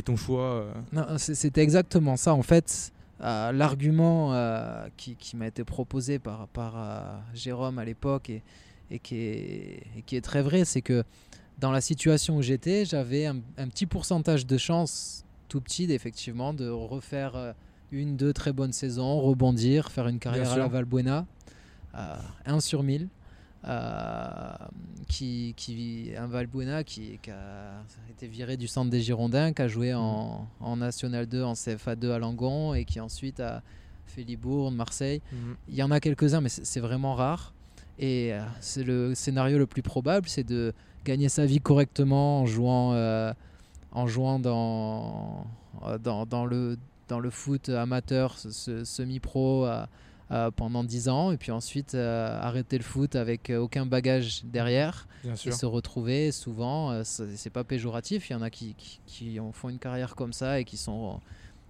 ton 0.04 0.16
choix 0.16 0.66
Non, 0.94 1.18
C'était 1.18 1.62
exactement 1.62 2.16
ça. 2.16 2.34
En 2.34 2.44
fait, 2.44 2.94
euh, 3.22 3.52
l'argument 3.52 4.34
euh, 4.34 4.88
qui, 4.98 5.16
qui 5.16 5.36
m'a 5.36 5.48
été 5.48 5.64
proposé 5.64 6.20
par, 6.20 6.48
par 6.48 6.74
euh, 6.76 7.18
Jérôme 7.34 7.80
à 7.80 7.86
l'époque 7.86 8.30
et, 8.30 8.44
et 8.92 9.00
qui 9.00 9.16
est, 9.18 9.84
et 9.98 10.02
qui 10.06 10.16
est 10.16 10.22
très 10.22 10.42
vrai, 10.42 10.66
c'est 10.66 10.82
que 10.82 11.04
dans 11.58 11.72
la 11.72 11.82
situation 11.82 12.38
où 12.38 12.42
j'étais, 12.42 12.86
j'avais 12.86 13.26
un, 13.26 13.38
un 13.58 13.68
petit 13.68 13.86
pourcentage 13.86 14.46
de 14.46 14.58
chance, 14.58 15.26
tout 15.50 15.60
petit, 15.60 15.92
effectivement, 15.92 16.54
de 16.54 16.70
refaire 16.70 17.54
une, 17.92 18.16
deux 18.16 18.34
très 18.34 18.54
bonnes 18.54 18.74
saisons, 18.74 19.20
rebondir, 19.20 19.92
faire 19.92 20.08
une 20.08 20.20
carrière 20.20 20.52
à 20.52 20.58
la 20.58 20.68
Valbuena, 20.68 21.26
euh, 21.96 22.16
1 22.46 22.60
sur 22.60 22.84
1000. 22.84 23.08
Euh, 23.68 24.52
qui, 25.08 25.54
qui, 25.58 26.12
un 26.18 26.28
Valbuena 26.28 26.84
qui, 26.84 27.20
qui 27.22 27.32
a 27.32 27.82
été 28.10 28.28
viré 28.28 28.58
du 28.58 28.68
centre 28.68 28.90
des 28.90 29.02
Girondins, 29.02 29.54
qui 29.54 29.62
a 29.62 29.68
joué 29.68 29.94
en, 29.94 30.48
en 30.60 30.78
National 30.78 31.26
2, 31.26 31.44
en 31.44 31.54
CFA 31.54 31.96
2 31.96 32.12
à 32.12 32.20
Langon 32.20 32.74
et 32.74 32.86
qui 32.86 33.00
ensuite 33.00 33.40
a 33.40 33.62
fait 34.06 34.24
Libourne, 34.24 34.76
Marseille. 34.76 35.22
Mhm. 35.32 35.56
Il 35.70 35.76
y 35.76 35.84
en 35.84 35.92
a 35.92 36.00
quelques-uns, 36.00 36.42
mais 36.42 36.50
c'est 36.50 36.80
vraiment 36.80 37.16
rare. 37.16 37.54
Et 38.00 38.34
euh, 38.34 38.42
c'est 38.62 38.84
le 38.84 39.14
scénario 39.14 39.58
le 39.58 39.68
plus 39.68 39.82
probable, 39.82 40.30
c'est 40.30 40.46
de 40.46 40.74
gagner 41.04 41.28
sa 41.30 41.46
vie 41.46 41.60
correctement 41.60 42.42
en 42.42 42.46
jouant, 42.46 42.94
euh, 42.94 43.34
en 43.92 44.08
jouant 44.08 44.40
dans, 44.40 45.46
dans, 46.02 46.26
dans 46.26 46.46
le, 46.46 46.78
dans 47.10 47.20
le 47.20 47.30
foot 47.30 47.68
amateur, 47.70 48.38
ce- 48.38 48.86
semi-pro 48.86 49.66
euh, 50.32 50.52
pendant 50.52 50.84
10 50.84 51.10
ans, 51.10 51.32
et 51.32 51.38
puis 51.38 51.52
ensuite 51.52 51.96
euh, 51.96 52.40
arrêter 52.40 52.78
le 52.78 52.84
foot 52.84 53.16
avec 53.16 53.50
euh, 53.50 53.58
aucun 53.58 53.86
bagage 53.86 54.44
derrière, 54.46 55.08
Bien 55.24 55.36
et 55.50 55.52
se 55.52 55.66
retrouver 55.66 56.32
souvent, 56.32 57.04
c'est 57.04 57.50
pas 57.50 57.64
péjoratif, 57.64 58.30
il 58.30 58.34
y 58.34 58.36
en 58.36 58.42
a 58.42 58.50
qui, 58.50 58.76
qui, 58.76 59.00
qui 59.06 59.40
en 59.40 59.52
font 59.52 59.70
une 59.70 59.80
carrière 59.80 60.16
comme 60.16 60.32
ça 60.34 60.60
et 60.60 60.66
qui 60.66 60.78
sont, 60.78 61.20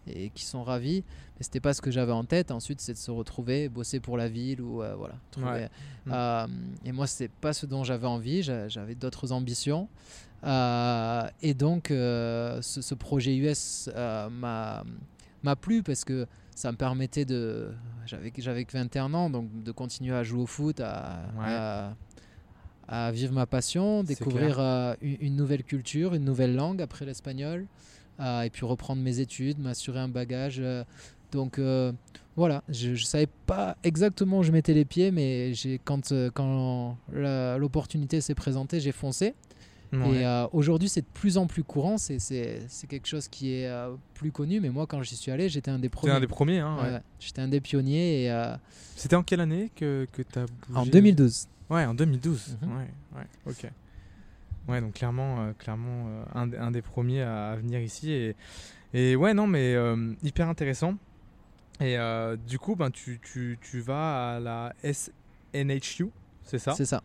et 0.07 0.29
qui 0.31 0.43
sont 0.45 0.63
ravis, 0.63 1.03
mais 1.37 1.43
c'était 1.43 1.59
pas 1.59 1.73
ce 1.73 1.81
que 1.81 1.89
j'avais 1.91 2.11
en 2.11 2.23
tête. 2.25 2.51
Ensuite, 2.51 2.81
c'est 2.81 2.93
de 2.93 2.97
se 2.97 3.11
retrouver, 3.11 3.69
bosser 3.69 3.99
pour 3.99 4.17
la 4.17 4.27
ville 4.27 4.61
ou 4.61 4.81
euh, 4.83 4.93
voilà. 4.95 5.15
trouver- 5.31 5.47
Ouais. 5.47 5.69
Mm. 6.47 6.47
Et 6.85 6.91
moi, 6.91 7.07
c'est 7.07 7.29
pas 7.31 7.53
ce 7.53 7.65
dont 7.65 7.83
j'avais 7.83 8.07
envie. 8.07 8.41
j'a- 8.43 8.67
J'avais 8.67 8.95
d'autres 8.95 9.31
ambitions. 9.31 9.87
Euh, 10.43 11.27
et 11.41 11.53
donc, 11.53 11.87
ce, 11.89 12.59
ce 12.61 12.93
projet 12.95 13.35
US 13.35 13.89
m'a 13.95 14.83
m'a 15.43 15.55
plu 15.55 15.83
parce 15.83 16.03
que 16.03 16.27
ça 16.59 16.73
me 16.73 16.77
permettait 16.77 17.23
de. 17.23 17.69
J'avais 18.05 18.33
j'avais 18.37 18.65
que 18.65 18.73
21 18.73 19.13
ans, 19.13 19.29
donc 19.29 19.63
de 19.63 19.71
continuer 19.71 20.13
à 20.13 20.23
jouer 20.23 20.41
au 20.41 20.45
foot, 20.45 20.81
à, 20.81 21.21
Ouais. 21.39 21.45
à, 21.47 21.95
à 22.89 23.11
vivre 23.11 23.31
ma 23.33 23.45
passion, 23.45 24.03
découvrir 24.03 24.59
euh, 24.59 24.93
une, 25.01 25.37
nouvelle 25.37 25.63
culture, 25.63 26.13
une 26.15 26.25
nouvelle 26.25 26.53
langue 26.55 26.81
après 26.81 27.05
l'espagnol, 27.05 27.65
euh, 28.19 28.41
et 28.41 28.49
puis 28.49 28.65
reprendre 28.65 29.01
mes 29.01 29.21
études, 29.21 29.57
m'assurer 29.57 29.99
un 29.99 30.09
bagage. 30.09 30.57
euh, 30.59 30.83
donc 31.31 31.61
voilà, 32.35 32.63
je 32.67 32.89
ne 32.89 32.95
savais 32.95 33.29
pas 33.45 33.77
exactement 33.83 34.39
où 34.39 34.43
je 34.43 34.51
mettais 34.51 34.73
les 34.73 34.83
pieds, 34.85 35.11
mais 35.11 35.53
j'ai 35.53 35.79
quand, 35.79 36.11
l'opportunité 37.13 38.19
s'est 38.19 38.35
présentée, 38.35 38.81
j'ai 38.81 38.91
foncé. 38.91 39.33
Ouais. 39.91 40.19
Et 40.19 40.25
euh, 40.25 40.45
aujourd'hui, 40.53 40.87
c'est 40.89 41.01
de 41.01 41.07
plus 41.13 41.37
en 41.37 41.47
plus 41.47 41.63
courant. 41.63 41.97
C'est, 41.97 42.19
c'est, 42.19 42.61
c'est 42.67 42.85
quelque 42.87 43.07
chose 43.07 43.27
qui 43.27 43.53
est 43.53 43.67
euh, 43.67 43.95
plus 44.13 44.31
connu. 44.31 44.59
Mais 44.59 44.69
moi, 44.69 44.85
quand 44.85 45.01
j'y 45.01 45.15
suis 45.15 45.31
allé, 45.31 45.49
j'étais 45.49 45.71
un 45.71 45.79
des 45.79 45.89
premiers. 45.89 46.13
un 46.13 46.19
des 46.19 46.27
premiers. 46.27 46.59
Hein, 46.59 46.75
Ouais, 46.77 46.83
ouais. 46.83 46.93
ouais. 46.93 47.01
J'étais 47.19 47.41
un 47.41 47.47
des 47.47 47.59
pionniers. 47.59 48.23
Et, 48.25 48.31
euh, 48.31 48.55
C'était 48.95 49.15
en 49.15 49.23
quelle 49.23 49.39
année 49.41 49.71
que, 49.75 50.07
que 50.11 50.21
tu 50.21 50.37
as 50.39 50.45
bougé 50.67 50.79
en 50.79 50.85
2012. 50.85 51.47
Ouais, 51.69 51.85
en 51.85 51.93
2012. 51.95 52.57
Mhm. 52.61 52.69
Ouais, 52.77 52.87
ouais, 53.17 53.25
ok. 53.47 53.71
Ouais, 54.67 54.81
donc 54.81 54.93
clairement, 54.93 55.51
clairement 55.57 56.05
un, 56.35 56.45
des- 56.45 56.57
un 56.57 56.69
des 56.69 56.83
premiers 56.83 57.23
à, 57.23 57.49
à 57.51 57.55
venir 57.55 57.79
ici. 57.81 58.11
Et, 58.11 58.35
et 58.93 59.15
ouais, 59.15 59.33
non, 59.33 59.47
mais 59.47 59.75
hyper 60.23 60.47
intéressant. 60.49 60.93
Et 61.81 61.97
du 62.47 62.59
coup, 62.59 62.75
ben, 62.75 62.91
tu, 62.91 63.19
tu, 63.23 63.57
tu 63.61 63.79
vas 63.79 64.35
à 64.35 64.39
la 64.39 64.73
SNHU, 64.83 66.09
c'est 66.43 66.59
ça? 66.59 66.73
C'est 66.75 66.85
ça. 66.85 67.01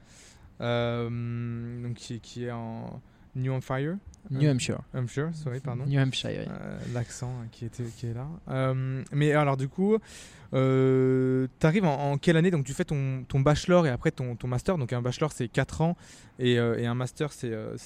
Euh, 0.61 1.83
donc 1.83 1.95
qui, 1.95 2.21
qui 2.21 2.45
est 2.45 2.51
en 2.51 3.01
New 3.37 3.53
Hampshire. 3.53 3.97
New 4.31 4.49
Euh, 4.49 4.53
Hampshire. 4.53 4.81
Hampshire, 4.95 5.31
sorry, 5.35 5.61
pardon. 5.61 5.85
New 5.87 5.99
Hampshire. 6.01 6.31
oui. 6.47 6.47
Euh, 6.49 6.79
L'accent 6.95 7.33
qui, 7.53 7.67
était, 7.67 7.85
qui 7.85 8.07
est 8.07 8.15
là. 8.15 8.27
Mais 9.13 9.33
alors, 9.33 9.57
du 9.57 9.69
coup, 9.69 9.99
euh, 10.55 11.47
tu 11.59 11.67
arrives 11.67 11.85
en, 11.85 12.13
en 12.13 12.19
quelle 12.19 12.37
année 12.37 12.51
Donc, 12.51 12.65
tu 12.65 12.73
fais 12.73 12.85
ton, 12.85 13.25
ton 13.29 13.41
bachelor 13.41 13.87
et 13.87 13.91
après 13.91 14.11
ton, 14.11 14.37
ton 14.37 14.49
master. 14.49 14.79
Donc, 14.79 14.93
un 14.93 15.03
bachelor, 15.03 15.33
c'est 15.33 15.49
4 15.49 15.81
ans 15.81 15.97
et, 16.39 16.59
euh, 16.59 16.79
et 16.79 16.87
un 16.87 16.95
master, 16.95 17.33
c'est 17.33 17.53
euh, 17.53 17.77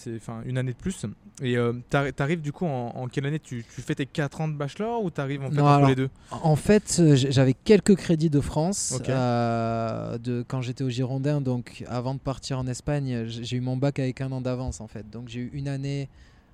une 0.44 0.58
année 0.58 0.72
de 0.72 0.76
plus. 0.78 1.04
Et 1.42 1.56
tu 1.90 2.22
arrives 2.22 2.40
du 2.40 2.52
coup 2.52 2.66
en, 2.66 2.92
en 2.94 3.08
quelle 3.08 3.26
année 3.26 3.38
tu, 3.38 3.64
tu 3.74 3.80
fais 3.82 3.94
tes 3.94 4.06
4 4.06 4.40
ans 4.40 4.48
de 4.48 4.54
bachelor 4.54 5.02
ou 5.02 5.10
tu 5.10 5.20
arrives 5.20 5.42
en 5.42 5.50
fait 5.50 5.56
Non, 5.56 5.64
entre 5.64 5.72
alors, 5.72 5.88
les 5.88 5.94
deux? 5.94 6.10
En 6.30 6.56
fait, 6.56 6.96
euh, 6.98 7.14
j'avais 7.16 7.54
quelques 7.54 7.94
crédits 7.96 8.30
de 8.30 8.40
France 8.40 9.00
euh, 9.08 10.18
de, 10.18 10.44
quand 10.46 10.62
j'étais 10.62 10.84
au 10.84 10.88
Girondin. 10.90 11.40
Donc, 11.40 11.84
avant 11.88 12.14
de 12.14 12.20
partir 12.20 12.58
en 12.58 12.66
Espagne, 12.66 13.24
j'ai 13.26 13.56
eu 13.56 13.60
mon 13.60 13.76
bac 13.76 13.98
avec 13.98 14.20
un 14.20 14.32
an 14.32 14.40
d'avance 14.40 14.80
en 14.80 14.88
fait. 14.88 15.08
Donc, 15.10 15.28
j'ai 15.28 15.40
eu 15.40 15.50
une 15.52 15.68
année 15.68 16.08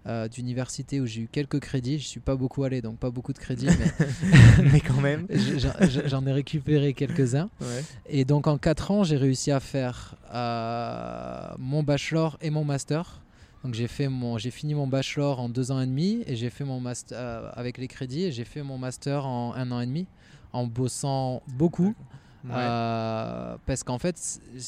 euh, 0.06 0.28
d'université 0.28 1.00
où 1.00 1.06
j'ai 1.06 1.22
eu 1.22 1.28
quelques 1.30 1.60
crédits. 1.60 1.98
Je 1.98 2.06
suis 2.06 2.20
pas 2.20 2.36
beaucoup 2.36 2.64
allé, 2.64 2.82
donc 2.82 2.98
pas 2.98 3.10
beaucoup 3.10 3.32
de 3.32 3.38
crédits, 3.38 3.66
mais 3.66 4.06
Mais 4.72 4.80
quand 4.80 5.00
même. 5.00 5.26
j'en 6.06 6.26
ai 6.26 6.32
récupéré 6.32 6.92
quelques-uns. 6.94 7.48
Ouais. 7.60 7.84
Et 8.06 8.24
donc, 8.24 8.46
en 8.46 8.58
4 8.58 8.90
ans, 8.90 9.04
j'ai 9.04 9.16
réussi 9.16 9.50
à 9.50 9.60
faire 9.60 10.14
euh, 10.32 11.48
mon 11.58 11.82
bachelor 11.82 12.36
et 12.40 12.50
mon 12.50 12.64
master. 12.64 13.20
Donc 13.64 13.72
j'ai 13.72 13.88
fait 13.88 14.08
mon, 14.08 14.36
j'ai 14.36 14.50
fini 14.50 14.74
mon 14.74 14.86
bachelor 14.86 15.40
en 15.40 15.48
deux 15.48 15.70
ans 15.72 15.80
et 15.80 15.86
demi 15.86 16.22
et 16.26 16.36
j'ai 16.36 16.50
fait 16.50 16.64
mon 16.64 16.80
master 16.80 17.16
euh, 17.18 17.50
avec 17.54 17.78
les 17.78 17.88
crédits 17.88 18.24
et 18.24 18.30
j'ai 18.30 18.44
fait 18.44 18.62
mon 18.62 18.76
master 18.76 19.24
en 19.26 19.54
un 19.54 19.72
an 19.72 19.80
et 19.80 19.86
demi 19.86 20.06
en 20.52 20.66
bossant 20.66 21.42
beaucoup 21.48 21.94
Ouais. 22.44 22.50
euh, 22.54 23.56
parce 23.64 23.82
qu'en 23.84 23.98
fait 23.98 24.20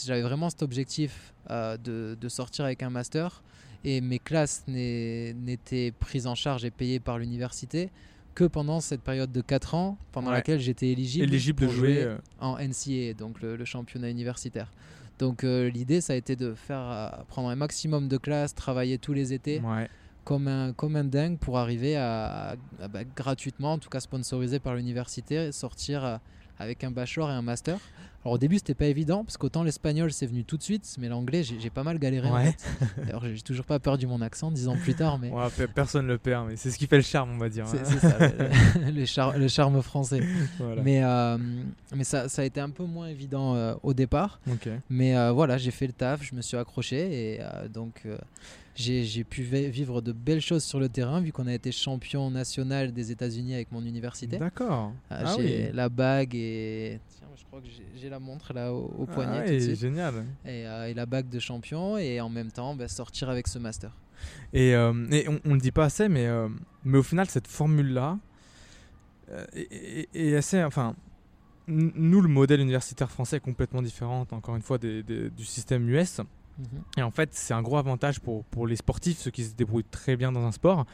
j'avais 0.07 0.23
vraiment 0.23 0.49
cet 0.49 0.63
objectif 0.63 1.35
euh, 1.51 1.77
de, 1.77 2.17
de 2.19 2.29
sortir 2.31 2.65
avec 2.65 2.83
un 2.83 2.89
master 2.89 3.43
et 3.85 4.01
mes 4.01 4.19
classes 4.19 4.65
n'étaient 4.67 5.93
prises 5.99 6.27
en 6.27 6.35
charge 6.35 6.65
et 6.65 6.71
payées 6.71 7.01
par 7.01 7.19
l'université 7.19 7.91
que 8.35 8.45
pendant 8.45 8.81
cette 8.81 9.01
période 9.01 9.33
de 9.33 9.41
4 9.41 9.75
ans 9.75 9.97
pendant 10.13 10.29
Ouais. 10.29 10.35
laquelle 10.35 10.61
j'étais 10.61 10.89
éligible, 10.89 11.25
Éligible 11.25 11.67
de 11.67 11.69
jouer. 11.73 11.95
jouer 11.95 12.03
euh, 12.03 12.19
en 12.41 12.57
NCAA, 12.59 13.15
donc 13.15 13.41
le, 13.41 13.57
le 13.57 13.65
championnat 13.65 14.11
universitaire. 14.11 14.71
Donc 15.19 15.45
euh, 15.45 15.71
l'idée, 15.71 16.03
ça 16.03 16.13
a 16.13 16.17
été 16.17 16.37
de 16.37 16.53
faire 16.55 16.79
euh, 16.81 17.09
prendre 17.29 17.49
un 17.49 17.57
maximum 17.57 18.09
de 18.09 18.19
classes, 18.19 18.55
travailler 18.55 18.99
tous 18.99 19.15
les 19.15 19.33
étés 19.33 19.61
ouais. 19.61 19.89
comme 20.25 20.49
un, 20.49 20.75
comme 20.75 20.97
un 20.97 21.05
dingue 21.05 21.39
pour 21.39 21.57
arriver 21.57 21.97
à, 21.97 22.57
à, 22.83 22.89
bah, 22.89 23.05
gratuitement, 23.05 23.73
en 23.73 23.79
tout 23.79 23.89
cas 23.89 24.01
sponsorisé 24.01 24.59
par 24.59 24.75
l'université, 24.75 25.51
sortir 25.53 26.21
avec 26.59 26.85
un 26.85 26.91
bachelor 26.91 27.31
et 27.31 27.35
un 27.35 27.43
master. 27.43 27.79
Alors 28.27 28.35
au 28.35 28.39
début, 28.39 28.57
c'était 28.57 28.75
pas 28.75 28.87
évident 28.87 29.23
parce 29.25 29.37
qu'autant 29.37 29.63
l'espagnol 29.63 30.13
c'est 30.13 30.27
venu 30.27 30.43
tout 30.43 30.57
de 30.57 30.63
suite, 30.65 30.97
mais 30.99 31.09
l'anglais 31.09 31.45
j'ai 31.45 31.71
pas 31.71 31.85
mal 31.85 32.01
galéré. 32.01 32.29
en 32.29 32.35
Ouais. 32.35 32.47
fait. 32.53 33.03
D'ailleurs, 33.05 33.23
j'ai 33.25 33.41
toujours 33.41 33.65
pas 33.65 33.79
perdu 33.79 34.09
mon 34.09 34.21
accent 34.21 34.51
dix 34.51 34.67
ans 34.67 34.77
plus 34.77 34.95
tard, 34.95 35.19
mais 35.21 35.31
Ouais, 35.31 35.47
pe- 35.57 35.69
personne 35.69 36.09
le 36.09 36.19
perd, 36.19 36.49
mais 36.49 36.57
c'est 36.57 36.73
ce 36.73 36.77
qui 36.79 36.89
fait 36.89 36.97
le 36.97 37.03
charme, 37.05 37.31
on 37.35 37.39
va 37.39 37.49
dire. 37.49 37.69
c'est 37.69 37.79
hein. 37.79 37.99
ça, 38.01 38.19
le, 38.81 38.91
le 38.91 39.05
char- 39.07 39.39
le 39.39 39.47
charme 39.47 39.81
français. 39.81 40.21
Voilà. 40.59 40.83
Mais, 40.83 41.05
euh, 41.05 41.39
mais 41.95 42.03
ça, 42.03 42.29
ça 42.29 42.43
a 42.43 42.45
été 42.45 42.59
un 42.61 42.71
peu 42.71 42.83
moins 42.85 43.07
évident 43.07 43.55
euh, 43.55 43.75
au 43.85 43.95
départ. 43.95 44.41
Ok. 44.51 44.69
Mais 44.91 45.17
euh, 45.17 45.31
voilà, 45.31 45.57
j'ai 45.57 45.71
fait 45.71 45.87
le 45.87 45.93
taf, 45.93 46.25
je 46.25 46.35
me 46.35 46.43
suis 46.43 46.57
accroché 46.57 47.35
et 47.37 47.41
donc 47.73 48.03
j'ai 48.77 49.05
j'ai 49.05 49.25
pu 49.25 49.43
vi- 49.43 49.69
vivre 49.71 50.01
de 50.03 50.13
belles 50.13 50.41
choses 50.41 50.63
sur 50.63 50.79
le 50.79 50.89
terrain 50.89 51.21
vu 51.21 51.33
qu'on 51.33 51.47
a 51.47 51.55
été 51.55 51.73
champion 51.73 52.31
national 52.31 52.93
des 52.93 53.11
États-Unis 53.11 53.55
avec 53.55 53.73
mon 53.73 53.83
université. 53.85 54.39
D'accord. 54.39 54.93
Euh, 55.11 55.23
ah 55.25 55.35
j'ai 55.39 55.67
oui. 55.69 55.71
la 55.73 55.89
bague 55.89 56.35
et 56.35 57.01
tiens, 57.19 57.27
je 57.37 57.45
crois 57.45 57.61
que 57.61 57.67
j'ai- 57.69 58.09
la 58.09 58.21
montre 58.21 58.53
là 58.53 58.73
au, 58.73 58.85
au 58.99 59.07
poignet 59.07 59.39
Ah 59.39 59.43
tout 59.45 59.49
de 59.51 59.55
ouais, 59.55 59.61
suite. 59.61 59.81
génial. 59.81 60.15
Et, 60.45 60.65
euh, 60.67 60.89
et 60.89 60.95
la 60.95 61.07
bague 61.07 61.29
de 61.29 61.41
champion 61.41 61.99
et 61.99 62.21
en 62.21 62.29
même 62.29 62.53
temps 62.53 62.77
bah, 62.77 62.87
sortir 62.87 63.29
avec 63.31 63.49
ce 63.49 63.59
master. 63.59 63.91
Et, 64.53 64.75
euh, 64.77 64.93
et 65.11 65.29
on, 65.29 65.41
on 65.45 65.55
le 65.55 65.61
dit 65.61 65.73
pas 65.73 65.87
assez, 65.87 66.09
mais, 66.09 66.27
euh, 66.27 66.49
mais 66.85 66.99
au 66.99 67.03
final, 67.03 67.27
cette 67.29 67.49
formule-là 67.49 68.19
est, 69.55 69.73
est- 69.73 70.09
est 70.15 70.37
assez. 70.37 70.63
Enfin, 70.63 70.95
nous, 71.67 72.21
le 72.21 72.29
modèle 72.29 72.61
universitaire 72.61 73.11
français 73.11 73.39
est 73.39 73.41
complètement 73.41 73.83
différent, 73.83 74.25
encore 74.31 74.55
une 74.57 74.63
fois, 74.63 74.79
des- 74.79 75.03
des- 75.03 75.31
du 75.31 75.45
système 75.45 75.89
US. 75.89 76.21
Et 76.97 77.03
en 77.03 77.11
fait, 77.11 77.31
c'est 77.33 77.55
un 77.55 77.63
gros 77.63 77.77
avantage 77.77 78.21
pour, 78.21 78.45
pour 78.45 78.67
les 78.67 78.77
sportifs, 78.77 79.19
ceux 79.19 79.31
qui 79.31 79.45
se 79.45 79.55
débrouillent 79.55 79.85
très 79.85 80.17
bien 80.17 80.33
dans 80.33 80.45
un 80.45 80.53
sport, 80.53 80.85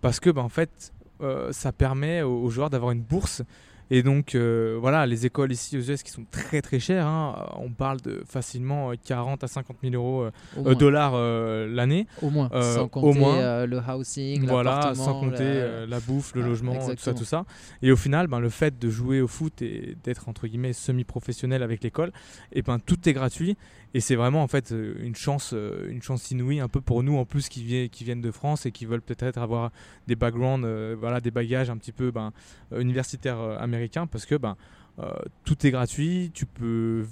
parce 0.00 0.20
que, 0.20 0.30
bah, 0.30 0.42
en 0.42 0.48
fait, 0.48 0.92
euh, 1.20 1.52
ça 1.52 1.72
permet 1.72 2.22
aux, 2.22 2.42
aux 2.42 2.50
joueurs 2.50 2.70
d'avoir 2.70 2.90
une 2.92 3.02
bourse. 3.02 3.42
Et 3.90 4.02
donc, 4.02 4.34
euh, 4.34 4.78
voilà, 4.80 5.04
les 5.04 5.26
écoles 5.26 5.52
ici 5.52 5.76
aux 5.76 5.82
US 5.82 6.02
qui 6.02 6.10
sont 6.10 6.24
très 6.30 6.62
très 6.62 6.80
chères, 6.80 7.06
hein, 7.06 7.46
on 7.58 7.70
parle 7.72 8.00
de 8.00 8.22
facilement 8.26 8.90
euh, 8.90 8.94
40 9.04 9.44
à 9.44 9.48
50 9.48 9.76
000 9.82 9.94
euros, 9.94 10.22
euh, 10.22 10.30
euh, 10.56 10.74
dollars 10.74 11.12
euh, 11.14 11.66
l'année. 11.68 12.06
au 12.22 12.30
moins, 12.30 12.48
euh, 12.54 12.74
sans 12.76 12.84
au 12.84 12.88
compter 12.88 13.18
moins. 13.18 13.36
euh, 13.36 13.66
le 13.66 13.78
housing, 13.78 14.46
Voilà, 14.46 14.94
sans 14.94 15.20
compter 15.20 15.42
la- 15.44 15.50
euh, 15.50 15.86
la 15.86 16.00
bouffe, 16.00 16.32
le 16.34 16.40
Ah, 16.40 16.46
logement, 16.46 16.72
tout 16.96 17.02
ça, 17.02 17.12
tout 17.12 17.24
ça. 17.26 17.44
Et 17.82 17.92
au 17.92 17.96
final, 17.96 18.28
ben, 18.28 18.40
le 18.40 18.48
fait 18.48 18.78
de 18.78 18.88
jouer 18.88 19.20
au 19.20 19.28
foot 19.28 19.60
et 19.60 19.94
d'être 20.02 20.26
entre 20.30 20.46
guillemets 20.46 20.72
semi-professionnel 20.72 21.62
avec 21.62 21.84
l'école, 21.84 22.12
et 22.52 22.62
ben 22.62 22.78
tout 22.78 23.06
est 23.08 23.12
gratuit. 23.12 23.58
Et 23.94 24.00
c'est 24.00 24.16
vraiment 24.16 24.42
en 24.42 24.48
fait 24.48 24.72
euh, 24.72 24.94
une 25.00 25.14
chance, 25.14 25.52
euh, 25.52 25.86
une 25.90 26.02
chance 26.02 26.30
inouïe 26.30 26.60
un 26.60 26.68
peu 26.68 26.80
pour 26.80 27.02
nous 27.02 27.16
en 27.18 27.24
plus 27.26 27.48
qui, 27.48 27.62
vie- 27.62 27.90
qui 27.90 28.04
viennent 28.04 28.22
de 28.22 28.30
France 28.30 28.64
et 28.66 28.72
qui 28.72 28.86
veulent 28.86 29.02
peut-être 29.02 29.38
avoir 29.38 29.70
des 30.06 30.16
backgrounds, 30.16 30.64
euh, 30.66 30.96
voilà, 30.98 31.20
des 31.20 31.30
bagages 31.30 31.68
un 31.70 31.76
petit 31.76 31.92
peu 31.92 32.10
ben, 32.10 32.32
universitaires 32.76 33.38
américains 33.60 34.06
parce 34.06 34.24
que 34.26 34.34
ben 34.36 34.56
euh, 34.98 35.10
tout 35.44 35.66
est 35.66 35.70
gratuit, 35.70 36.30
tu 36.34 36.46
peux 36.46 37.04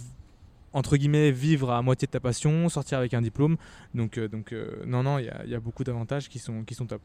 entre 0.72 0.96
guillemets, 0.96 1.32
vivre 1.32 1.72
à 1.72 1.82
moitié 1.82 2.06
de 2.06 2.12
ta 2.12 2.20
passion, 2.20 2.68
sortir 2.68 2.98
avec 2.98 3.12
un 3.12 3.20
diplôme. 3.22 3.56
Donc, 3.92 4.18
euh, 4.18 4.28
donc 4.28 4.54
non, 4.86 5.02
non, 5.02 5.18
il 5.18 5.24
y 5.24 5.28
a, 5.28 5.44
y 5.44 5.54
a 5.56 5.58
beaucoup 5.58 5.82
d'avantages 5.82 6.28
qui 6.28 6.38
sont, 6.38 6.62
qui 6.62 6.74
sont 6.74 6.86
top. 6.86 7.02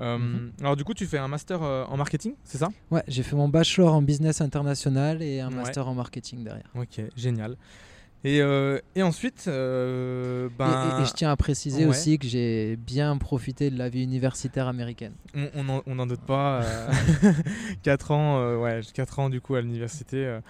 Euh, 0.00 0.18
Mhm. 0.18 0.52
Alors, 0.60 0.76
du 0.76 0.84
coup, 0.84 0.92
tu 0.92 1.06
fais 1.06 1.16
un 1.16 1.26
master 1.28 1.62
euh, 1.62 1.84
en 1.86 1.96
marketing, 1.96 2.34
c'est 2.44 2.58
ça? 2.58 2.68
Ouais, 2.90 3.02
j'ai 3.08 3.22
fait 3.22 3.36
mon 3.36 3.48
bachelor 3.48 3.94
en 3.94 4.02
business 4.02 4.42
international 4.42 5.22
et 5.22 5.40
un 5.40 5.48
Ouais. 5.48 5.54
master 5.54 5.88
en 5.88 5.94
marketing 5.94 6.44
derrière. 6.44 6.68
Ok, 6.74 7.00
génial. 7.16 7.56
Et, 8.22 8.42
euh, 8.42 8.78
et 8.94 9.02
ensuite, 9.02 9.46
euh, 9.48 10.48
Et- 10.48 10.52
ben, 10.58 10.98
et, 10.98 11.02
et 11.02 11.04
je 11.06 11.12
tiens 11.12 11.30
à 11.30 11.36
préciser 11.36 11.84
ouais. 11.84 11.90
aussi 11.90 12.18
que 12.18 12.26
j'ai 12.26 12.76
bien 12.76 13.16
profité 13.16 13.70
de 13.70 13.78
la 13.78 13.88
vie 13.88 14.02
universitaire 14.04 14.68
américaine. 14.68 15.12
on, 15.34 15.48
on 15.54 15.68
en- 15.70 15.82
on 15.86 15.94
n'en 15.94 16.06
doute 16.06 16.20
pas. 16.26 16.60
4 17.82 18.10
ans, 18.10 18.38
euh, 18.40 18.56
ouais, 18.58 18.80
4 18.92 19.18
ans 19.20 19.30
du 19.30 19.40
coup 19.40 19.54
à 19.54 19.62
l'université. 19.62 20.18
euh, 20.26 20.40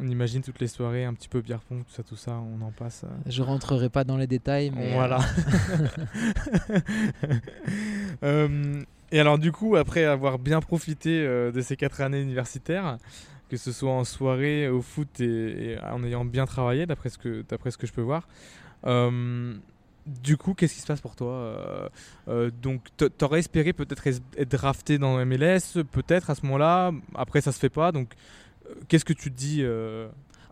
on, 0.00 0.06
imagine 0.08 0.40
toutes 0.42 0.58
les 0.60 0.68
soirées, 0.68 1.04
un 1.04 1.12
petit 1.12 1.28
peu 1.28 1.40
bière 1.42 1.60
pong, 1.60 1.80
tout 1.84 1.92
ça, 1.92 2.02
tout 2.02 2.16
ça, 2.16 2.32
on 2.40 2.62
en 2.64 2.70
passe. 2.72 3.04
euh, 3.04 3.08
Je 3.26 3.42
rentrerai 3.42 3.88
pas 3.90 4.04
dans 4.04 4.16
les 4.16 4.26
détails, 4.26 4.70
mais 4.74 4.92
Voilà. 4.94 5.18
Euh, 8.22 8.82
et 9.12 9.20
alors 9.20 9.38
du 9.38 9.52
coup, 9.52 9.76
après 9.76 10.04
avoir 10.04 10.38
bien 10.38 10.60
profité 10.60 11.20
euh, 11.26 11.52
de 11.52 11.60
ces 11.60 11.76
quatre 11.76 12.00
années 12.00 12.20
universitaires, 12.20 12.98
que 13.48 13.56
ce 13.56 13.72
soit 13.72 13.90
en 13.92 14.04
soirée, 14.04 14.68
au 14.68 14.82
foot 14.82 15.20
et, 15.20 15.72
et 15.72 15.78
en 15.80 16.02
ayant 16.04 16.24
bien 16.24 16.46
travaillé, 16.46 16.86
d'après 16.86 17.08
ce 17.08 17.18
que 17.18 17.44
d'après 17.48 17.70
ce 17.70 17.78
que 17.78 17.86
je 17.86 17.92
peux 17.92 18.02
voir. 18.02 18.28
euh, 18.86 19.54
du 20.06 20.38
coup, 20.38 20.54
qu'est-ce 20.54 20.72
qui 20.74 20.80
se 20.80 20.86
passe 20.86 21.02
pour 21.02 21.16
toi? 21.16 21.32
Euh, 21.34 21.88
euh, 22.28 22.50
Donc, 22.62 22.80
t'aurais 23.18 23.40
espéré 23.40 23.74
peut-être 23.74 24.06
être 24.06 24.50
drafté 24.50 24.96
dans 24.96 25.18
MLS, 25.26 25.82
peut-être 25.92 26.30
à 26.30 26.34
ce 26.34 26.42
moment-là. 26.46 26.92
Après, 27.14 27.42
ça 27.42 27.52
se 27.52 27.58
fait 27.58 27.68
pas. 27.68 27.92
Donc, 27.92 28.14
euh, 28.70 28.74
qu'est-ce 28.88 29.04
que 29.04 29.12
tu 29.12 29.30
te 29.30 29.36
dis 29.36 29.62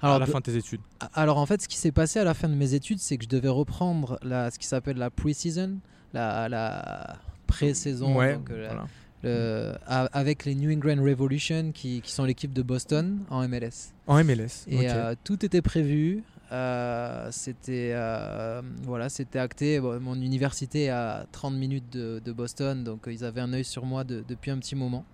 à 0.03 0.19
la 0.19 0.27
fin 0.27 0.41
de 0.41 0.45
tes 0.45 0.57
études? 0.57 0.83
Alors 1.15 1.39
en 1.39 1.47
fait, 1.47 1.63
ce 1.63 1.69
qui 1.69 1.79
s'est 1.79 1.91
passé 1.93 2.19
à 2.19 2.25
la 2.25 2.35
fin 2.35 2.49
de 2.51 2.55
mes 2.55 2.75
études, 2.75 2.99
c'est 2.99 3.17
que 3.17 3.25
je 3.25 3.31
devais 3.31 3.49
reprendre 3.49 4.19
la, 4.23 4.51
ce 4.51 4.59
qui 4.59 4.67
s'appelle 4.67 4.99
la 4.99 5.09
pre-season, 5.11 5.79
la, 6.13 6.51
la 6.51 7.17
pré-saison, 7.47 8.15
Ouais, 8.15 8.35
donc, 8.35 8.51
la- 8.51 8.87
avec 9.25 10.45
les 10.45 10.55
New 10.55 10.71
England 10.73 11.03
Revolution, 11.03 11.73
qui, 11.73 12.01
qui 12.01 12.13
sont 12.13 12.25
l'équipe 12.25 12.53
de 12.53 12.63
Boston 12.63 13.21
en 13.31 13.47
MLS. 13.49 13.93
En 14.07 14.23
MLS. 14.23 14.65
Et 14.69 14.89
euh, 14.91 15.15
tout 15.25 15.45
était 15.45 15.63
prévu. 15.63 16.23
euh, 16.53 17.29
c'était 17.33 17.91
euh, 17.95 18.63
voilà, 18.83 19.09
c'était 19.09 19.39
acté. 19.41 19.81
Bon, 19.81 19.99
mon 20.01 20.15
université 20.15 20.85
est 20.85 20.89
à 20.91 21.27
30 21.33 21.55
minutes 21.55 21.91
de, 21.93 22.21
de 22.25 22.33
Boston, 22.33 22.85
donc 22.85 23.09
ils 23.11 23.25
avaient 23.25 23.41
un 23.41 23.53
œil 23.53 23.65
sur 23.65 23.85
moi 23.85 24.05
de- 24.05 24.25
depuis 24.29 24.51
un 24.53 24.59
petit 24.59 24.77
moment. 24.77 25.05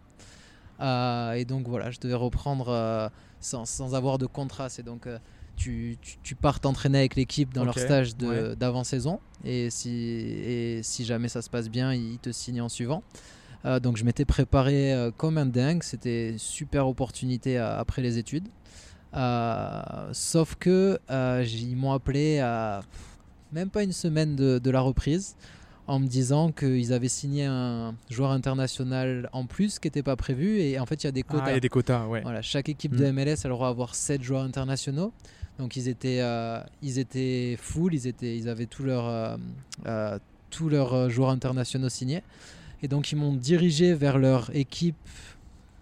Et 0.81 1.45
donc 1.45 1.69
voilà, 1.69 1.91
je 1.93 2.01
devais 2.01 2.15
reprendre 2.15 3.11
sans, 3.41 3.65
sans 3.65 3.95
avoir 3.95 4.19
de 4.19 4.27
contrat. 4.27 4.69
C'est 4.69 4.83
donc 4.83 5.07
tu, 5.57 5.97
tu, 6.03 6.17
tu 6.25 6.35
pars 6.35 6.59
t'entraîner 6.59 6.99
avec 6.99 7.15
l'équipe 7.15 7.55
dans 7.55 7.65
leur 7.65 7.79
stage 7.79 8.13
ouais. 8.21 8.57
d'avant-saison. 8.57 9.21
Et 9.45 9.71
si, 9.71 9.91
et 9.91 10.81
si 10.83 11.05
jamais 11.05 11.29
ça 11.29 11.41
se 11.41 11.49
passe 11.51 11.69
bien, 11.69 11.95
ils 11.95 12.19
te 12.19 12.33
signent 12.33 12.63
en 12.63 12.69
suivant. 12.69 13.05
Euh, 13.65 13.81
donc 13.81 13.97
je 13.97 14.05
m'étais 14.05 14.25
préparé 14.25 14.93
euh, 14.93 15.11
comme 15.17 15.39
un 15.39 15.47
dingue. 15.47 15.83
C'était 15.83 16.31
une 16.31 16.39
super 16.39 16.89
opportunité 16.89 17.59
euh, 17.59 17.79
après 17.79 18.03
les 18.03 18.19
études. 18.19 18.49
Sauf 20.13 20.57
que 20.57 20.99
ils 21.11 21.77
m'ont 21.77 21.93
appelé 21.93 22.41
à 22.41 22.81
même 23.53 23.69
pas 23.69 23.83
une 23.83 23.93
semaine 23.93 24.35
de, 24.35 24.59
de 24.59 24.71
la 24.71 24.81
reprise 24.81 25.37
en 25.87 25.99
me 25.99 26.07
disant 26.07 26.53
qu'ils 26.53 26.93
avaient 26.93 27.09
signé 27.09 27.45
un 27.45 27.95
joueur 28.09 28.31
international 28.31 29.29
en 29.33 29.45
plus 29.47 29.79
qui 29.79 29.89
n'était 29.89 30.03
pas 30.03 30.17
prévu 30.17 30.61
et 30.61 30.79
en 30.79 30.87
fait 30.87 31.03
il 31.03 31.07
y 31.07 31.09
a 31.09 31.13
des 31.13 31.23
quotas. 31.23 31.45
Ah, 31.47 31.51
il 31.51 31.55
y 31.55 31.57
a 31.57 31.61
des 31.61 31.69
quotas, 31.69 32.07
ouais. 32.07 32.23
Voilà, 32.23 32.41
chaque 32.41 32.69
équipe 32.69 32.93
Mm. 32.93 32.97
de 32.97 33.11
MLS 33.11 33.37
elle 33.45 33.53
aura 33.53 33.69
avoir 33.69 33.95
7 33.95 34.23
joueurs 34.23 34.43
internationaux. 34.43 35.13
Donc 35.59 35.77
ils 35.77 35.89
étaient, 35.89 36.21
euh, 36.21 36.61
ils 36.83 36.99
étaient 36.99 37.57
full, 37.61 37.95
ils, 37.95 38.07
étaient, 38.07 38.37
ils 38.37 38.49
avaient 38.49 38.67
tous 38.67 38.85
leurs 38.85 39.07
euh, 39.07 39.37
euh, 39.87 40.19
tous 40.51 40.69
leurs 40.69 41.11
joueurs 41.11 41.31
internationaux 41.31 41.89
signés. 41.89 42.23
Et 42.83 42.89
donc 42.89 43.13
ils 43.13 43.17
m'ont 43.17 43.35
dirigé 43.35 43.95
vers 43.95 44.19
leur 44.19 44.51
équipe. 44.55 44.97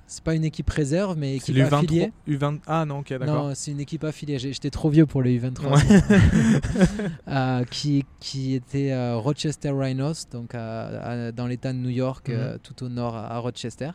C'est 0.07 0.25
pas 0.25 0.35
une 0.35 0.45
équipe 0.45 0.69
réserve, 0.69 1.17
mais 1.17 1.37
équipe 1.37 1.55
l'U23. 1.55 1.75
affiliée. 1.77 2.13
U20... 2.29 2.59
Ah 2.67 2.85
non, 2.85 2.99
ok, 2.99 3.11
d'accord. 3.11 3.27
Non, 3.49 3.55
c'est 3.55 3.71
une 3.71 3.79
équipe 3.79 4.03
affiliée. 4.03 4.41
J'étais 4.41 4.71
trop 4.71 4.91
vieux 4.91 5.07
pour 5.07 5.23
les 5.23 5.39
U23. 5.41 5.79
Euh, 7.29 7.65
qui, 7.65 8.05
qui 8.19 8.55
était 8.55 8.91
euh, 8.93 9.17
Rochester 9.17 9.71
Rhinos, 9.71 10.29
donc 10.31 10.55
à- 10.55 10.89
à- 11.29 11.33
dans 11.33 11.47
l'État 11.47 11.73
de 11.73 11.79
New 11.79 11.91
York, 11.91 12.29
Mhm. 12.29 12.35
euh, 12.37 12.59
tout 12.63 12.85
au 12.85 12.89
nord 12.89 13.15
à, 13.15 13.33
à 13.35 13.39
Rochester. 13.39 13.91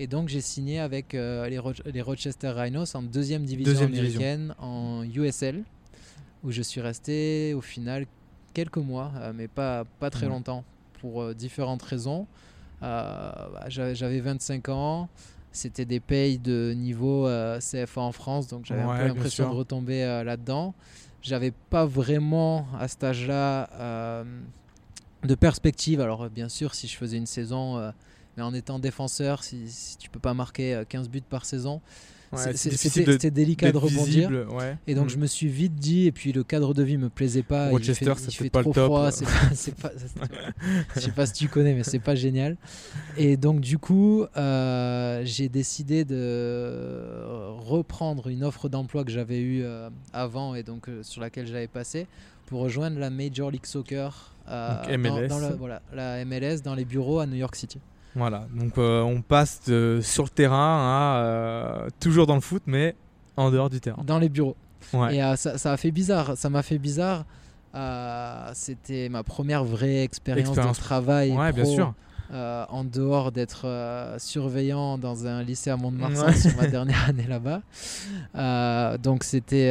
Et 0.00 0.08
donc 0.08 0.28
j'ai 0.28 0.40
signé 0.40 0.80
avec 0.80 1.14
euh, 1.14 1.48
les, 1.48 1.58
Ro- 1.58 1.72
les 1.86 2.02
Rochester 2.02 2.48
Rhinos 2.50 2.94
en 2.96 3.02
deuxième 3.02 3.44
division 3.44 3.72
Deuxième 3.72 3.90
division. 3.92 4.20
américaine 4.20 4.54
en 4.58 5.04
USL, 5.04 5.62
où 6.42 6.50
je 6.50 6.62
suis 6.62 6.80
resté 6.80 7.54
au 7.54 7.60
final 7.60 8.06
quelques 8.54 8.76
mois, 8.78 9.12
mais 9.34 9.46
pas, 9.46 9.84
pas 10.00 10.10
très 10.10 10.26
Ouais. 10.26 10.32
longtemps, 10.32 10.64
pour 11.04 11.20
euh, 11.20 11.34
différentes 11.34 11.82
raisons. 11.82 12.26
Euh, 12.82 13.30
bah, 13.52 13.64
J'avais 13.68 13.94
j'avais 13.94 14.20
25 14.20 14.70
ans, 14.70 15.10
c'était 15.52 15.84
des 15.84 16.00
payes 16.00 16.38
de 16.38 16.72
niveau 16.74 17.28
euh, 17.28 17.60
CFA 17.60 18.00
en 18.00 18.12
France, 18.12 18.48
donc 18.48 18.64
j'avais 18.64 18.82
Ouais, 18.84 18.90
un 18.90 18.98
peu 19.00 19.06
l'impression 19.08 19.50
de 19.50 19.54
retomber 19.54 20.02
là-dedans. 20.24 20.72
J'avais 21.20 21.50
pas 21.50 21.84
vraiment 21.84 22.66
à 22.80 22.88
cet 22.88 23.04
âge-là 23.04 24.24
de 25.22 25.34
perspective. 25.34 26.00
Alors, 26.00 26.30
bien 26.30 26.48
sûr, 26.48 26.74
si 26.74 26.86
je 26.86 26.96
faisais 26.96 27.18
une 27.18 27.26
saison, 27.26 27.92
mais 28.36 28.42
en 28.42 28.54
étant 28.54 28.78
défenseur, 28.78 29.44
si, 29.44 29.70
si 29.70 29.96
tu 29.98 30.10
peux 30.10 30.18
pas 30.20 30.34
marquer 30.34 30.74
euh, 30.74 30.84
15 30.88 31.08
buts 31.08 31.22
par 31.22 31.44
saison, 31.44 31.80
Ouais, 32.34 32.52
c'était 32.54 33.30
délicat 33.30 33.72
de 33.72 33.76
rebondir. 33.78 34.28
visible, 34.30 34.46
ouais. 34.52 34.76
Et 34.86 34.94
donc 34.94 35.06
Mm. 35.06 35.10
je 35.10 35.16
me 35.18 35.26
suis 35.26 35.48
vite 35.48 35.74
dit, 35.74 36.06
et 36.06 36.12
puis 36.12 36.32
le 36.32 36.42
cadre 36.44 36.74
de 36.74 36.82
vie 36.82 36.96
me 36.98 37.08
plaisait 37.08 37.42
pas. 37.42 37.68
il 37.68 37.72
Rochester, 37.72 38.04
fait, 38.14 38.26
il 38.28 38.34
fait 38.34 38.50
pas 38.50 38.60
le 38.60 38.64
trop 38.64 38.72
top. 38.72 38.84
froid, 38.86 39.10
pas, 39.10 39.10
pas- 39.82 39.92
je 40.96 41.00
sais 41.00 41.10
pas 41.12 41.26
si 41.26 41.32
tu 41.32 41.48
connais, 41.48 41.74
mais 41.74 41.82
c'est 41.84 41.98
pas 41.98 42.14
génial. 42.14 42.56
Et 43.16 43.36
donc 43.36 43.60
du 43.60 43.78
coup, 43.78 44.24
euh, 44.36 45.22
j'ai 45.24 45.48
décidé 45.48 46.04
de 46.04 47.04
reprendre 47.58 48.28
une 48.28 48.44
offre 48.44 48.68
d'emploi 48.68 49.04
que 49.04 49.10
j'avais 49.10 49.40
eue 49.40 49.62
euh, 49.64 49.90
avant 50.12 50.54
et 50.54 50.62
donc 50.62 50.88
euh, 50.88 51.02
sur 51.02 51.20
laquelle 51.20 51.46
j'avais 51.46 51.66
passé 51.68 52.06
pour 52.46 52.60
rejoindre 52.60 52.98
la 52.98 53.10
Major 53.10 53.50
League 53.50 53.66
Soccer. 53.66 54.34
euh, 54.48 54.76
Donc, 54.82 54.86
dans- 54.86 54.98
MLS. 54.98 55.28
Dans, 55.28 55.38
la, 55.38 55.50
voilà, 55.52 55.82
la 55.94 56.24
MLS 56.24 56.60
dans 56.62 56.74
les 56.74 56.84
bureaux 56.84 57.18
à 57.20 57.26
New 57.26 57.36
York 57.36 57.56
City. 57.56 57.78
Voilà, 58.16 58.46
donc 58.54 58.78
euh, 58.78 59.02
on 59.02 59.22
passe 59.22 59.60
de- 59.66 60.00
sur 60.02 60.24
le 60.24 60.28
terrain 60.28 60.78
à 61.16 61.16
euh, 61.24 61.88
toujours 62.00 62.26
dans 62.26 62.36
le 62.36 62.40
foot, 62.40 62.62
mais 62.66 62.94
en 63.36 63.50
dehors 63.50 63.68
du 63.70 63.80
terrain. 63.80 64.02
Dans 64.06 64.18
les 64.18 64.28
bureaux. 64.28 64.56
Ouais. 64.92 65.16
Et 65.16 65.22
euh, 65.22 65.34
ça, 65.36 65.58
ça 65.58 65.72
a 65.72 65.76
fait 65.76 65.90
bizarre. 65.90 66.36
Ça 66.36 66.48
m'a 66.50 66.62
fait 66.62 66.78
bizarre. 66.78 67.24
C'était 68.54 69.08
ma 69.08 69.22
première 69.24 69.64
vraie 69.64 70.02
expérience 70.04 70.48
Expérience. 70.48 70.78
de 70.78 70.82
travail. 70.82 71.32
Ouais, 71.32 71.52
bien 71.52 71.64
pro, 71.64 71.74
sûr. 71.74 71.94
euh, 72.32 72.64
en 72.68 72.84
dehors 72.84 73.32
d'être 73.32 73.66
surveillant 74.18 74.96
dans 74.98 75.26
un 75.26 75.42
lycée 75.42 75.70
à 75.70 75.76
Mont-de-Marsan 75.76 76.26
Ouais. 76.26 76.34
sur 76.36 76.56
ma 76.56 76.66
dernière 76.68 77.04
année 77.08 77.26
là-bas. 77.28 77.62
Donc 78.98 79.24
c'était 79.24 79.70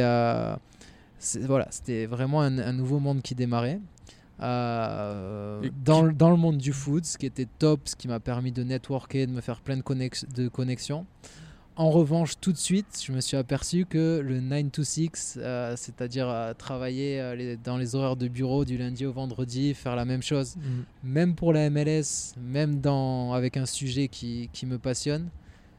voilà, 1.40 1.66
c'était 1.70 2.04
vraiment 2.04 2.42
un, 2.42 2.58
un 2.58 2.72
nouveau 2.74 2.98
monde 2.98 3.22
qui 3.22 3.34
démarrait. 3.34 3.80
Euh, 4.40 5.68
dans, 5.84 6.02
le- 6.02 6.12
dans 6.12 6.30
le 6.30 6.36
monde 6.36 6.58
du 6.58 6.72
foot, 6.72 7.04
ce 7.04 7.18
qui 7.18 7.26
était 7.26 7.48
top, 7.58 7.80
ce 7.84 7.96
qui 7.96 8.08
m'a 8.08 8.20
permis 8.20 8.52
de 8.52 8.62
networker, 8.62 9.26
de 9.26 9.32
me 9.32 9.40
faire 9.40 9.60
plein 9.60 9.76
de, 9.76 9.82
connex- 9.82 10.26
de 10.32 10.48
connexions. 10.48 11.06
En 11.76 11.90
revanche, 11.90 12.34
tout 12.40 12.52
de 12.52 12.56
suite, 12.56 13.02
je 13.04 13.10
me 13.10 13.20
suis 13.20 13.36
aperçu 13.36 13.84
que 13.84 14.20
le 14.24 14.40
9 14.40 14.70
to 14.70 14.84
6, 14.84 15.38
euh, 15.40 15.74
c'est-à-dire 15.76 16.28
euh, 16.28 16.52
travailler 16.54 17.20
euh, 17.20 17.34
les- 17.34 17.56
dans 17.56 17.76
les 17.76 17.96
horaires 17.96 18.14
de 18.16 18.28
bureau 18.28 18.64
du 18.64 18.78
lundi 18.78 19.04
au 19.06 19.12
vendredi, 19.12 19.74
faire 19.74 19.96
la 19.96 20.04
même 20.04 20.22
chose, 20.22 20.54
Mm. 20.56 20.60
même 21.02 21.34
pour 21.34 21.52
la 21.52 21.68
MLS, 21.70 22.34
même 22.40 22.80
dans, 22.80 23.32
avec 23.32 23.56
un 23.56 23.66
sujet 23.66 24.06
qui, 24.06 24.50
qui 24.52 24.66
me 24.66 24.78
passionne, 24.78 25.28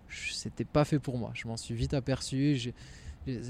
c'était 0.09 0.65
pas 0.65 0.83
fait 0.83 0.99
pour 0.99 1.17
moi. 1.17 1.31
Je 1.33 1.47
m'en 1.47 1.55
suis 1.57 1.75
vite 1.75 1.93
aperçu. 1.93 2.73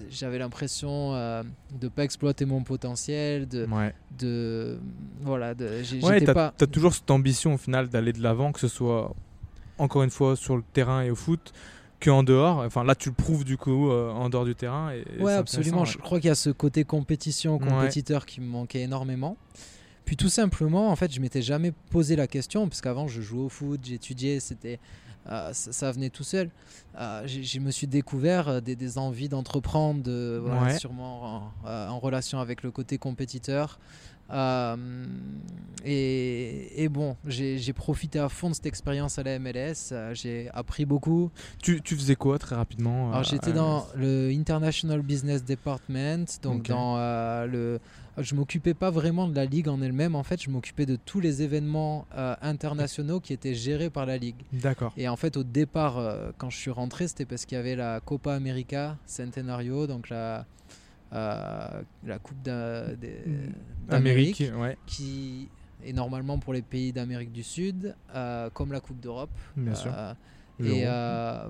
J'avais 0.10 0.38
l'impression 0.40 1.14
euh, 1.16 1.44
de 1.80 1.88
pas 1.88 2.04
exploiter 2.04 2.46
mon 2.46 2.64
potentiel, 2.64 3.48
de, 3.48 3.66
Ouais, 3.66 3.94
de 4.18 4.80
voilà, 5.22 5.54
de, 5.54 5.82
ouais 6.04 6.22
t'as 6.22 6.34
pas. 6.34 6.54
t'as 6.56 6.68
toujours 6.68 6.94
cette 6.94 7.12
ambition 7.12 7.56
au 7.56 7.58
final 7.58 7.90
d'aller 7.90 8.14
de 8.14 8.22
l'avant, 8.22 8.52
que 8.52 8.60
ce 8.60 8.68
soit 8.68 9.14
encore 9.78 10.04
une 10.04 10.10
fois 10.10 10.36
sur 10.36 10.56
le 10.56 10.64
terrain 10.74 11.02
et 11.02 11.12
au 11.12 11.16
foot, 11.16 11.52
qu'en 12.02 12.24
dehors. 12.24 12.60
Enfin 12.60 12.84
là, 12.84 12.96
tu 12.96 13.10
le 13.10 13.16
prouves 13.16 13.44
du 13.44 13.58
coup 13.58 13.90
euh, 13.90 14.12
en 14.12 14.30
dehors 14.30 14.46
du 14.46 14.56
terrain. 14.56 14.92
Et, 14.94 15.04
et 15.18 15.22
Ouais, 15.22 15.34
c'est 15.34 15.38
absolument. 15.40 15.84
Je 15.84 15.98
crois 15.98 16.20
qu'il 16.20 16.28
y 16.28 16.32
a 16.32 16.36
ce 16.36 16.50
côté 16.50 16.84
compétition, 16.86 17.60
compétiteur 17.60 18.26
qui 18.26 18.40
me 18.42 18.48
manquait 18.48 18.82
énormément. 18.82 19.38
Puis 20.06 20.16
tout 20.16 20.30
simplement, 20.30 20.92
en 20.92 20.96
fait, 20.96 21.12
je 21.12 21.20
m'étais 21.20 21.42
jamais 21.42 21.74
posé 21.90 22.16
la 22.16 22.28
question, 22.28 22.68
parce 22.70 22.80
qu'avant, 22.80 23.08
je 23.08 23.22
jouais 23.22 23.42
au 23.42 23.50
foot, 23.50 23.82
j'étudiais, 23.84 24.40
c'était, 24.40 24.80
ça, 25.26 25.52
ça 25.54 25.92
venait 25.92 26.10
tout 26.10 26.24
seul. 26.24 26.50
J'ai- 27.26 27.44
je 27.44 27.60
me 27.60 27.72
suis 27.72 27.88
découvert 27.88 28.48
euh, 28.48 28.60
des, 28.62 28.76
des 28.76 28.98
envies 28.98 29.28
d'entreprendre, 29.30 30.02
de, 30.04 30.40
voilà, 30.44 30.64
Ouais. 30.64 30.78
sûrement 30.78 31.24
en, 31.24 31.52
euh, 31.68 31.88
en 31.90 32.00
relation 32.00 32.40
avec 32.40 32.64
le 32.64 32.72
côté 32.72 32.98
compétiteur, 32.98 33.80
Euh, 34.32 34.76
et, 35.84 36.84
et 36.84 36.90
bon, 36.90 37.16
j'ai 37.28 37.74
profité 37.74 38.18
à 38.20 38.28
fond 38.30 38.50
de 38.50 38.56
cette 38.56 38.66
expérience 38.66 39.20
à 39.20 39.24
la 39.24 39.38
MLS. 39.40 39.94
j'ai 40.14 40.50
appris 40.54 40.86
beaucoup. 40.86 41.30
Tu, 41.62 41.82
tu 41.82 41.96
faisais 41.96 42.16
quoi 42.16 42.40
très 42.40 42.56
rapidement 42.56 43.12
Alors 43.12 43.24
j'étais 43.24 43.54
dans 43.54 43.86
le 43.96 44.32
International 44.32 45.02
Business 45.02 45.44
Department, 45.46 46.26
donc 46.42 46.68
dans 46.70 46.98
euh, 46.98 47.46
le. 47.46 47.80
Je 48.18 48.34
m'occupais 48.36 48.74
pas 48.74 48.92
vraiment 48.92 49.28
de 49.28 49.36
la 49.36 49.46
ligue 49.46 49.68
en 49.68 49.82
elle-même. 49.82 50.16
En 50.16 50.24
fait, 50.24 50.42
je 50.42 50.50
m'occupais 50.50 50.86
de 50.86 50.96
tous 50.96 51.20
les 51.20 51.42
événements 51.42 52.08
euh, 52.16 52.36
internationaux 52.42 53.20
qui 53.20 53.34
étaient 53.34 53.54
gérés 53.54 53.90
par 53.90 54.06
la 54.06 54.18
ligue. 54.18 54.42
D'accord. 54.54 54.94
Et 54.96 55.08
en 55.10 55.18
fait, 55.18 55.36
au 55.38 55.44
départ, 55.44 55.98
euh, 55.98 56.32
quand 56.38 56.50
je 56.50 56.58
suis 56.58 56.72
rentré, 56.72 57.08
c'était 57.08 57.26
parce 57.26 57.46
qu'il 57.46 57.58
y 57.58 57.60
avait 57.60 57.76
la 57.76 58.00
Copa 58.00 58.34
América 58.34 58.98
Centenario, 59.06 59.88
donc 59.88 60.10
la 60.10 60.46
euh, 61.14 61.82
la 62.06 62.20
Coupe 62.20 62.42
d'Amérique, 63.88 64.44
ouais, 64.58 64.78
qui 64.86 65.50
est 65.86 65.94
normalement 65.94 66.40
pour 66.40 66.54
les 66.54 66.62
pays 66.62 66.92
d'Amérique 66.92 67.32
du 67.32 67.44
Sud, 67.44 67.96
comme 68.54 68.72
la 68.72 68.80
Coupe 68.80 69.00
d'Europe. 69.00 69.30
bien 69.56 69.76
sûr. 69.76 69.94
Et, 70.64 70.86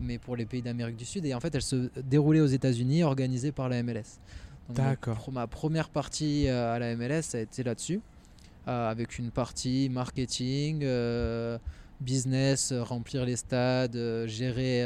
mais 0.01 0.18
pour 0.18 0.36
les 0.36 0.45
pays 0.45 0.61
d'Amérique 0.61 0.97
du 0.97 1.05
Sud. 1.05 1.26
Et 1.26 1.34
en 1.34 1.39
fait, 1.39 1.53
elle 1.55 1.61
se 1.61 1.89
déroulait 2.01 2.41
aux 2.41 2.47
États-Unis, 2.47 3.03
organisée 3.03 3.51
par 3.51 3.70
la 3.70 3.82
MLS. 3.82 4.20
D'accord. 4.70 5.30
Ma 5.32 5.47
première 5.47 5.89
partie 5.89 6.47
euh, 6.47 6.74
à 6.74 6.80
la 6.80 6.95
MLS, 6.95 7.22
ça 7.22 7.38
a 7.38 7.41
été 7.41 7.63
là-dessus, 7.63 8.01
euh, 8.68 8.89
avec 8.89 9.20
une 9.20 9.32
partie 9.32 9.89
marketing, 9.89 10.82
euh, 10.84 11.57
business, 12.01 12.74
remplir 12.74 13.26
les 13.26 13.36
stades, 13.36 13.97
gérer 14.26 14.86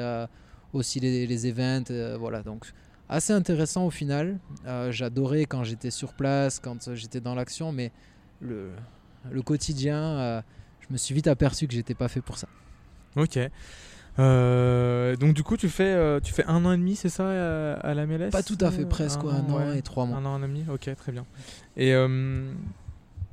aussi 0.73 0.99
les, 0.99 1.25
les 1.25 1.47
events. 1.47 2.17
voilà, 2.19 2.43
donc 2.43 2.71
assez 3.07 3.33
intéressant 3.33 3.85
au 3.85 3.89
final. 3.89 4.37
J'adorais 4.89 5.45
quand 5.45 5.63
j'étais 5.63 5.91
sur 5.91 6.13
place, 6.13 6.59
quand 6.59 6.93
j'étais 6.93 7.19
dans 7.19 7.33
l'action, 7.33 7.71
mais 7.71 7.91
le, 8.41 8.71
le 9.31 9.41
quotidien, 9.41 10.43
je 10.81 10.93
me 10.93 10.97
suis 10.97 11.15
vite 11.15 11.27
aperçu 11.27 11.67
que 11.67 11.73
j'étais 11.73 11.95
pas 11.95 12.09
fait 12.09 12.21
pour 12.21 12.37
ça. 12.37 12.47
Ok. 13.15 13.39
Euh, 14.19 15.15
donc 15.15 15.33
du 15.33 15.43
coup, 15.43 15.57
tu 15.57 15.69
fais, 15.69 15.93
euh, 15.93 16.19
tu 16.19 16.33
fais 16.33 16.45
un 16.45 16.65
an 16.65 16.71
et 16.73 16.77
demi, 16.77 16.95
c'est 16.95 17.09
ça, 17.09 17.29
à, 17.29 17.73
à 17.75 17.93
la 17.93 18.05
MLS 18.05 18.31
Pas 18.31 18.43
tout 18.43 18.57
à 18.59 18.69
fait, 18.69 18.83
euh, 18.83 18.87
presque 18.87 19.21
un, 19.23 19.49
an 19.49 19.57
ouais. 19.57 19.79
et 19.79 19.81
trois 19.81 20.05
mois. 20.05 20.17
Un 20.17 20.25
an, 20.25 20.37
et 20.39 20.47
demi, 20.47 20.65
ok, 20.71 20.93
très 20.95 21.11
bien. 21.11 21.25
Et, 21.77 21.93
euh, 21.93 22.51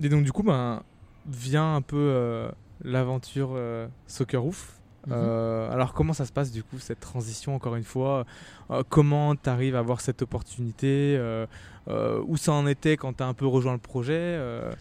et 0.00 0.08
donc 0.08 0.24
du 0.24 0.32
coup, 0.32 0.42
ben, 0.42 0.82
vient 1.28 1.74
un 1.74 1.82
peu 1.82 1.96
euh, 1.96 2.48
l'aventure 2.84 3.50
euh, 3.54 3.88
Soccer 4.06 4.40
Roof. 4.40 4.72
Mhm. 5.06 5.12
Euh, 5.16 5.70
alors 5.70 5.94
comment 5.94 6.12
ça 6.12 6.26
se 6.26 6.32
passe 6.32 6.50
du 6.50 6.64
coup 6.64 6.80
cette 6.80 6.98
transition 6.98 7.54
encore 7.54 7.76
une 7.76 7.84
fois? 7.84 8.26
Euh, 8.70 8.82
Comment 8.88 9.36
tu 9.36 9.48
arrives 9.48 9.76
à 9.76 9.78
avoir 9.78 10.00
cette 10.00 10.22
opportunité? 10.22 11.16
Euh, 11.16 11.46
euh, 11.88 12.20
Où 12.26 12.36
ça 12.36 12.52
en 12.52 12.66
était 12.66 12.96
quand 12.96 13.12
tu 13.12 13.22
as 13.22 13.26
un 13.26 13.34
peu 13.34 13.46
rejoint 13.46 13.72
le 13.72 13.78
projet 13.78 14.14
Euh, 14.16 14.72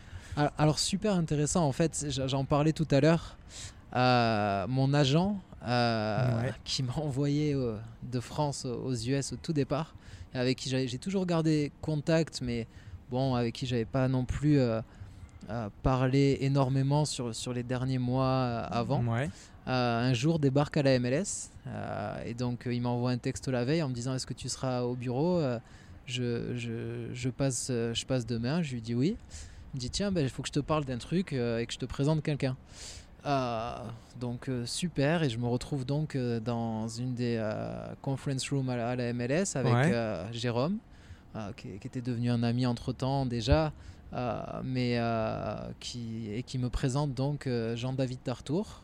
Alors, 0.58 0.80
super 0.80 1.14
intéressant 1.14 1.64
en 1.66 1.72
fait, 1.72 2.08
j'en 2.10 2.44
parlais 2.44 2.74
tout 2.74 2.88
à 2.90 3.02
l'heure. 3.02 3.38
Euh, 3.96 4.66
mon 4.68 4.94
agent 4.96 5.38
euh, 5.66 6.44
Ouais. 6.44 6.54
qui 6.64 6.84
m'a 6.84 6.94
envoyé 6.94 7.54
euh, 7.54 7.78
de 8.04 8.20
France 8.20 8.66
aux 8.66 8.94
US 8.96 9.34
au 9.34 9.36
tout 9.38 9.54
départ, 9.54 9.96
avec 10.34 10.58
qui 10.58 10.70
j'ai 10.70 10.98
toujours 11.00 11.26
gardé 11.26 11.72
contact, 11.82 12.42
mais 12.42 12.68
bon, 13.10 13.36
avec 13.36 13.54
qui 13.56 13.66
j'avais 13.66 13.86
pas 13.86 14.08
non 14.08 14.26
plus 14.26 14.60
euh, 14.60 14.82
parlé 15.84 16.38
énormément 16.42 17.06
sur, 17.06 17.34
sur 17.36 17.54
les 17.54 17.64
derniers 17.64 18.00
mois 18.00 18.44
avant. 18.72 19.04
Ouais. 19.06 19.30
Un 19.68 20.14
jour 20.14 20.38
débarque 20.38 20.78
à 20.78 20.84
la 20.84 21.00
MLS 21.00 21.50
et 22.26 22.36
donc 22.36 22.68
il 22.70 22.82
m'envoie 22.82 23.10
un 23.12 23.18
texte 23.18 23.48
la 23.48 23.66
veille 23.66 23.82
en 23.82 23.90
me 23.90 23.94
disant 23.96 24.14
est-ce 24.14 24.28
que 24.28 24.34
tu 24.36 24.48
seras 24.48 24.82
au 24.82 24.94
bureau 24.96 25.42
je, 26.06 26.56
je, 26.56 27.10
je 27.14 27.30
passe, 27.30 27.72
je 27.72 28.06
passe 28.06 28.28
demain, 28.28 28.62
je 28.62 28.74
lui 28.74 28.82
dis 28.82 28.94
oui. 28.94 29.18
Il 29.74 29.78
me 29.78 29.80
dit 29.80 29.90
tiens, 29.90 30.12
ben, 30.12 30.22
il 30.22 30.30
faut 30.30 30.44
que 30.44 30.48
je 30.50 30.54
te 30.54 30.60
parle 30.60 30.86
d'un 30.86 31.00
truc 31.00 31.34
et 31.34 31.66
que 31.66 31.74
je 31.74 31.80
te 31.80 31.86
présente 31.86 32.22
quelqu'un. 32.22 32.56
Euh, 33.26 33.76
donc 34.20 34.50
euh, 34.50 34.66
super 34.66 35.24
et 35.24 35.30
je 35.30 35.38
me 35.40 35.48
retrouve 35.48 35.84
donc 35.84 36.16
euh, 36.16 36.40
dans 36.40 36.88
une 36.88 37.16
des 37.16 37.42
conference 38.02 38.50
rooms 38.50 38.70
à 38.70 38.76
la, 38.76 38.90
à 38.90 38.96
la 38.96 39.14
MLS 39.14 39.56
avec 39.56 39.74
Ouais. 39.74 40.26
Jérôme 40.32 40.78
qui, 41.58 41.68
qui 41.80 41.88
était 41.88 42.02
devenu 42.02 42.30
un 42.30 42.44
ami 42.44 42.66
entre 42.66 42.94
temps 42.94 43.26
déjà 43.26 43.74
mais 44.64 45.00
qui, 45.80 46.30
et 46.32 46.44
qui 46.44 46.58
me 46.60 46.70
présente 46.70 47.14
donc 47.14 47.50
Jean-David 47.76 48.22
Tartour 48.24 48.84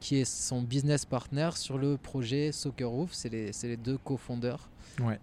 qui 0.00 0.16
est 0.16 0.24
son 0.24 0.62
business 0.62 1.04
partner 1.04 1.50
sur 1.56 1.78
le 1.78 1.96
projet 1.96 2.52
Soccer 2.52 2.88
Roof. 2.88 3.10
C'est 3.12 3.28
les, 3.28 3.50
les 3.64 3.76
deux 3.76 3.98
cofondeurs. 3.98 4.68
Ouais. 5.00 5.18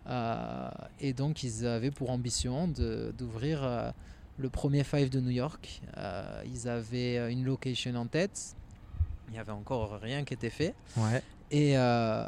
Et 1.00 1.14
donc, 1.14 1.44
ils 1.44 1.66
avaient 1.66 1.92
pour 1.92 2.10
ambition 2.10 2.68
d'ouvrir 2.68 3.94
le 4.38 4.50
premier 4.50 4.84
Five 4.84 5.10
de 5.10 5.20
New 5.20 5.32
York. 5.32 5.82
Euh, 5.98 6.44
ils 6.46 6.68
avaient 6.68 7.18
euh, 7.18 7.32
une 7.32 7.46
location 7.46 7.96
en 7.96 8.06
tête. 8.06 8.56
Il 9.28 9.34
n'y 9.34 9.40
avait 9.40 9.52
encore 9.52 10.00
rien 10.02 10.24
qui 10.24 10.34
était 10.34 10.50
fait. 10.50 10.76
Ouais. 10.98 11.22
Et, 11.52 11.78
euh, 11.78 12.28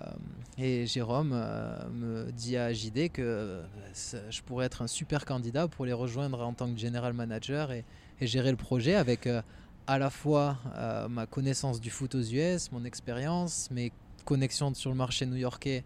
et 0.58 0.86
Jérôme 0.86 1.32
euh, 1.34 1.88
me 1.90 2.32
dit 2.32 2.56
à 2.56 2.72
JD 2.72 3.12
que 3.12 3.62
je 4.30 4.42
pourrais 4.44 4.68
être 4.68 4.84
un 4.84 4.88
super 4.88 5.26
candidat 5.26 5.68
pour 5.68 5.86
les 5.86 5.94
rejoindre 5.94 6.42
en 6.46 6.54
tant 6.54 6.72
que 6.72 6.80
general 6.80 7.14
manager 7.14 7.72
et, 7.72 7.84
et 8.22 8.28
gérer 8.28 8.52
le 8.52 8.58
projet 8.58 8.96
avec 8.96 9.28
à 9.88 9.98
la 9.98 10.10
fois 10.10 10.58
ma 11.10 11.26
connaissance 11.26 11.80
du 11.82 11.90
foot 11.90 12.14
aux 12.14 12.22
US, 12.22 12.72
mon 12.72 12.86
expérience, 12.86 13.70
mes 13.72 13.92
connexions 14.26 14.74
sur 14.76 14.92
le 14.92 14.98
marché 14.98 15.26
new-yorkais 15.26 15.84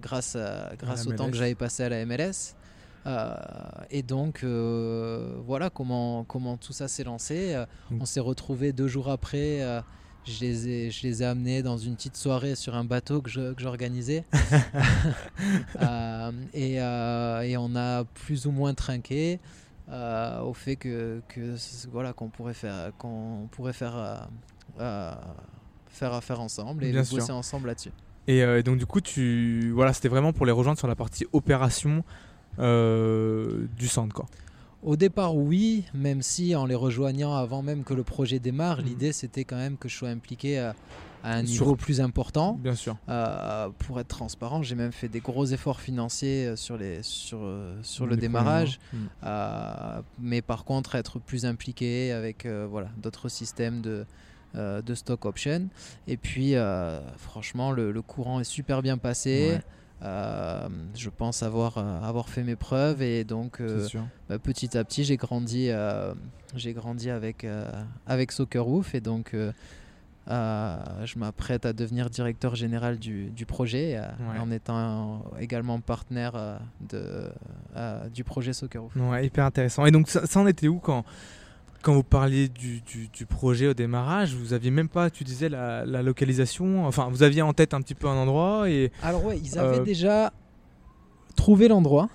grâce, 0.00 0.36
à, 0.36 0.72
grâce 0.78 1.06
au 1.06 1.12
temps 1.12 1.30
que 1.30 1.36
j'avais 1.36 1.54
passé 1.54 1.84
à 1.84 1.88
la 1.88 2.04
MLS. 2.04 2.54
Euh, 3.06 3.34
et 3.90 4.02
donc 4.02 4.42
euh, 4.44 5.34
voilà 5.44 5.70
comment, 5.70 6.24
comment 6.24 6.56
tout 6.56 6.72
ça 6.72 6.88
s'est 6.88 7.04
lancé. 7.04 7.54
Euh, 7.54 7.66
On 8.00 8.04
s'est 8.04 8.20
retrouvés 8.20 8.72
deux 8.72 8.88
jours 8.88 9.08
après. 9.10 9.62
euh, 9.62 9.80
je 10.24 10.38
les, 10.40 10.68
ai, 10.68 10.90
je 10.92 11.02
les 11.02 11.22
ai 11.22 11.26
amenés 11.26 11.62
dans 11.64 11.76
une 11.78 11.96
petite 11.96 12.16
soirée 12.16 12.54
sur 12.54 12.76
un 12.76 12.84
bateau 12.84 13.22
que 13.22 13.30
j'organisais. 13.58 14.24
Et, 16.54 16.74
et 16.76 17.56
on 17.56 17.76
a 17.76 18.04
plus 18.04 18.46
ou 18.46 18.50
moins 18.52 18.74
trinqué 18.74 19.40
au 19.90 20.54
fait 20.54 20.76
que, 20.76 21.20
que 21.28 21.56
voilà 21.90 22.12
qu'on 22.12 22.28
pourrait 22.28 22.54
faire 22.54 22.92
qu'on 22.98 23.48
pourrait 23.50 23.72
faire 23.72 24.28
faire 24.78 26.12
affaire 26.14 26.40
ensemble 26.40 26.84
et 26.84 26.92
Bien 26.92 27.00
bosser 27.00 27.20
sûr. 27.20 27.36
ensemble 27.36 27.68
là-dessus. 27.68 27.92
Et 28.28 28.62
donc 28.62 28.78
du 28.78 28.86
coup, 28.86 29.00
tu 29.00 29.72
voilà, 29.74 29.92
c'était 29.92 30.08
vraiment 30.08 30.32
pour 30.32 30.46
les 30.46 30.52
rejoindre 30.52 30.78
sur 30.78 30.88
la 30.88 30.94
partie 30.94 31.26
opération 31.32 32.04
du 32.58 33.88
centre, 33.88 34.14
quoi. 34.14 34.26
Au 34.82 34.96
départ, 34.96 35.36
oui, 35.36 35.84
même 35.94 36.22
si 36.22 36.56
en 36.56 36.66
les 36.66 36.74
rejoignant 36.74 37.34
avant 37.36 37.62
même 37.62 37.84
que 37.84 37.94
le 37.94 38.02
projet 38.02 38.40
démarre, 38.40 38.78
Mhm. 38.78 38.84
l'idée 38.84 39.12
c'était 39.12 39.44
quand 39.44 39.56
même 39.56 39.76
que 39.76 39.88
je 39.88 39.96
sois 39.96 40.08
impliqué 40.08 40.58
à, 40.58 40.74
à 41.22 41.34
un 41.36 41.46
Sur- 41.46 41.66
niveau 41.66 41.76
plus 41.76 42.00
important. 42.00 42.54
Bien 42.60 42.74
sûr. 42.74 42.96
Euh, 43.08 43.68
pour 43.78 44.00
être 44.00 44.08
transparent, 44.08 44.60
j'ai 44.64 44.74
même 44.74 44.90
fait 44.90 45.06
des 45.08 45.20
gros 45.20 45.46
efforts 45.46 45.80
financiers 45.80 46.46
euh, 46.48 46.56
sur, 46.56 46.76
les, 46.76 46.98
sur, 47.04 47.38
euh, 47.42 47.78
sur 47.84 48.06
le 48.06 48.16
Les 48.16 48.22
démarrage. 48.22 48.80
Mm. 48.92 48.96
Euh, 49.22 50.02
mais 50.18 50.42
par 50.42 50.64
contre, 50.64 50.96
être 50.96 51.20
plus 51.20 51.46
impliqué 51.46 52.10
avec 52.10 52.44
euh, 52.44 52.66
voilà, 52.68 52.88
d'autres 53.00 53.28
systèmes 53.28 53.82
de, 53.82 54.04
euh, 54.56 54.82
de 54.82 54.94
stock 54.96 55.26
option. 55.26 55.68
Et 56.08 56.16
puis, 56.16 56.56
euh, 56.56 56.98
franchement, 57.18 57.70
le, 57.70 57.92
le 57.92 58.02
courant 58.02 58.40
est 58.40 58.44
super 58.44 58.82
bien 58.82 58.98
passé. 58.98 59.52
Ouais. 59.52 59.62
Euh, 60.02 60.68
je 60.96 61.10
pense 61.10 61.42
avoir, 61.44 61.78
euh, 61.78 62.00
avoir 62.02 62.28
fait 62.28 62.42
mes 62.42 62.56
preuves 62.56 63.02
et 63.02 63.22
donc 63.22 63.60
euh, 63.60 63.86
bah, 64.28 64.38
petit 64.38 64.76
à 64.76 64.82
petit 64.82 65.04
j'ai 65.04 65.16
grandi, 65.16 65.68
euh, 65.70 66.12
j'ai 66.56 66.72
grandi 66.72 67.08
avec, 67.08 67.46
avec 68.06 68.32
Soccer 68.32 68.64
Roof 68.64 68.94
et 68.96 69.00
donc 69.00 69.34
je 70.26 71.18
m'apprête 71.18 71.66
à 71.66 71.72
devenir 71.72 72.10
directeur 72.10 72.54
général 72.56 72.98
du, 72.98 73.30
du 73.30 73.46
projet 73.46 74.00
Ouais. 74.20 74.38
en 74.40 74.50
étant 74.50 75.24
également 75.38 75.80
partenaire 75.80 76.58
de, 76.80 77.30
du 78.12 78.24
projet 78.24 78.52
Soccer 78.52 78.82
Roof. 78.82 78.96
Ouais, 78.96 79.26
hyper 79.26 79.44
intéressant. 79.44 79.86
Et 79.86 79.90
donc 79.90 80.08
ça, 80.08 80.26
ça 80.26 80.40
en 80.40 80.46
était 80.46 80.68
où 80.68 80.78
quand 80.78 81.04
quand 81.82 81.92
vous 81.94 82.02
parliez 82.04 82.48
du, 82.48 82.80
du, 82.80 83.08
du 83.08 83.26
projet 83.26 83.66
au 83.68 83.74
démarrage 83.74 84.34
Vous 84.34 84.52
aviez 84.52 84.70
même 84.70 84.88
pas, 84.88 85.10
tu 85.10 85.24
disais 85.24 85.48
la, 85.48 85.84
la 85.84 86.02
localisation. 86.02 86.86
Enfin, 86.86 87.08
vous 87.10 87.22
aviez 87.22 87.42
en 87.42 87.52
tête 87.52 87.74
un 87.74 87.80
petit 87.82 87.94
peu 87.94 88.06
un 88.08 88.14
endroit 88.16 88.70
et 88.70 88.90
Alors 89.02 89.24
ouais, 89.24 89.38
ils 89.42 89.58
avaient 89.58 89.80
Euh, 89.80 89.84
déjà 89.84 90.32
trouvé 91.36 91.68
l'endroit. 91.68 92.08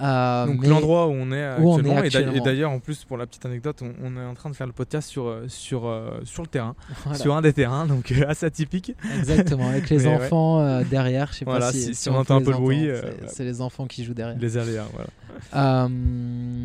Euh, 0.00 0.46
donc 0.46 0.66
l'endroit 0.66 1.06
où 1.06 1.10
on 1.10 1.30
est 1.32 1.46
on 1.58 1.96
actuellement. 1.96 2.32
Et 2.32 2.40
d'ailleurs, 2.40 2.70
en 2.70 2.78
plus, 2.78 3.04
pour 3.04 3.16
la 3.16 3.26
petite 3.26 3.44
anecdote, 3.46 3.82
on, 3.82 3.92
on 4.02 4.16
est 4.20 4.24
en 4.24 4.34
train 4.34 4.50
de 4.50 4.54
faire 4.56 4.66
le 4.66 4.72
podcast 4.72 5.08
sur 5.08 5.26
euh, 5.26 5.44
sur 5.48 5.86
euh, 5.86 6.20
sur 6.24 6.42
le 6.42 6.48
terrain, 6.48 6.74
Voilà. 7.04 7.18
sur 7.18 7.36
un 7.36 7.42
des 7.42 7.52
terrains, 7.52 7.86
donc 7.86 8.12
assez 8.26 8.46
atypique. 8.46 8.94
Exactement, 9.18 9.68
avec 9.68 9.88
les 9.90 9.98
Mais 9.98 10.06
enfants 10.06 10.82
derrière. 10.82 11.28
Je 11.32 11.38
sais 11.38 11.44
Voilà, 11.44 11.66
pas 11.66 11.72
si, 11.72 11.94
si- 11.94 12.08
on 12.08 12.12
peut 12.14 12.18
entend 12.20 12.36
un 12.36 12.42
peu 12.42 12.50
le 12.52 12.56
bruit, 12.56 12.88
c'est- 13.28 13.44
les 13.44 13.60
enfants 13.60 13.86
qui 13.86 14.04
jouent 14.04 14.14
derrière. 14.14 14.38
Les 14.38 14.56
aléas, 14.56 14.86
voilà. 14.92 15.08
Euh, 15.54 15.88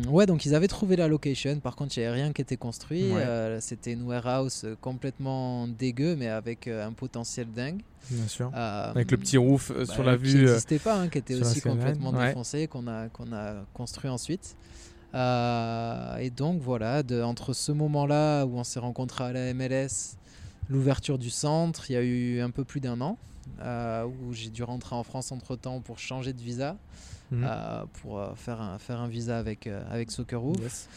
ouais, 0.08 0.26
donc 0.26 0.44
ils 0.46 0.54
avaient 0.54 0.68
trouvé 0.68 0.96
la 0.96 1.08
location. 1.08 1.58
Par 1.60 1.76
contre, 1.76 1.96
il 1.96 2.00
n'y 2.00 2.06
avait 2.06 2.22
rien 2.22 2.32
qui 2.32 2.42
était 2.42 2.56
construit. 2.56 3.12
Ouais. 3.12 3.22
Euh, 3.22 3.58
C'était 3.60 3.92
une 3.92 4.02
warehouse 4.02 4.66
complètement 4.80 5.66
dégueu, 5.68 6.16
mais 6.16 6.28
avec 6.28 6.68
un 6.68 6.92
potentiel 6.92 7.46
dingue. 7.54 7.80
Bien 8.10 8.26
sûr. 8.26 8.50
Euh, 8.54 8.90
Avec 8.90 9.10
le 9.10 9.16
petit 9.18 9.36
roof 9.36 9.70
bah, 9.76 9.84
sur 9.84 10.02
la 10.02 10.16
qui 10.16 10.22
vue. 10.24 10.44
n'existait 10.44 10.78
pas, 10.78 10.96
hein, 10.98 11.08
qui 11.08 11.18
était 11.18 11.34
aussi 11.34 11.60
complètement 11.60 12.10
ouais. 12.12 12.28
défoncé, 12.28 12.66
qu'on 12.66 12.86
a, 12.86 13.08
qu'on 13.28 13.36
a 13.36 13.64
construit 13.74 14.10
ensuite. 14.10 14.56
Euh, 15.14 16.16
et 16.18 16.30
donc 16.30 16.60
voilà, 16.60 17.02
de, 17.02 17.22
entre 17.22 17.52
ce 17.54 17.72
moment-là 17.72 18.44
où 18.44 18.58
on 18.58 18.64
s'est 18.64 18.78
rencontrés 18.80 19.24
à 19.24 19.32
la 19.32 19.54
MLS, 19.54 20.16
l'ouverture 20.68 21.18
du 21.18 21.30
centre, 21.30 21.90
il 21.90 21.94
y 21.94 21.96
a 21.96 22.02
eu 22.02 22.40
un 22.40 22.50
peu 22.50 22.64
plus 22.64 22.80
d'un 22.80 23.00
an, 23.00 23.16
euh, 23.60 24.04
où 24.04 24.32
j'ai 24.34 24.50
dû 24.50 24.62
rentrer 24.62 24.94
en 24.96 25.02
France 25.02 25.32
entre-temps 25.32 25.80
pour 25.80 25.98
changer 25.98 26.32
de 26.32 26.40
visa, 26.42 26.76
Mhm. 27.30 27.44
euh, 27.46 27.84
pour 28.00 28.22
faire, 28.36 28.60
un, 28.60 28.78
faire 28.78 29.00
un 29.00 29.08
visa 29.08 29.38
avec, 29.38 29.66
avec 29.90 30.10
Socceroof. 30.10 30.56
Yes. 30.60 30.88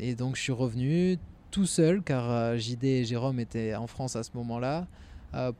Et 0.00 0.14
donc 0.14 0.36
je 0.36 0.40
suis 0.42 0.52
revenu 0.52 1.18
tout 1.50 1.66
seul 1.66 2.02
car 2.02 2.56
JD 2.56 2.84
et 2.84 3.04
Jérôme 3.04 3.40
étaient 3.40 3.74
en 3.74 3.88
France 3.88 4.14
à 4.14 4.22
ce 4.22 4.30
moment-là 4.34 4.86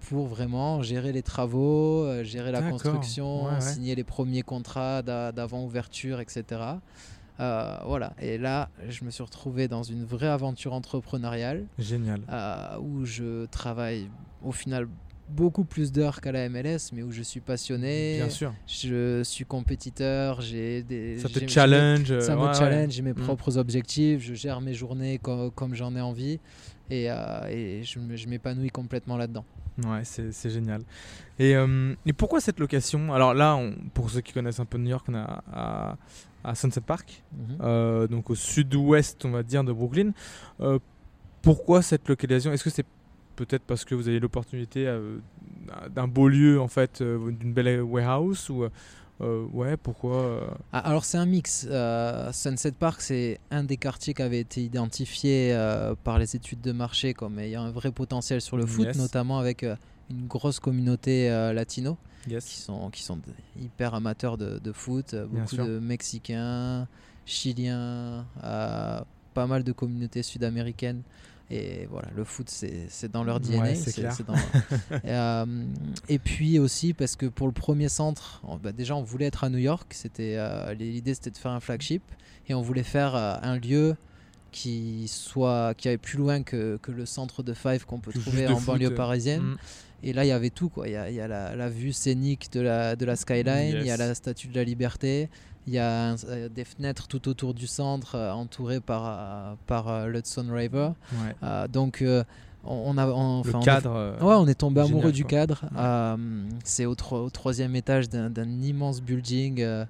pour 0.09 0.27
vraiment 0.27 0.83
gérer 0.83 1.13
les 1.13 1.23
travaux, 1.23 2.05
euh, 2.05 2.25
gérer 2.25 2.51
la 2.53 2.61
construction, 2.71 3.45
Ouais, 3.47 3.53
ouais. 3.55 3.61
signer 3.61 3.95
les 3.95 4.05
premiers 4.05 4.43
contrats 4.43 5.03
d'a- 5.03 5.33
d'avant-ouverture, 5.33 6.21
etc. 6.21 6.81
Euh, 7.39 7.77
voilà, 7.87 8.13
et 8.21 8.37
là 8.37 8.69
je 8.89 9.05
me 9.05 9.11
suis 9.11 9.23
retrouvé 9.23 9.67
dans 9.69 9.83
une 9.83 10.05
vraie 10.05 10.27
aventure 10.29 10.75
entrepreneuriale 10.75 11.65
Génial. 11.79 12.21
euh, 12.29 12.77
où 12.81 13.05
je 13.07 13.47
travaille 13.47 14.11
au 14.43 14.53
final 14.53 14.89
beaucoup 15.29 15.65
plus 15.65 15.91
d'heures 15.93 16.21
qu'à 16.21 16.33
la 16.33 16.49
MLS, 16.49 16.91
mais 16.93 17.03
où 17.03 17.13
je 17.13 17.23
suis 17.23 17.41
passionné, 17.41 18.17
Bien 18.17 18.29
sûr. 18.29 18.53
je 18.67 19.23
suis 19.23 19.45
compétiteur, 19.45 20.41
j'ai 20.41 20.83
des... 20.83 21.19
Ça 21.19 21.29
te 21.29 21.47
challenge. 21.49 22.09
ça 22.19 22.33
euh, 22.33 22.37
me 22.37 22.49
ouais. 22.49 22.55
challenge, 22.55 22.91
j'ai 22.93 23.03
mes 23.03 23.13
Mm. 23.13 23.23
propres 23.23 23.57
objectifs, 23.57 24.21
je 24.23 24.35
gère 24.35 24.61
mes 24.61 24.75
journées 24.75 25.19
co- 25.19 25.51
comme 25.53 25.75
j'en 25.75 25.95
ai 25.97 26.01
envie 26.01 26.41
et, 26.91 27.07
euh, 27.11 27.47
et 27.49 27.85
je 27.85 28.01
me- 28.01 28.17
je 28.17 28.27
m'épanouis 28.29 28.71
complètement 28.71 29.17
là-dedans. 29.17 29.45
Ouais, 29.87 30.03
c'est 30.05 30.51
génial. 30.51 30.83
Et, 31.39 31.57
euh, 31.57 31.95
et 32.07 32.13
pourquoi 32.13 32.41
cette 32.41 32.61
location? 32.61 33.13
Alors 33.15 33.35
là, 33.35 33.57
on- 33.57 33.75
pour 33.95 34.11
ceux 34.11 34.21
qui 34.21 34.33
connaissent 34.33 34.61
un 34.61 34.65
peu 34.65 34.79
New 34.79 34.91
York, 34.91 35.07
on 35.09 35.15
est 35.15 35.25
à, 35.53 35.97
Sunset 36.55 36.81
Park, 36.81 37.23
Mhm. 37.33 37.57
euh, 37.61 38.07
donc 38.07 38.31
au 38.31 38.35
sud-ouest, 38.35 39.25
on 39.25 39.31
va 39.31 39.43
dire, 39.43 39.63
de 39.65 39.73
Brooklyn. 39.73 40.13
Euh, 40.61 40.79
pourquoi 41.43 41.83
cette 41.83 42.09
localisation? 42.09 42.53
Est-ce 42.53 42.65
que 42.65 42.71
c'est 42.71 42.87
peut-être 43.37 43.63
parce 43.63 43.85
que 43.85 43.95
vous 43.95 44.09
avez 44.09 44.21
l'opportunité 44.21 44.85
d'un 45.95 46.09
beau 46.09 46.29
lieu, 46.29 46.61
en 46.61 46.69
fait, 46.69 47.03
d'une 47.03 47.53
belle 47.53 47.81
warehouse 47.83 48.51
ou 48.51 48.65
euh, 49.21 49.47
ouais, 49.53 49.77
pourquoi 49.77 50.17
euh, 50.17 50.41
Ah, 50.73 50.79
alors 50.81 51.05
c'est 51.05 51.19
un 51.19 51.27
mix. 51.27 51.67
Euh, 51.71 52.33
Sunset 52.33 52.73
Park, 52.73 53.01
c'est 53.01 53.39
un 53.51 53.65
des 53.65 53.77
quartiers 53.77 54.15
qui 54.15 54.23
avait 54.23 54.41
été 54.41 54.63
identifié 54.63 55.55
par 56.05 56.19
les 56.19 56.37
études 56.37 56.61
de 56.61 56.73
marché 56.73 57.15
comme 57.15 57.39
ayant 57.39 57.63
un 57.63 57.71
vrai 57.71 57.91
potentiel 57.93 58.41
sur 58.41 58.57
le 58.57 58.67
foot, 58.67 58.87
Yes. 58.87 58.97
notamment 58.99 59.39
avec 59.39 59.63
une 59.63 60.27
grosse 60.27 60.59
communauté 60.61 61.29
latino. 61.55 61.97
qui 62.27 62.41
sont, 62.61 62.91
qui 62.91 63.03
sont 63.03 63.19
hyper 63.61 63.95
amateurs 63.95 64.37
de, 64.39 64.59
de 64.59 64.73
foot, 64.73 65.15
beaucoup 65.31 65.57
de 65.57 65.79
Mexicains, 65.79 66.87
Chiliens, 67.27 68.25
pas 68.41 69.47
mal 69.47 69.63
de 69.65 69.73
communautés 69.73 70.23
sud-américaines. 70.23 71.03
Et 71.53 71.87
voilà, 71.91 72.09
le 72.15 72.23
foot, 72.23 72.49
c'est 72.49 73.11
dans 73.11 73.25
leur 73.25 73.37
Ouais, 73.37 73.73
DNA. 73.75 73.75
c'est 73.75 74.25
dans- 74.27 74.35
euh, 75.05 75.65
et 76.09 76.19
puis 76.21 76.59
aussi 76.61 76.95
parce 76.95 77.17
que 77.17 77.27
pour 77.27 77.49
le 77.49 77.53
premier 77.53 77.89
centre, 77.89 78.41
on- 78.47 78.57
bah, 78.57 78.71
déjà 78.73 78.95
on 78.95 79.03
voulait 79.03 79.27
être 79.27 79.43
à 79.45 79.49
New 79.51 79.59
York. 79.59 79.93
C'était 79.93 80.37
euh, 80.39 80.73
l'idée 80.75 81.15
c'était 81.15 81.31
de 81.33 81.37
faire 81.39 81.51
un 81.51 81.59
flagship 81.61 82.03
et 82.49 82.55
on 82.55 82.63
voulait 82.63 82.85
faire 82.85 83.17
euh, 83.17 83.35
un 83.43 83.59
lieu 83.59 83.97
qui 84.53 85.07
soit 85.09 85.75
qui 85.77 85.89
aille 85.89 85.97
plus 85.99 86.19
loin 86.19 86.43
que, 86.43 86.79
que 86.83 86.93
le 86.93 87.05
centre 87.07 87.43
de 87.43 87.53
Five 87.53 87.85
qu'on 87.85 87.99
peut 88.01 88.13
trouver 88.13 88.47
en 88.47 88.57
foot, 88.57 88.67
banlieue 88.67 88.95
parisienne. 88.95 89.43
Mm. 89.43 89.57
Et 90.03 90.13
là, 90.15 90.25
il 90.25 90.29
y 90.29 90.33
avait 90.33 90.51
tout. 90.51 90.71
Quoi. 90.71 90.89
Il 90.89 90.93
y 90.93 90.97
a, 90.97 91.11
il 91.11 91.17
y 91.17 91.21
a 91.21 91.29
la, 91.29 91.55
la 91.57 91.69
vue 91.69 91.93
scénique 91.93 92.51
de 92.53 92.61
la, 92.61 92.97
de 92.97 93.05
la 93.05 93.17
skyline, 93.17 93.77
il 93.81 93.87
y 93.87 93.91
a 93.91 93.97
la 93.99 94.15
statue 94.15 94.49
de 94.49 94.55
la 94.55 94.65
liberté, 94.65 95.29
il 95.67 95.75
y 95.75 95.79
a 95.79 96.15
euh, 96.27 96.49
des 96.49 96.65
fenêtres 96.65 97.07
tout 97.09 97.29
autour 97.29 97.55
du 97.55 97.67
centre, 97.67 98.15
euh, 98.15 98.33
entourées 98.33 98.81
par, 98.81 99.03
euh, 99.07 99.55
par 99.67 100.07
l'Hudson 100.09 100.47
River. 100.51 100.91
Ouais. 101.13 101.69
Donc, 101.69 102.05
on, 102.65 102.99
a. 102.99 103.07
on- 103.09 103.43
cadre. 103.63 103.93
euh, 103.95 104.19
Ouais, 104.21 104.35
on 104.37 104.47
est 104.47 104.55
tombé 104.55 104.81
génial, 104.83 104.95
amoureux 104.97 105.13
du 105.13 105.23
quoi. 105.23 105.31
cadre. 105.31 105.61
Ouais. 105.73 105.79
Euh, 105.79 106.17
c'est 106.65 106.87
au, 106.87 106.95
tro- 106.95 107.25
au 107.25 107.31
troisième 107.31 107.75
étage 107.77 108.09
d'un 108.09 108.61
immense 108.63 109.01
building. 109.01 109.61
euh, 109.61 109.85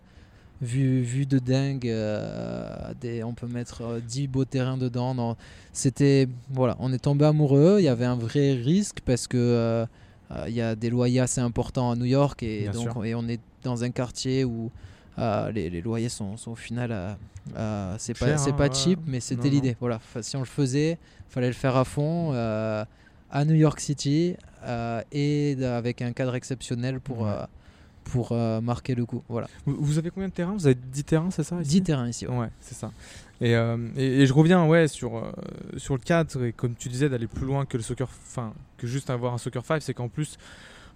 vue, 0.63 1.01
vue 1.03 1.25
de 1.25 1.39
dingue. 1.39 1.89
euh, 1.89 2.93
des, 3.01 3.25
on 3.25 3.33
peut 3.33 3.47
mettre 3.47 3.83
euh, 3.83 4.01
10 4.07 4.29
beaux 4.29 4.45
terrains 4.45 4.77
dedans. 4.77 5.37
C'était. 5.73 6.29
Voilà, 6.51 6.77
on 6.81 6.93
est 6.93 6.99
tombé 6.99 7.25
amoureux. 7.25 7.77
Il 7.79 7.85
y 7.85 7.89
avait 7.89 8.05
un 8.05 8.17
vrai 8.17 8.53
risque 8.53 8.99
parce 9.05 9.27
que. 9.27 9.87
il 10.47 10.55
y 10.55 10.61
a 10.61 10.77
des 10.77 10.91
loyers 10.91 11.21
assez 11.21 11.41
importants 11.41 11.91
à 11.91 11.97
New 11.97 12.05
York 12.05 12.43
et, 12.43 12.63
Bien 12.63 12.73
donc, 12.73 12.93
sûr. 12.93 13.05
et 13.05 13.15
on 13.17 13.27
est 13.27 13.41
dans 13.65 13.83
un 13.83 13.91
quartier 13.91 14.45
où 14.45 14.71
euh, 15.21 15.53
les, 15.53 15.71
les 15.71 15.81
loyers 15.81 16.09
sont, 16.09 16.37
sont 16.37 16.53
au 16.53 16.57
final 16.57 16.91
euh, 16.93 17.13
euh, 17.57 17.95
c'est 17.99 18.19
pas, 18.19 18.27
hein, 18.33 18.53
pas 18.53 18.65
ouais. 18.69 18.75
cheap 18.75 18.99
mais 19.07 19.21
c'était 19.21 19.49
l'idée 19.49 19.77
voilà 19.81 20.01
si 20.21 20.37
on 20.37 20.41
le 20.41 20.45
faisait 20.47 20.99
fallait 21.29 21.47
le 21.49 21.53
faire 21.53 21.77
à 21.77 21.85
fond 21.85 22.31
euh, 22.33 22.85
à 23.31 23.45
New 23.45 23.55
York 23.55 23.79
City 23.81 24.35
euh, 24.65 25.03
et 25.13 25.57
avec 25.65 26.03
un 26.03 26.13
cadre 26.13 26.35
exceptionnel 26.35 27.01
pour, 27.01 27.23
Ouais. 27.23 27.33
pour 28.05 28.33
marquer 28.63 28.97
le 28.97 29.07
coup. 29.07 29.23
Voilà. 29.29 29.47
Vous, 29.67 29.77
vous 29.79 29.99
avez 29.99 30.11
combien 30.11 30.29
de 30.29 30.33
terrains? 30.33 30.55
Vous 30.55 30.67
avez 30.67 30.75
10 30.75 31.05
terrains, 31.05 31.31
c'est 31.31 31.45
ça 31.45 31.61
ici? 31.61 31.71
10 31.71 31.83
terrains 31.83 32.09
ici. 32.09 32.27
ouais. 32.27 32.37
Ouais, 32.37 32.49
c'est 32.61 32.75
ça. 32.75 32.91
Et, 33.41 33.53
et, 33.53 34.21
et 34.23 34.27
je 34.27 34.33
reviens 34.33 34.67
ouais, 34.67 34.89
sur, 34.89 35.33
sur 35.77 35.95
le 35.95 36.01
cadre, 36.01 36.45
et 36.45 36.53
comme 36.53 36.75
tu 36.75 36.89
disais, 36.89 37.09
d'aller 37.09 37.29
plus 37.29 37.47
loin 37.47 37.67
que 37.67 37.77
le 37.77 37.83
soccer, 37.85 38.09
enfin, 38.11 38.53
que 38.79 38.87
juste 38.89 39.11
avoir 39.11 39.33
un 39.33 39.39
soccer 39.39 39.65
5, 39.65 39.81
c'est 39.81 39.95
qu'en 39.95 40.09
plus, 40.09 40.39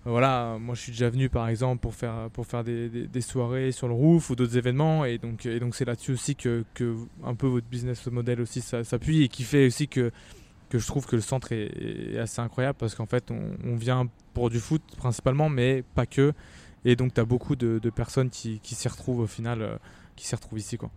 voilà, 0.05 0.59
moi 0.61 0.75
je 0.75 0.83
suis 0.83 0.93
déjà 0.93 1.09
venu 1.09 1.31
par 1.31 1.49
exemple 1.49 1.81
pour 1.81 1.95
faire, 1.95 2.29
pour 2.33 2.47
faire 2.47 2.63
des, 2.63 2.89
des- 2.89 3.21
soirées 3.23 3.73
sur 3.73 3.89
le 3.89 3.95
roof 3.95 4.29
ou 4.29 4.37
d'autres 4.37 4.59
événements, 4.59 5.07
et 5.07 5.17
donc 5.17 5.47
et 5.47 5.59
donc 5.59 5.75
c'est 5.75 5.87
là-dessus 5.87 6.13
aussi 6.13 6.37
que, 6.37 6.65
que 6.75 6.95
un 7.25 7.35
peu 7.35 7.47
votre 7.47 7.67
business 7.67 8.07
model 8.09 8.43
aussi 8.43 8.61
s'appuie 8.61 9.23
et 9.23 9.29
qui 9.29 9.45
fait 9.45 9.67
aussi 9.67 9.89
que, 9.89 10.13
que 10.69 10.79
je 10.79 10.87
trouve 10.87 11.07
que 11.07 11.17
le 11.17 11.23
centre 11.23 11.53
est, 11.53 12.19
assez 12.19 12.41
incroyable 12.41 12.77
parce 12.79 12.95
qu'en 12.95 13.07
fait 13.07 13.31
on, 13.31 13.77
vient 13.77 14.09
pour 14.35 14.51
du 14.51 14.61
foot 14.61 14.83
principalement, 14.99 15.49
mais 15.49 15.83
pas 15.95 16.05
que. 16.05 16.33
Et 16.85 16.97
donc 16.97 17.15
tu 17.15 17.21
as 17.21 17.25
beaucoup 17.25 17.57
de, 17.57 17.79
personnes 17.91 18.29
qui, 18.29 18.61
qui 18.61 18.75
s'y 18.75 18.89
retrouvent 18.89 19.21
au 19.21 19.27
final, 19.27 19.63
euh, 19.63 19.77
qui 20.17 20.27
s'y 20.27 20.35
retrouvent 20.35 20.59
ici. 20.59 20.77
Quoi. 20.77 20.91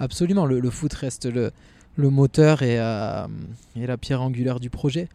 Absolument, 0.00 0.46
le, 0.46 0.70
foot 0.70 0.92
reste 0.94 1.26
le, 1.26 1.52
le 1.96 2.10
moteur 2.10 2.62
et, 2.62 2.80
euh, 2.80 3.28
et 3.76 3.86
la 3.86 3.96
pierre 3.96 4.20
angulaire 4.20 4.58
du 4.58 4.68
projet. 4.68 5.08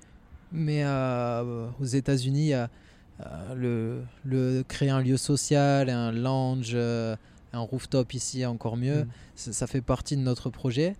Mais 0.54 0.84
euh, 0.86 1.68
aux 1.82 1.86
États-Unis, 1.86 2.54
le, 3.55 4.03
le 4.26 4.64
créer 4.68 4.89
un 4.89 5.01
lieu 5.01 5.18
social, 5.18 5.89
un 5.89 6.11
lounge, 6.11 6.72
euh, 6.74 7.16
un 7.53 7.59
rooftop 7.59 8.14
ici 8.14 8.45
encore 8.45 8.78
mieux, 8.78 9.03
Mm. 9.03 9.07
ça, 9.36 9.53
ça 9.53 9.68
fait 9.68 9.82
partie 9.82 10.16
de 10.18 10.22
notre 10.22 10.49
projet. 10.49 10.95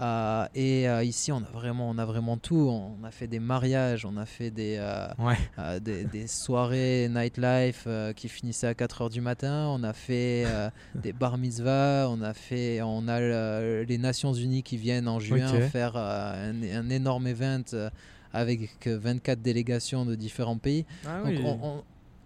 Euh, 0.00 0.46
et 0.54 0.88
euh, 0.88 1.02
ici, 1.02 1.32
on 1.32 1.38
a 1.38 1.50
vraiment, 1.52 1.90
on 1.90 1.98
a 1.98 2.04
vraiment 2.04 2.36
tout. 2.36 2.70
On 2.70 3.04
a 3.04 3.10
fait 3.10 3.26
des 3.26 3.40
mariages, 3.40 4.06
on 4.06 4.16
a 4.16 4.26
fait 4.26 4.52
des, 4.52 4.76
euh, 4.78 5.08
Ouais. 5.18 5.34
euh, 5.58 5.80
des, 5.80 6.04
des 6.04 6.28
soirées 6.28 7.08
nightlife 7.10 7.82
euh, 7.88 8.12
qui 8.12 8.28
finissaient 8.28 8.68
à 8.68 8.74
4 8.74 9.02
heures 9.02 9.10
du 9.10 9.20
matin. 9.20 9.66
On 9.68 9.82
a 9.82 9.92
fait 9.92 10.44
euh, 10.46 10.70
des 10.94 11.12
bar 11.12 11.36
mitzvahs. 11.36 12.06
On 12.10 12.22
a 12.22 12.32
fait, 12.32 12.80
on 12.80 13.08
a 13.08 13.18
euh, 13.20 13.84
les 13.84 13.98
Nations 13.98 14.32
Unies 14.32 14.62
qui 14.62 14.76
viennent 14.76 15.08
en 15.08 15.18
juin 15.18 15.48
faire 15.62 15.94
euh, 15.96 16.52
un, 16.52 16.62
un 16.62 16.90
énorme 16.90 17.26
event 17.26 17.62
euh, 17.74 17.90
avec 18.32 18.68
euh, 18.86 18.98
24 18.98 19.40
délégations 19.40 20.04
de 20.04 20.14
différents 20.14 20.58
pays. 20.58 20.84
Ah 21.06 21.22
Donc 21.24 21.34
on, 21.44 21.58
on, 21.62 21.82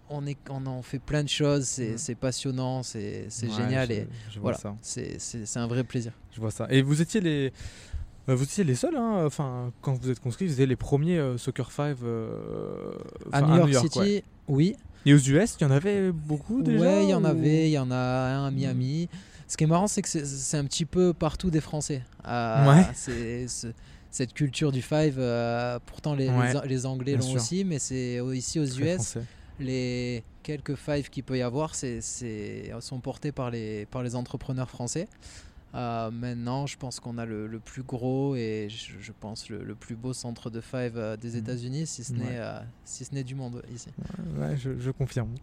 on 0.09 0.27
est, 0.27 0.37
on 0.49 0.65
en 0.65 0.81
fait 0.81 0.99
plein 0.99 1.23
de 1.23 1.29
choses. 1.29 1.65
C'est 1.65 2.13
Mm. 2.13 2.15
passionnant, 2.17 2.83
c'est 2.83 3.27
Ouais, 3.41 3.49
génial 3.49 3.87
je- 3.87 3.93
et 3.93 4.07
je 4.31 4.39
voilà, 4.39 4.57
c'est 4.81 5.57
un 5.57 5.67
vrai 5.67 5.83
plaisir. 5.83 6.11
Je 6.33 6.39
vois 6.39 6.51
ça. 6.51 6.67
Et 6.69 6.81
vous 6.81 7.01
étiez 7.01 7.21
les, 7.21 7.51
euh, 8.29 8.35
vous 8.35 8.43
étiez 8.43 8.63
les 8.63 8.75
seuls, 8.75 8.95
hein, 8.95 9.23
enfin, 9.25 9.71
quand 9.81 9.93
vous 9.93 10.09
êtes 10.09 10.19
conscrits, 10.19 10.45
vous 10.47 10.53
étiez 10.53 10.65
les 10.65 10.75
premiers 10.75 11.17
euh, 11.17 11.37
Soccer 11.37 11.71
5 11.71 11.97
euh, 12.03 12.91
À 13.31 13.41
New 13.41 13.67
York, 13.67 13.85
City, 13.85 13.99
ouais. 13.99 14.23
oui. 14.47 14.75
Et 15.05 15.13
aux 15.13 15.17
US, 15.17 15.57
il 15.59 15.63
y 15.63 15.65
en 15.65 15.71
avait 15.71 16.11
beaucoup 16.13 16.61
déjà 16.61 16.79
Ouais, 16.79 17.03
il 17.03 17.09
y 17.09 17.13
en 17.13 17.23
ou- 17.23 17.27
avait, 17.27 17.67
il 17.69 17.71
y 17.73 17.77
en 17.79 17.91
a 17.91 17.95
un 17.95 18.45
à 18.47 18.51
Miami. 18.51 19.09
Ce 19.49 19.57
qui 19.57 19.65
est 19.65 19.67
marrant, 19.67 19.87
c'est 19.87 20.01
que 20.01 20.07
c'est- 20.07 20.57
un 20.57 20.63
petit 20.65 20.85
peu 20.85 21.13
partout 21.13 21.49
des 21.51 21.59
Français. 21.59 22.01
Euh, 22.25 22.67
Ouais. 22.73 22.85
Cette 24.13 24.33
culture 24.33 24.71
du 24.71 24.81
five. 24.81 25.15
euh, 25.17 25.79
pourtant, 25.85 26.13
les, 26.15 26.29
Ouais, 26.29 26.85
Anglais 26.85 27.15
l'ont 27.17 27.33
aussi, 27.33 27.65
mais 27.65 27.79
c'est 27.79 28.19
ici 28.33 28.59
aux 28.59 28.65
Très 28.67 28.81
US, 28.83 28.93
français. 28.95 29.23
les 29.59 30.23
quelques 30.43 30.75
five 30.75 31.09
qu'il 31.09 31.23
peut 31.23 31.37
y 31.37 31.41
avoir, 31.41 31.73
c'est 31.75 31.99
sont 32.79 32.99
portés 32.99 33.31
par 33.31 33.49
les 33.51 33.85
par 33.87 34.03
les 34.03 34.15
entrepreneurs 34.15 34.69
français. 34.69 35.07
Euh, 35.75 36.11
maintenant, 36.11 36.67
je 36.67 36.77
pense 36.77 36.99
qu'on 36.99 37.17
a 37.17 37.25
le, 37.25 37.47
le 37.47 37.57
plus 37.57 37.81
gros 37.81 38.35
et 38.35 38.67
je, 38.69 38.91
je 39.01 39.11
pense 39.11 39.49
le, 39.49 39.63
le 39.63 39.73
plus 39.73 39.95
beau 39.95 40.13
centre 40.13 40.51
de 40.51 40.61
five 40.61 40.93
euh, 40.97 41.17
des 41.17 41.31
Mhm. 41.31 41.37
États-Unis, 41.39 41.87
si 41.87 42.03
ce 42.03 42.13
Ouais. 42.13 42.19
n'est 42.19 42.37
euh, 42.37 42.59
si 42.85 43.03
ce 43.05 43.15
n'est 43.15 43.23
du 43.23 43.33
monde 43.33 43.63
ici. 43.73 43.87
Ouais, 44.37 44.55
je, 44.55 44.77
je 44.77 44.91
confirme. 44.91 45.33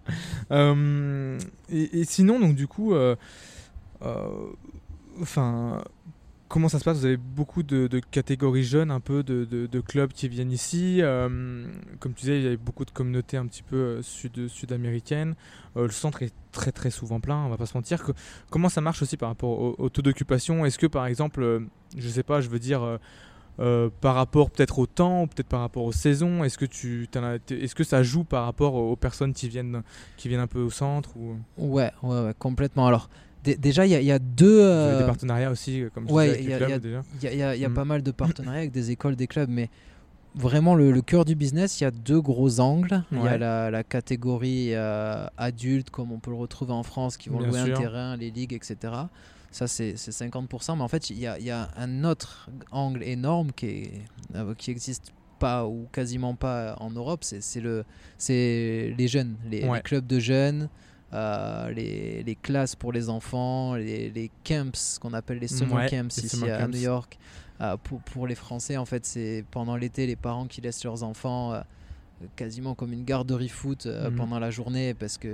Et, 0.53 2.01
et 2.01 2.05
sinon, 2.05 2.39
donc 2.39 2.55
du 2.55 2.69
coup, 2.69 2.95
enfin, 5.21 5.83
comment 6.51 6.69
ça 6.69 6.79
se 6.81 6.85
passe? 6.85 6.99
Vous 6.99 7.07
avez 7.07 7.17
beaucoup 7.17 7.63
de, 7.63 7.89
catégories 8.11 8.65
jeunes, 8.65 8.91
un 8.91 9.01
peu 9.01 9.23
de, 9.23 9.81
clubs 9.81 10.13
qui 10.13 10.29
viennent 10.29 10.53
ici. 10.53 10.99
Euh, 11.01 11.65
comme 12.01 12.13
tu 12.13 12.23
disais, 12.23 12.39
il 12.39 12.45
y 12.45 12.53
a 12.53 12.57
beaucoup 12.57 12.85
de 12.85 12.91
communautés 12.91 13.39
un 13.39 13.47
petit 13.47 13.63
peu 13.63 13.77
euh, 13.77 14.03
sud, 14.03 14.49
sud-américaines. 14.49 15.35
le 15.77 15.89
centre 15.89 16.23
est 16.23 16.35
très 16.53 16.73
très 16.73 16.91
souvent 16.91 17.21
plein, 17.21 17.37
on 17.37 17.49
va 17.49 17.57
pas 17.57 17.67
se 17.67 17.77
mentir. 17.77 18.05
Comment 18.51 18.69
ça 18.69 18.83
marche 18.83 19.01
aussi 19.01 19.17
par 19.17 19.31
rapport 19.31 19.81
au, 19.81 19.89
taux 19.89 20.03
d'occupation? 20.03 20.67
Est-ce 20.67 20.79
que 20.79 20.89
par 20.89 21.07
exemple, 21.07 21.63
je 21.97 22.09
sais 22.09 22.25
pas, 22.25 22.41
je 22.41 22.51
veux 22.51 22.59
dire... 22.59 22.99
par 24.01 24.15
rapport 24.17 24.51
peut-être 24.51 24.79
au 24.81 24.87
temps 24.87 25.29
peut-être 25.29 25.49
par 25.49 25.61
rapport 25.61 25.85
aux 25.85 25.93
saisons 25.93 26.43
Est-ce 26.43 26.59
que, 26.59 26.65
tu, 26.65 27.09
est-ce 27.51 27.75
que 27.75 27.85
ça 27.85 28.03
joue 28.03 28.25
par 28.25 28.45
rapport 28.45 28.75
aux 28.75 28.97
personnes 28.97 29.33
qui 29.33 29.49
viennent, 29.49 29.83
qui 30.17 30.29
viennent 30.29 30.41
un 30.41 30.49
peu 30.49 30.61
au 30.61 30.71
centre 30.71 31.17
ou... 31.17 31.37
ouais, 31.57 31.93
ouais, 32.03 32.35
complètement. 32.39 32.89
Alors, 32.89 33.09
déjà, 33.43 33.87
il 33.87 33.93
y, 33.93 34.13
a 34.13 34.19
deux. 34.19 34.59
Des 34.59 34.65
euh, 34.65 35.07
partenariats 35.07 35.51
aussi, 35.51 35.85
comme 35.95 36.07
tu 36.07 36.13
ouais, 36.13 36.43
il 36.43 36.49
y 36.49 37.65
a, 37.65 37.71
pas 37.71 37.85
mal 37.85 38.03
de 38.03 38.11
partenariats 38.11 38.61
avec 38.61 38.73
des 38.73 38.91
écoles, 38.91 39.17
des 39.17 39.27
clubs, 39.27 39.49
mais 39.49 39.71
vraiment 40.35 40.75
le, 40.75 41.01
cœur 41.03 41.25
du 41.25 41.35
business, 41.35 41.81
il 41.81 41.85
y 41.85 41.87
a 41.87 41.91
deux 41.91 42.21
gros 42.21 42.61
angles. 42.61 43.03
Il 43.13 43.23
y 43.23 43.29
a 43.29 43.71
la, 43.71 43.85
catégorie 43.85 44.75
euh, 44.75 45.27
adulte, 45.37 45.91
comme 45.91 46.13
on 46.13 46.19
peut 46.19 46.31
le 46.31 46.37
retrouver 46.37 46.73
en 46.73 46.83
France, 46.83 47.17
qui 47.17 47.29
vont 47.29 47.41
louer 47.41 47.61
un 47.61 47.71
terrain, 47.71 48.17
les 48.17 48.31
ligues, 48.31 48.53
etc. 48.53 48.77
Ça, 49.51 49.67
c'est 49.67 49.95
50%. 49.95 50.77
Mais 50.77 50.83
en 50.83 50.89
fait, 50.89 51.11
il 51.11 51.19
y, 51.19 51.27
a, 51.27 51.69
un 51.77 52.05
autre 52.05 52.51
angle 52.71 53.03
énorme 53.03 53.53
qui, 53.53 53.67
est, 53.67 53.93
euh, 54.35 54.55
qui 54.55 54.71
existe 54.71 55.13
pas 55.39 55.67
ou 55.67 55.89
quasiment 55.91 56.35
pas 56.35 56.77
en 56.79 56.91
Europe. 56.91 57.25
C'est 57.25 57.61
les 58.19 59.09
jeunes, 59.09 59.37
les, 59.51 59.63
les 59.63 59.81
clubs 59.83 60.07
de 60.07 60.21
jeunes. 60.21 60.69
Euh, 61.13 61.71
les, 61.73 62.23
les, 62.23 62.35
classes 62.37 62.77
pour 62.77 62.93
les 62.93 63.09
enfants, 63.09 63.75
les, 63.75 64.11
les 64.11 64.31
camps, 64.45 64.71
ce 64.75 65.01
qu'on 65.01 65.13
appelle 65.13 65.39
les 65.39 65.49
summer 65.49 65.91
camps 65.91 66.17
ici 66.17 66.49
à 66.49 66.69
New 66.69 66.79
York. 66.79 67.19
Euh, 67.61 67.77
pour, 67.77 68.01
pour, 68.03 68.27
les 68.29 68.37
Français, 68.37 68.77
en 68.77 68.85
fait, 68.85 69.05
c'est 69.05 69.45
pendant 69.51 69.77
l'été 69.77 70.07
les 70.07 70.15
parents 70.15 70.47
qui 70.47 70.61
laissent 70.61 70.85
leurs 70.85 71.03
enfants 71.03 71.53
euh, 71.53 71.61
quasiment 72.37 72.75
comme 72.75 72.93
une 72.93 73.05
garderie 73.05 73.49
foot 73.49 73.87
mhm. 73.87 74.15
pendant 74.15 74.39
la 74.39 74.51
journée 74.51 74.95
parce 74.95 75.19
qu'ils 75.19 75.33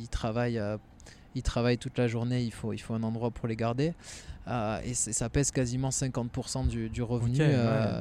ils 0.00 0.08
travaillent, 0.08 0.60
ils 1.34 1.42
travaillent 1.42 1.78
toute 1.78 1.98
la 1.98 2.08
journée, 2.08 2.42
il 2.42 2.52
faut, 2.52 2.72
il 2.72 2.78
faut 2.78 2.94
un 2.94 3.02
endroit 3.02 3.30
pour 3.30 3.46
les 3.46 3.56
garder. 3.56 3.92
et 4.84 4.94
ça 4.94 5.28
pèse 5.28 5.50
quasiment 5.50 5.90
50% 5.90 6.66
du, 6.66 6.88
du 6.88 7.02
revenu, 7.02 7.36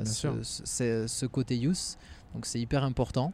ce, 0.06 1.06
ce, 1.08 1.26
côté 1.26 1.58
youth. 1.58 1.98
Donc 2.34 2.46
c'est 2.46 2.62
hyper 2.62 2.86
important. 2.86 3.34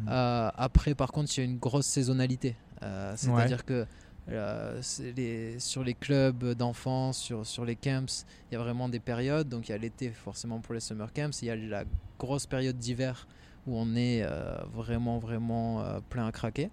Mhm. 0.00 0.08
après, 0.08 0.94
par 0.94 1.12
contre, 1.12 1.30
il 1.36 1.40
y 1.40 1.42
a 1.42 1.46
une 1.46 1.58
grosse 1.58 1.86
saisonnalité. 1.86 2.56
Euh, 2.82 3.12
c'est-à-dire 3.16 3.64
que 3.64 3.86
euh, 4.28 4.80
les, 5.16 5.58
sur 5.60 5.84
les 5.84 5.94
clubs 5.94 6.54
d'enfants, 6.54 7.12
sur, 7.12 7.46
sur 7.46 7.64
les 7.64 7.76
camps, 7.76 8.24
il 8.50 8.54
y 8.54 8.56
a 8.56 8.58
vraiment 8.58 8.88
des 8.88 9.00
périodes. 9.00 9.48
Donc 9.48 9.68
il 9.68 9.72
y 9.72 9.74
a 9.74 9.78
l'été 9.78 10.10
forcément 10.10 10.60
pour 10.60 10.74
les 10.74 10.80
summer 10.80 11.12
camps, 11.12 11.30
il 11.42 11.48
y 11.48 11.50
a 11.50 11.56
la 11.56 11.84
grosse 12.18 12.46
période 12.46 12.76
d'hiver 12.76 13.26
où 13.66 13.76
on 13.76 13.96
est 13.96 14.22
euh, 14.22 14.56
vraiment 14.72 15.18
vraiment 15.18 15.84
plein 16.08 16.26
à 16.26 16.32
craquer. 16.32 16.70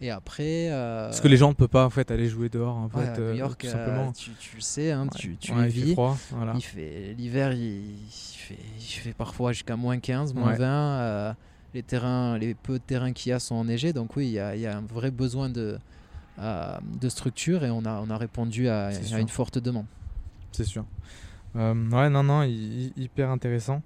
Et 0.00 0.10
après, 0.10 0.68
parce 0.70 1.20
que 1.20 1.28
les 1.28 1.36
gens 1.36 1.48
ne 1.48 1.54
peuvent 1.54 1.68
pas 1.68 1.84
en 1.84 1.90
fait 1.90 2.10
aller 2.10 2.28
jouer 2.28 2.48
dehors 2.48 2.76
en 2.76 2.88
fait, 2.88 3.18
New 3.18 3.34
York, 3.34 3.64
simplement. 3.64 4.12
Tu, 4.12 4.30
tu, 4.38 4.60
sais, 4.60 4.92
hein, 4.92 5.06
tu, 5.14 5.36
tu 5.36 5.52
vis. 5.66 5.96
Il 6.54 6.62
fait 6.62 7.14
l'hiver, 7.16 7.52
il, 7.52 7.94
fait, 8.10 8.58
il 8.78 8.82
fait 8.82 9.14
parfois 9.14 9.52
jusqu'à 9.52 9.76
moins 9.76 9.98
15, 9.98 10.34
moins 10.34 10.54
20 10.54 11.36
les 11.74 11.82
terrains, 11.82 12.38
les 12.38 12.54
peu 12.54 12.74
de 12.74 12.84
terrains 12.84 13.12
qu'il 13.12 13.30
y 13.30 13.32
a 13.32 13.38
sont 13.38 13.54
enneigés. 13.54 13.92
Donc 13.92 14.16
oui, 14.16 14.26
il 14.26 14.32
y 14.32 14.66
a, 14.66 14.76
un 14.76 14.82
vrai 14.82 15.10
besoin 15.10 15.48
de, 15.48 15.78
euh, 16.38 16.78
de 17.00 17.08
structure 17.08 17.64
et 17.64 17.70
on 17.70 17.84
a, 17.84 18.00
on 18.00 18.10
a 18.10 18.16
répondu 18.16 18.68
à, 18.68 18.90
une 19.18 19.28
forte 19.28 19.58
demande. 19.58 19.86
C'est 20.52 20.64
sûr. 20.64 20.84
Euh, 21.56 21.74
ouais, 21.90 22.10
non, 22.10 22.22
non, 22.22 22.42
hyper 22.42 23.30
intéressant. 23.30 23.82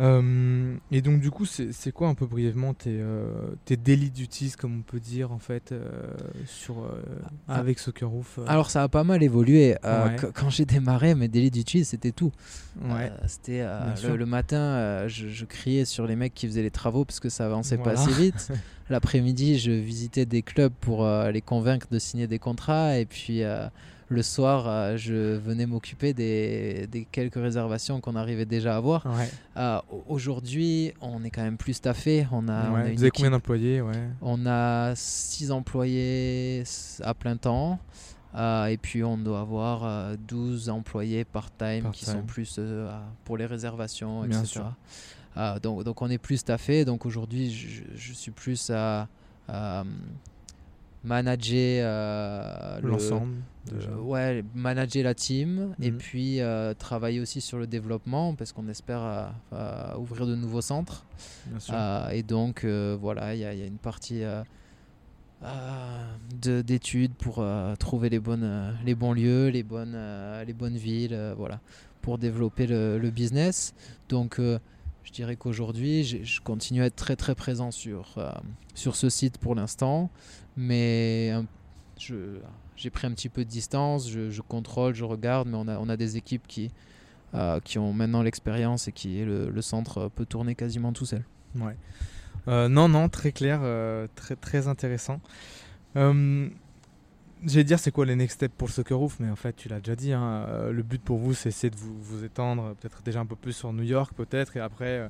Euh, 0.00 0.76
et 0.92 1.02
donc 1.02 1.20
du 1.20 1.30
coup, 1.30 1.44
c'est 1.44 1.92
quoi 1.92 2.08
un 2.08 2.14
peu 2.14 2.26
brièvement 2.26 2.72
tes, 2.72 2.98
euh, 3.00 3.32
tes 3.64 3.76
délits 3.76 4.10
d'utilise, 4.10 4.54
comme 4.54 4.78
on 4.78 4.82
peut 4.82 5.00
dire 5.00 5.32
en 5.32 5.38
fait, 5.38 5.72
euh, 5.72 5.88
sur, 6.46 6.88
ah. 7.48 7.56
avec 7.56 7.78
Soccerroof 7.78 8.38
Alors 8.46 8.70
ça 8.70 8.82
a 8.82 8.88
pas 8.88 9.04
mal 9.04 9.22
évolué. 9.22 9.76
Quand 10.34 10.50
j'ai 10.50 10.64
démarré, 10.64 11.14
mes 11.14 11.28
délits 11.28 11.50
d'utilise, 11.50 11.88
c'était 11.88 12.12
tout. 12.12 12.32
Ouais. 12.80 13.10
c'était 13.26 13.66
le, 14.04 14.26
matin, 14.26 15.06
je, 15.08 15.44
criais 15.44 15.84
sur 15.84 16.06
les 16.06 16.16
mecs 16.16 16.34
qui 16.34 16.46
faisaient 16.46 16.62
les 16.62 16.70
travaux 16.70 17.04
parce 17.04 17.20
que 17.20 17.28
ça 17.28 17.46
avançait 17.46 17.78
pas 17.78 17.92
assez 17.92 18.12
vite. 18.12 18.52
L'après-midi, 18.90 19.58
je 19.58 19.70
visitais 19.70 20.24
des 20.24 20.42
clubs 20.42 20.72
pour 20.80 21.06
les 21.06 21.42
convaincre 21.42 21.88
de 21.90 21.98
signer 21.98 22.26
des 22.26 22.38
contrats 22.38 22.96
et 22.98 23.04
puis 23.04 23.42
le 24.08 24.22
soir, 24.22 24.66
euh, 24.66 24.96
je 24.96 25.36
venais 25.36 25.66
m'occuper 25.66 26.14
des, 26.14 27.06
quelques 27.12 27.34
réservations 27.34 28.00
qu'on 28.00 28.16
arrivait 28.16 28.46
déjà 28.46 28.74
à 28.74 28.76
avoir. 28.78 29.06
Euh, 29.56 29.80
aujourd'hui, 30.08 30.92
on 31.00 31.22
est 31.24 31.30
quand 31.30 31.42
même 31.42 31.58
plus 31.58 31.74
staffé. 31.74 32.26
On 32.32 32.48
a, 32.48 32.70
Vous 32.92 33.02
avez 33.02 33.10
combien 33.10 33.30
d'employés 33.30 33.82
On 34.22 34.46
a 34.46 34.94
6 34.94 35.50
employés 35.50 36.64
à 37.02 37.14
plein 37.14 37.36
temps. 37.36 37.78
Euh, 38.34 38.66
et 38.66 38.76
puis 38.76 39.02
on 39.02 39.16
doit 39.16 39.40
avoir 39.40 40.16
12 40.18 40.68
employés 40.68 41.24
part-time 41.24 41.90
qui 41.92 42.04
sont 42.04 42.22
plus 42.22 42.60
pour 43.24 43.36
les 43.36 43.46
réservations, 43.46 44.24
etc. 44.24 44.60
donc, 45.62 45.84
donc 45.84 46.02
on 46.02 46.10
est 46.10 46.18
plus 46.18 46.38
staffé. 46.38 46.84
Donc 46.84 47.04
aujourd'hui, 47.04 47.50
je, 47.94 48.12
suis 48.12 48.30
plus 48.30 48.70
à 48.70 49.06
manager 51.04 51.84
euh, 51.84 52.80
l'ensemble. 52.82 53.36
ouais, 54.00 54.44
manager 54.54 55.04
la 55.04 55.14
team 55.14 55.74
et 55.80 55.90
mhm. 55.90 55.98
puis 55.98 56.40
euh, 56.40 56.74
travailler 56.74 57.20
aussi 57.20 57.40
sur 57.40 57.58
le 57.58 57.66
développement 57.66 58.34
parce 58.34 58.52
qu'on 58.52 58.68
espère 58.68 59.32
euh, 59.52 59.96
ouvrir 59.96 60.26
de 60.26 60.34
nouveaux 60.34 60.60
centres. 60.60 61.06
et 62.12 62.22
donc 62.22 62.64
voilà, 62.64 63.34
il 63.34 63.40
y, 63.40 63.44
a 63.44 63.52
une 63.52 63.78
partie 63.78 64.22
d'études 66.32 67.14
pour 67.14 67.44
trouver 67.78 68.08
les, 68.08 68.18
bonnes, 68.18 68.76
les 68.84 68.94
bons 68.94 69.12
lieux, 69.12 69.48
les 69.48 69.62
bonnes, 69.62 69.96
les 70.46 70.52
bonnes 70.52 70.76
villes, 70.76 71.34
voilà, 71.36 71.60
pour 72.02 72.18
développer 72.18 72.66
le, 72.66 72.98
le 72.98 73.10
business. 73.10 73.74
Donc 74.08 74.40
je 74.40 75.12
dirais 75.12 75.36
qu'aujourd'hui, 75.36 76.04
je 76.04 76.40
continue 76.40 76.82
à 76.82 76.86
être 76.86 76.96
très 76.96 77.16
très 77.16 77.34
présent 77.34 77.70
sur, 77.70 78.16
sur 78.74 78.96
ce 78.96 79.08
site 79.08 79.38
pour 79.38 79.54
l'instant 79.54 80.10
mais 80.58 81.32
j'ai 82.76 82.90
pris 82.90 83.06
un 83.06 83.12
petit 83.12 83.28
peu 83.28 83.44
de 83.44 83.48
distance, 83.48 84.10
je, 84.10 84.40
contrôle, 84.42 84.92
je 84.92 85.04
regarde, 85.04 85.48
mais 85.48 85.56
on 85.56 85.68
a, 85.68 85.78
on 85.78 85.88
a 85.88 85.96
des 85.96 86.16
équipes 86.16 86.46
qui, 86.48 86.72
euh, 87.32 87.60
qui 87.60 87.78
ont 87.78 87.92
maintenant 87.92 88.22
l'expérience 88.22 88.88
et 88.88 88.92
qui 88.92 89.24
le, 89.24 89.62
centre 89.62 90.08
peut 90.08 90.26
tourner 90.26 90.56
quasiment 90.56 90.92
tout 90.92 91.06
seul. 91.06 91.24
Ouais. 91.54 91.76
Euh, 92.48 92.68
non, 92.68 92.88
non, 92.88 93.08
très 93.08 93.30
clair, 93.30 93.60
euh, 93.62 94.08
très, 94.16 94.34
très 94.34 94.66
intéressant. 94.66 95.20
J'allais 95.94 97.64
dire 97.64 97.78
c'est 97.78 97.92
quoi 97.92 98.04
les 98.04 98.16
next 98.16 98.34
steps 98.34 98.54
pour 98.58 98.68
Soccer 98.68 98.98
Roof, 98.98 99.18
mais 99.20 99.30
en 99.30 99.36
fait 99.36 99.54
tu 99.54 99.68
l'as 99.68 99.78
déjà 99.78 99.94
dit. 99.94 100.12
Hein, 100.12 100.70
le 100.72 100.82
but 100.82 101.00
pour 101.00 101.18
vous 101.18 101.34
c'est 101.34 101.70
de 101.70 101.76
vous, 101.76 101.96
vous 102.02 102.24
étendre 102.24 102.74
peut-être 102.80 103.00
déjà 103.04 103.20
un 103.20 103.26
peu 103.26 103.36
plus 103.36 103.52
sur 103.52 103.72
New 103.72 103.84
York 103.84 104.12
peut-être 104.16 104.56
et 104.56 104.60
après 104.60 105.08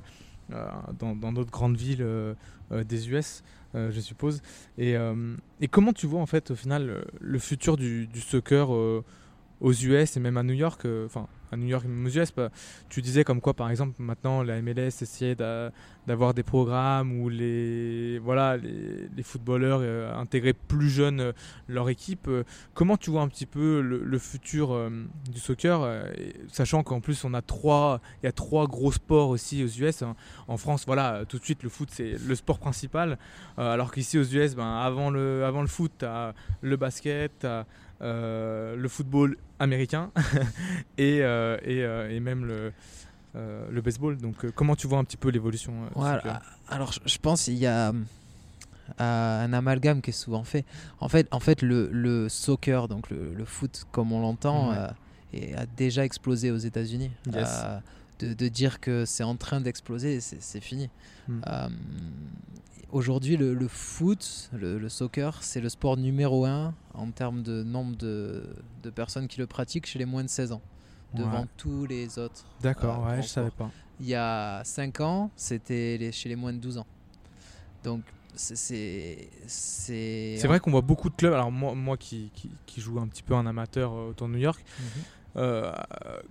dans 0.99 1.31
d'autres 1.33 1.51
grandes 1.51 1.77
villes 1.77 2.05
des 2.71 3.09
US. 3.09 3.43
Euh, 3.75 3.91
je 3.91 3.99
suppose. 3.99 4.41
Et, 4.77 4.95
euh, 4.95 5.35
et, 5.61 5.67
comment 5.67 5.93
tu 5.93 6.07
vois 6.07 6.21
en 6.21 6.25
fait 6.25 6.49
au 6.49 6.55
final 6.55 7.05
le, 7.19 7.39
futur 7.39 7.77
du, 7.77 8.07
du 8.07 8.19
soccer 8.19 8.73
euh, 8.73 9.03
aux 9.61 9.73
US 9.73 10.17
et 10.17 10.19
même 10.19 10.37
à 10.37 10.43
New 10.43 10.53
York 10.53 10.85
Enfin, 11.05 11.27
à 11.51 11.57
New 11.57 11.67
York 11.67 11.85
et 11.85 11.87
même 11.87 12.05
aux 12.05 12.09
US, 12.09 12.33
bah, 12.35 12.49
tu 12.89 13.01
disais 13.01 13.23
comme 13.23 13.41
quoi 13.41 13.53
par 13.53 13.69
exemple 13.69 13.95
maintenant 13.99 14.43
la 14.43 14.61
MLS 14.61 15.01
essayait 15.01 15.35
d'avoir 15.35 16.33
des 16.33 16.43
programmes 16.43 17.19
où 17.19 17.29
les, 17.29 18.19
voilà, 18.19 18.57
les, 18.57 19.23
footballeurs 19.23 19.79
euh, 19.81 20.15
intégraient 20.15 20.53
plus 20.53 20.89
jeunes 20.89 21.19
euh, 21.19 21.31
leur 21.67 21.89
équipe. 21.89 22.27
Euh, 22.27 22.43
comment 22.73 22.97
tu 22.97 23.09
vois 23.09 23.21
un 23.21 23.27
petit 23.27 23.45
peu 23.45 23.81
le, 23.81 24.19
futur 24.19 24.89
du 25.31 25.39
soccer, 25.39 26.03
sachant 26.51 26.83
qu'en 26.83 26.99
plus 26.99 27.23
on 27.23 27.33
a 27.33 27.41
trois, 27.41 28.01
il 28.21 28.25
y 28.25 28.29
a 28.29 28.33
trois 28.33 28.67
gros 28.67 28.91
sports 28.91 29.29
aussi 29.29 29.63
aux 29.63 29.67
US. 29.67 30.01
Hein. 30.01 30.15
En 30.49 30.57
France, 30.57 30.83
voilà, 30.85 31.23
tout 31.27 31.39
de 31.39 31.43
suite 31.43 31.63
le 31.63 31.69
foot 31.69 31.87
c'est 31.89 32.15
le 32.27 32.35
sport 32.35 32.59
principal, 32.59 33.17
alors 33.57 33.93
qu'ici 33.93 34.19
aux 34.19 34.23
US, 34.23 34.55
ben, 34.55 34.75
avant, 34.75 35.09
le, 35.09 35.45
avant 35.45 35.61
le 35.61 35.67
foot, 35.67 35.93
tu 35.99 36.05
as 36.05 36.33
le 36.61 36.75
basket, 36.75 37.47
le 38.01 38.87
football 38.87 39.37
américain 39.59 40.11
et, 40.97 41.17
et, 41.17 41.79
et 41.79 42.19
même 42.19 42.45
le 42.45 42.71
euh, 43.35 43.67
le 43.69 43.81
baseball. 43.81 44.17
Donc, 44.17 44.43
euh, 44.43 44.51
comment 44.53 44.75
tu 44.75 44.87
vois 44.87 44.97
un 44.97 45.03
petit 45.03 45.17
peu 45.17 45.29
l'évolution 45.29 45.73
euh, 45.97 46.19
Alors, 46.67 46.91
je 47.05 47.17
pense 47.19 47.43
qu'il 47.43 47.59
y 47.59 47.67
a 47.67 47.93
un 48.97 49.53
amalgame 49.53 50.01
qui 50.01 50.09
est 50.09 50.13
souvent 50.13 50.43
fait. 50.43 50.65
En 50.99 51.09
fait, 51.09 51.27
en 51.29 51.39
fait 51.39 51.61
le, 51.61 52.27
soccer, 52.27 52.87
donc 52.87 53.11
le, 53.11 53.45
foot 53.45 53.85
comme 53.91 54.11
on 54.11 54.21
l'entend, 54.21 54.71
a 54.71 55.65
déjà 55.77 56.05
explosé 56.05 56.49
aux 56.49 56.57
États-Unis. 56.57 57.11
De, 58.19 58.49
dire 58.49 58.81
que 58.81 59.05
c'est 59.05 59.23
en 59.23 59.35
train 59.35 59.61
d'exploser, 59.61 60.19
c'est 60.19 60.59
fini. 60.59 60.89
Hmm. 61.27 61.41
Aujourd'hui, 62.91 63.37
le, 63.37 63.67
foot, 63.67 64.49
le, 64.53 64.89
soccer, 64.89 65.43
c'est 65.43 65.61
le 65.61 65.69
sport 65.69 65.95
numéro 65.97 66.45
un 66.45 66.73
en 66.95 67.11
termes 67.11 67.43
de 67.43 67.61
nombre 67.63 67.95
de, 67.97 68.43
de, 68.81 68.89
personnes 68.89 69.27
qui 69.27 69.39
le 69.39 69.45
pratiquent 69.47 69.85
chez 69.85 69.99
les 69.99 70.05
moins 70.05 70.23
de 70.23 70.29
16 70.29 70.51
ans. 70.53 70.61
devant 71.13 71.41
Ouais. 71.41 71.47
tous 71.57 71.85
les 71.87 72.19
autres. 72.19 72.43
D'accord, 72.61 73.07
euh, 73.07 73.15
ouais, 73.15 73.21
je 73.23 73.27
savais 73.27 73.49
pas. 73.51 73.71
Il 73.99 74.05
y 74.07 74.13
a 74.15 74.61
5 74.63 75.01
ans, 75.01 75.31
c'était 75.35 76.11
chez 76.11 76.29
les 76.29 76.35
moins 76.35 76.53
de 76.53 76.59
12 76.59 76.77
ans. 76.77 76.85
Donc, 77.83 78.01
c'est- 78.35 79.27
c'est. 79.47 80.37
Vrai 80.45 80.59
qu'on 80.59 80.69
voit 80.71 80.81
beaucoup 80.81 81.09
de 81.09 81.15
clubs. 81.15 81.33
Alors 81.33 81.51
moi, 81.51 81.73
moi 81.75 81.97
qui, 81.97 82.29
qui, 82.35 82.49
qui 82.67 82.79
joue 82.81 82.99
un 82.99 83.07
petit 83.07 83.23
peu 83.23 83.33
en 83.33 83.45
amateur 83.47 83.91
euh, 83.91 84.09
autour 84.09 84.27
de 84.27 84.33
New 84.33 84.39
York, 84.39 84.63
Mhm. 84.79 84.85
euh, 85.37 85.71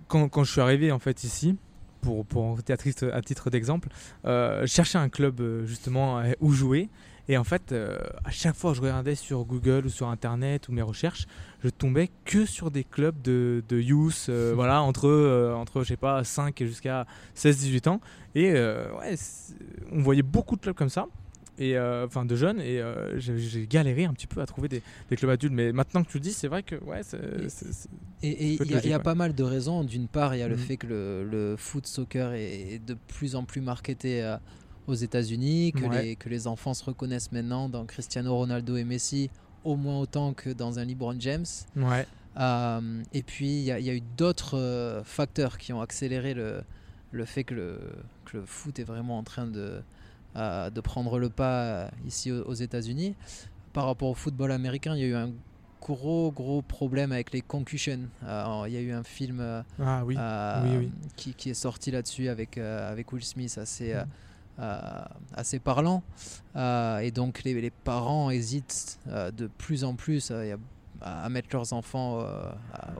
quand, 0.07 0.29
quand 0.29 0.43
je 0.45 0.51
suis 0.53 0.61
arrivé 0.61 0.91
en 0.93 0.99
fait 0.99 1.23
ici, 1.25 1.57
pour, 2.01 2.25
pour 2.25 2.57
à 2.57 2.77
titre, 2.77 3.09
à 3.13 3.21
titre 3.21 3.49
d'exemple, 3.49 3.89
euh, 4.25 4.61
je 4.61 4.67
cherchais 4.67 4.97
un 4.97 5.09
club 5.09 5.41
euh, 5.41 5.65
justement 5.65 6.19
euh, 6.19 6.31
où 6.39 6.51
jouer. 6.51 6.89
Et 7.29 7.37
en 7.37 7.43
fait, 7.43 7.71
euh, 7.71 7.99
à 8.25 8.31
chaque 8.31 8.55
fois 8.55 8.71
que 8.71 8.77
je 8.77 8.81
regardais 8.81 9.13
sur 9.13 9.45
Google 9.45 9.85
ou 9.85 9.89
sur 9.89 10.07
Internet 10.07 10.67
ou 10.67 10.71
mes 10.71 10.81
recherches, 10.81 11.27
je 11.63 11.69
tombais 11.69 12.09
que 12.25 12.43
sur 12.47 12.71
des 12.71 12.83
clubs 12.83 13.21
de, 13.21 13.63
de 13.69 13.79
youth, 13.79 14.25
euh, 14.29 14.53
voilà, 14.55 14.81
entre, 14.81 15.07
euh, 15.07 15.53
entre, 15.53 15.83
je 15.83 15.89
sais 15.89 15.95
pas, 15.95 16.23
5 16.23 16.59
et 16.59 16.67
jusqu'à 16.67 17.05
16-18 17.37 17.87
ans. 17.87 18.01
Et 18.33 18.51
ouais, 18.51 19.15
on 19.91 20.01
voyait 20.01 20.23
beaucoup 20.23 20.55
de 20.55 20.61
clubs 20.61 20.75
comme 20.75 20.89
ça. 20.89 21.07
Et 21.61 21.77
euh, 21.77 22.05
enfin 22.05 22.23
de 22.25 22.35
jeunes 22.35 22.61
et 22.61 22.79
euh, 22.79 23.19
j'ai 23.19 23.67
galéré 23.67 24.05
un 24.05 24.13
petit 24.13 24.27
peu 24.27 24.39
à 24.41 24.45
trouver 24.45 24.69
des, 24.69 24.81
des 25.09 25.15
clubs 25.17 25.29
adultes 25.29 25.53
mais 25.53 25.73
maintenant 25.73 26.03
que 26.03 26.09
tu 26.09 26.17
le 26.17 26.21
dis 26.21 26.31
c'est 26.31 26.47
vrai 26.47 26.63
que 26.63 26.75
ouais 26.85 27.01
c'est 27.03 27.19
Et- 28.23 28.53
il 28.53 28.53
y 28.53 28.55
a, 28.55 28.57
logique, 28.59 28.85
il 28.85 28.89
y 28.89 28.93
a 28.93 28.97
ouais. 28.97 29.03
pas 29.03 29.15
mal 29.15 29.33
de 29.35 29.43
raisons. 29.43 29.83
D'une 29.83 30.07
part, 30.07 30.35
il 30.35 30.39
y 30.39 30.41
a 30.41 30.47
le 30.47 30.55
Mhm. 30.55 30.61
fait 30.61 30.77
que 30.77 30.87
le, 30.87 31.23
le 31.29 31.55
foot 31.57 31.85
soccer 31.85 32.33
est 32.33 32.79
de 32.85 32.93
plus 33.07 33.35
en 33.35 33.43
plus 33.43 33.61
marketé 33.61 34.23
euh, 34.23 34.37
aux 34.87 34.93
États-Unis, 34.95 35.73
que, 35.73 35.83
Ouais. 35.85 36.03
les, 36.03 36.15
que 36.15 36.29
les 36.29 36.47
enfants 36.47 36.73
se 36.73 36.83
reconnaissent 36.83 37.31
maintenant 37.31 37.69
dans 37.69 37.85
Cristiano 37.85 38.35
Ronaldo 38.35 38.75
et 38.77 38.83
Messi 38.83 39.29
au 39.63 39.75
moins 39.75 39.99
autant 39.99 40.33
que 40.33 40.49
dans 40.49 40.79
un 40.79 40.85
LeBron 40.85 41.15
James. 41.19 41.45
ouais 41.75 42.07
Euh, 42.37 43.01
et 43.13 43.21
puis, 43.23 43.47
il 43.49 43.63
y, 43.63 43.71
a- 43.71 43.79
il 43.79 43.85
y 43.85 43.89
a 43.89 43.93
eu 43.95 44.01
d'autres 44.17 44.57
euh, 44.57 45.03
facteurs 45.03 45.57
qui 45.57 45.73
ont 45.73 45.81
accéléré 45.81 46.33
le, 46.33 46.61
le 47.11 47.25
fait 47.25 47.43
que 47.43 47.53
le, 47.53 47.79
que 48.25 48.37
le 48.37 48.45
foot 48.45 48.79
est 48.79 48.83
vraiment 48.85 49.17
en 49.17 49.23
train 49.23 49.45
de, 49.47 49.81
euh, 50.35 50.69
de 50.69 50.79
prendre 50.81 51.17
le 51.17 51.29
pas 51.29 51.61
euh, 51.63 51.89
ici 52.05 52.31
aux, 52.31 52.53
États-Unis. 52.53 53.15
Par 53.73 53.85
rapport 53.85 54.09
au 54.09 54.13
football 54.13 54.51
américain, 54.51 54.95
il 54.95 55.01
y 55.01 55.03
a 55.03 55.07
eu 55.07 55.15
un 55.15 55.31
gros, 55.81 56.31
gros 56.31 56.61
problème 56.61 57.11
avec 57.11 57.31
les 57.33 57.41
concussions. 57.41 58.01
Euh, 58.23 58.63
il 58.67 58.73
y 58.73 58.77
a 58.77 58.81
eu 58.81 58.91
un 58.91 59.03
film 59.03 59.39
euh, 59.39 59.63
ah 59.81 60.03
oui 60.05 60.15
oui, 60.63 60.77
oui. 60.77 60.91
Qui, 61.15 61.33
qui 61.33 61.49
est 61.49 61.55
sorti 61.55 61.89
là-dessus 61.89 62.29
avec, 62.29 62.57
avec 62.57 63.11
Will 63.11 63.23
Smith, 63.23 63.57
assez, 63.57 63.93
Mhm. 63.93 64.65
assez 65.35 65.57
parlant. 65.59 66.03
Et 66.55 67.11
donc 67.11 67.43
les, 67.43 67.59
les 67.59 67.71
parents 67.71 68.29
hésitent 68.29 68.99
de 69.07 69.47
plus 69.47 69.83
en 69.83 69.95
plus 69.95 70.31
à, 70.31 70.43
à 71.01 71.29
mettre 71.29 71.47
leurs 71.53 71.71
enfants 71.73 72.23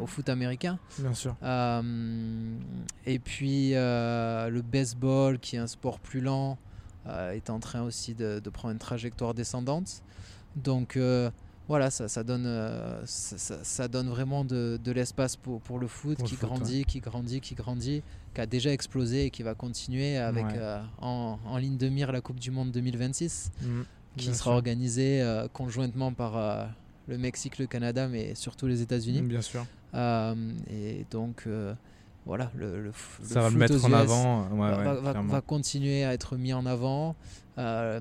au 0.02 0.08
foot 0.08 0.30
américain. 0.30 0.80
bien 1.00 1.14
sûr 1.14 1.36
et 3.06 3.20
puis 3.20 3.72
le 3.74 4.62
baseball, 4.62 5.38
qui 5.38 5.58
est 5.58 5.60
un 5.60 5.68
sport 5.68 6.00
plus 6.00 6.22
lent, 6.22 6.58
est 7.08 7.50
en 7.50 7.60
train 7.60 7.82
aussi 7.84 8.14
de, 8.16 8.40
de 8.40 8.50
prendre 8.50 8.72
une 8.74 8.80
trajectoire 8.80 9.34
descendante. 9.34 10.02
Donc 10.56 10.98
euh, 10.98 11.30
voilà, 11.68 11.92
ça, 11.92 12.08
ça 12.08 12.24
donne, 12.24 12.46
euh, 12.48 13.02
ça, 13.06 13.38
ça- 13.38 13.64
ça 13.64 13.88
donne 13.88 14.10
vraiment 14.10 14.44
de, 14.44 14.80
de 14.84 14.92
l'espace 14.92 15.36
pour, 15.36 15.62
pour 15.62 15.78
le 15.80 15.88
foot 15.88 16.16
Pour 16.18 16.26
le 16.26 16.30
qui 16.30 16.36
foot, 16.36 16.50
grandit, 16.50 16.86
qui 16.86 17.00
grandit, 17.00 17.42
qui 17.42 17.56
grandit, 17.56 18.02
qui 18.34 18.42
a 18.42 18.46
déjà 18.46 18.72
explosé 18.72 19.26
et 19.26 19.30
qui 19.30 19.44
va 19.44 19.54
continuer 19.54 20.18
avec 20.18 20.46
Ouais. 20.46 20.54
euh, 20.58 20.80
en, 21.00 21.38
en 21.46 21.58
ligne 21.58 21.78
de 21.78 21.88
mire 21.90 22.12
la 22.12 22.22
Coupe 22.22 22.40
du 22.40 22.50
Monde 22.52 22.72
2026, 22.72 23.52
Mhm. 23.62 23.86
qui 24.18 24.26
sera 24.26 24.36
sûr. 24.38 24.52
organisée 24.54 25.22
euh, 25.22 25.48
conjointement 25.48 26.12
par 26.12 26.36
euh, 26.38 26.66
le 27.08 27.18
Mexique, 27.20 27.60
le 27.60 27.68
Canada, 27.68 28.08
mais 28.08 28.34
surtout 28.36 28.66
les 28.68 28.82
États-Unis. 28.82 29.22
bien 29.22 29.42
sûr 29.42 29.66
Euh, 29.96 30.36
et 30.70 31.06
donc, 31.12 31.44
euh, 31.48 31.74
voilà, 32.30 32.52
le, 32.56 32.92
ça 33.24 33.42
va 33.42 33.50
le 33.50 33.58
mettre 33.58 33.84
en 33.84 33.92
avant 33.92 34.48
ouais, 34.52 34.58
va, 34.72 34.78
ouais, 34.78 34.84
va- 34.86 34.94
va- 35.02 35.12
clairement. 35.12 35.34
va 35.34 35.42
continuer 35.42 36.04
à 36.06 36.14
être 36.14 36.38
mis 36.38 36.54
en 36.54 36.66
avant. 36.66 37.16
Euh, 37.58 38.00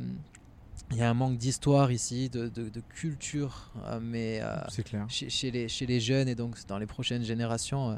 Il 0.91 0.97
y 0.97 1.03
a 1.03 1.11
un 1.11 1.15
manque 1.15 1.37
d'histoire 1.37 1.91
ici, 1.93 2.29
de, 2.31 2.49
de- 2.49 2.69
de 2.71 2.81
culture, 2.95 3.73
euh, 3.85 3.99
mais 4.01 4.41
euh, 4.43 4.57
c'est 4.71 4.83
clair 4.85 5.05
chez, 5.09 5.29
chez 5.29 5.51
les, 5.51 5.69
chez 5.69 5.85
les 5.87 6.01
jeunes 6.01 6.29
et 6.29 6.35
donc 6.35 6.57
dans 6.67 6.79
les 6.79 6.87
prochaines 6.87 7.25
générations, 7.25 7.91
euh, 7.91 7.97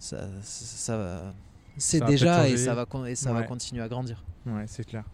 ça, 0.00 1.32
c'est 1.76 2.04
déjà 2.04 2.48
et 2.48 2.56
ça, 2.56 2.74
va, 2.74 2.86
et 3.10 3.14
ça 3.14 3.32
va 3.32 3.42
continuer 3.44 3.82
à 3.82 3.88
grandir. 3.88 4.24
Ouais, 4.46 4.64
c'est 4.66 4.84
clair. 4.84 5.04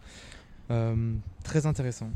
Euh, 0.71 1.15
très 1.45 1.67
intéressant. 1.67 2.11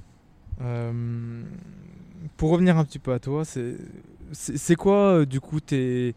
Pour 2.37 2.51
revenir 2.51 2.77
un 2.79 2.85
petit 2.85 2.99
peu 2.99 3.13
à 3.13 3.19
toi, 3.19 3.45
c'est 3.45 4.77
quoi 4.77 5.25
du 5.27 5.41
coup 5.41 5.61
tes 5.61 6.15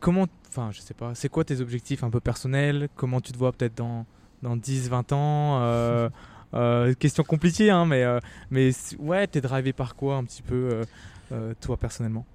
comment 0.00 0.26
enfin 0.50 0.70
je 0.72 0.80
sais 0.80 0.94
pas, 0.94 1.14
c'est 1.14 1.28
quoi 1.28 1.44
tes 1.44 1.60
objectifs 1.60 2.04
un 2.04 2.10
peu 2.10 2.20
personnels? 2.20 2.88
Comment 2.96 3.20
tu 3.20 3.32
te 3.32 3.38
vois 3.38 3.52
peut-être 3.52 3.76
dans 3.76 4.04
dans 4.42 4.56
10 4.56 4.88
20 4.88 5.12
ans? 5.12 5.60
Euh, 5.62 6.08
euh, 6.54 6.94
question 6.94 7.22
compliquée 7.24 7.70
hein, 7.70 7.86
mais 7.86 8.02
euh, 8.04 8.18
mais 8.50 8.70
ouais, 8.98 9.26
t'es 9.26 9.40
drivé 9.40 9.72
par 9.72 9.94
quoi 9.94 10.16
un 10.16 10.24
petit 10.24 10.42
peu 10.42 10.54
euh, 10.72 10.84
euh, 11.32 11.54
toi 11.60 11.76
personnellement? 11.76 12.26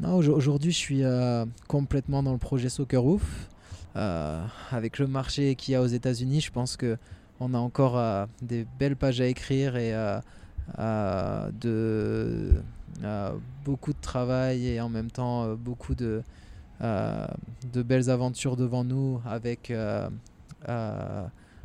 Non, 0.00 0.18
aujo- 0.18 0.32
aujourd'hui, 0.34 0.72
je 0.72 0.76
suis 0.78 1.04
euh, 1.04 1.44
complètement 1.68 2.22
dans 2.22 2.32
le 2.32 2.38
projet 2.38 2.68
Soccer 2.68 3.00
Roof. 3.00 3.48
Euh, 3.94 4.42
avec 4.70 4.98
le 4.98 5.06
marché 5.06 5.54
qu'il 5.54 5.72
y 5.72 5.74
a 5.74 5.82
aux 5.82 5.86
États-Unis, 5.86 6.40
je 6.40 6.50
pense 6.50 6.78
que 6.78 6.96
on 7.40 7.52
a 7.52 7.58
encore 7.58 7.98
euh, 7.98 8.24
des 8.40 8.66
belles 8.78 8.96
pages 8.96 9.20
à 9.20 9.26
écrire 9.26 9.76
et 9.76 9.94
euh, 9.94 10.18
euh, 10.78 11.50
de 11.60 12.52
euh, 13.04 13.32
beaucoup 13.66 13.92
de 13.92 14.00
travail 14.00 14.66
et 14.66 14.80
en 14.80 14.88
même 14.88 15.10
temps 15.10 15.44
euh, 15.44 15.56
beaucoup 15.56 15.94
de 15.94 16.06
euh, 16.06 16.22
de 16.82 17.82
belles 17.82 18.10
aventures 18.10 18.56
devant 18.56 18.84
nous 18.84 19.20
avec 19.24 19.70
euh, 19.70 20.08
euh, 20.68 21.24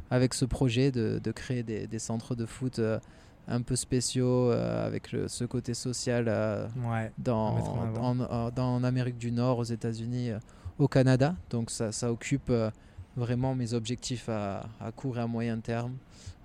avec 0.10 0.34
ce 0.34 0.46
projet 0.46 0.92
de, 0.92 1.20
de 1.24 1.32
créer 1.32 1.64
des, 1.64 1.88
des 1.88 2.00
centres 2.00 2.36
de 2.36 2.46
foot 2.46 2.80
euh, 2.80 3.00
un 3.48 3.62
peu 3.62 3.76
spéciaux 3.76 4.52
euh, 4.52 4.86
avec 4.86 5.12
le- 5.12 5.28
ce 5.28 5.44
côté 5.46 5.74
social 5.74 6.26
euh, 6.28 6.68
Ouais. 6.90 7.12
dans, 7.18 7.56
en 7.58 7.82
avant. 7.84 8.02
en, 8.10 8.20
en- 8.20 8.50
dans- 8.52 8.76
en 8.76 8.84
Amérique 8.84 9.18
du 9.18 9.32
Nord, 9.32 9.58
aux 9.60 9.64
États-Unis, 9.64 10.32
euh, 10.32 10.40
au 10.80 10.88
Canada. 10.88 11.36
Donc 11.50 11.72
ça, 11.72 11.92
ça 11.92 12.12
occupe 12.12 12.50
euh, 12.50 12.70
vraiment 13.16 13.56
mes 13.56 13.74
objectifs 13.74 14.30
à, 14.30 14.68
à 14.80 14.92
court 14.92 15.18
et 15.18 15.22
à 15.22 15.28
moyen 15.28 15.60
terme. 15.60 15.94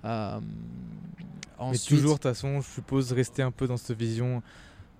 Euh, 0.04 0.40
Mais 1.18 1.24
ensuite, 1.58 1.88
toujours, 1.88 2.12
de 2.12 2.14
toute 2.16 2.22
façon, 2.22 2.60
je 2.60 2.68
suppose, 2.68 3.12
rester 3.12 3.42
un 3.42 3.50
peu 3.52 3.66
dans 3.68 3.76
cette 3.76 3.98
vision 3.98 4.42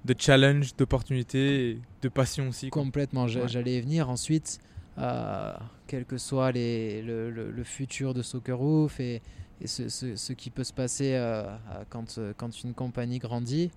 de 0.04 0.14
challenge, 0.18 0.74
d'opportunité, 0.76 1.70
et 1.70 1.78
de 2.02 2.08
passion 2.08 2.48
aussi. 2.48 2.70
quoi. 2.70 2.82
complètement, 2.82 3.28
j'allais 3.28 3.76
y 3.76 3.80
venir. 3.80 4.08
Ensuite, 4.10 4.58
euh, 4.98 5.52
quel 5.86 6.04
que 6.04 6.18
soit 6.18 6.52
les, 6.52 7.02
le, 7.02 7.30
le- 7.30 7.50
le 7.50 7.64
futur 7.64 8.12
de 8.14 8.22
Soccer 8.22 8.56
Roof 8.58 8.98
et, 9.00 9.22
et 9.60 9.66
ce, 9.66 9.88
ce- 9.88 10.16
ce 10.16 10.32
qui 10.32 10.50
peut 10.50 10.64
se 10.64 10.72
passer 10.72 11.12
euh, 11.14 11.44
quand, 11.88 12.18
euh, 12.18 12.32
quand 12.36 12.62
une 12.64 12.74
compagnie 12.74 13.18
grandit, 13.20 13.70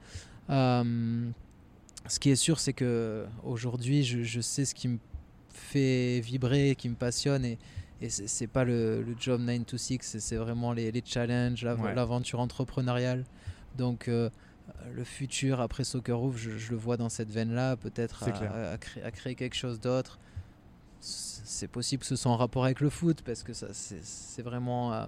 euh, 0.50 1.30
ce 2.08 2.20
qui 2.20 2.30
est 2.32 2.36
sûr, 2.36 2.60
c'est 2.60 2.74
que 2.74 3.26
aujourd'hui, 3.44 4.04
je, 4.04 4.24
je 4.24 4.42
sais 4.42 4.66
ce 4.66 4.76
qui 4.76 4.88
me 4.88 4.98
fait 5.50 6.20
vibrer, 6.22 6.76
qui 6.76 6.90
me 6.90 6.96
passionne 6.96 7.46
et, 7.46 7.58
et 8.02 8.10
c'est 8.10 8.48
pas 8.48 8.64
le, 8.66 9.02
le 9.04 9.16
job 9.20 9.42
9 9.42 9.66
to 9.66 9.78
6, 9.78 10.00
c'est- 10.02 10.36
vraiment 10.36 10.74
les, 10.74 10.92
les 10.92 11.02
challenges, 11.06 11.64
Ouais. 11.64 11.94
l'aventure 11.96 12.40
entrepreneuriale. 12.40 13.24
Donc, 13.78 14.08
le 14.94 15.04
futur 15.04 15.62
après 15.62 15.84
Soccer 15.84 16.18
Roof, 16.18 16.38
je, 16.38 16.52
je 16.58 16.72
le 16.72 16.78
vois 16.78 16.98
dans 16.98 17.10
cette 17.10 17.30
veine-là, 17.30 17.76
peut-être 17.78 18.24
à, 18.28 18.78
créer, 18.78 19.04
à 19.04 19.12
créer 19.12 19.36
quelque 19.36 19.56
chose 19.56 19.80
d'autre. 19.80 20.20
C'est 21.00 21.68
possible 21.68 22.02
que 22.02 22.08
ce 22.08 22.16
soit 22.16 22.32
en 22.32 22.38
rapport 22.38 22.66
avec 22.66 22.80
le 22.80 22.90
foot 22.90 23.22
parce 23.24 23.44
que 23.44 23.54
ça, 23.54 23.68
c'est 23.72 24.42
vraiment. 24.42 24.94
euh, 24.94 25.06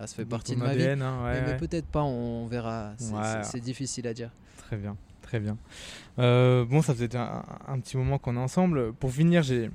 ça 0.00 0.06
fait 0.08 0.26
partie 0.26 0.54
de 0.54 0.60
ma 0.60 0.74
vie. 0.74 0.84
Hein, 0.84 1.24
ouais, 1.24 1.42
mais 1.46 1.56
peut-être 1.56 1.86
pas, 1.86 2.02
on 2.02 2.46
verra. 2.46 2.92
C'est 2.98 3.14
Ouais. 3.54 3.60
difficile 3.60 4.06
à 4.06 4.12
dire. 4.14 4.30
Très 4.58 4.76
bien, 4.76 4.96
très 5.22 5.40
bien. 5.40 5.56
Euh, 6.18 6.64
bon, 6.66 6.82
ça 6.82 6.92
faisait 6.94 7.16
un, 7.16 7.42
un 7.66 7.80
petit 7.80 7.96
moment 7.96 8.18
qu'on 8.18 8.36
est 8.36 8.40
ensemble. 8.40 8.92
Pour 8.92 9.10
finir, 9.12 9.42
j'ai 9.42 9.70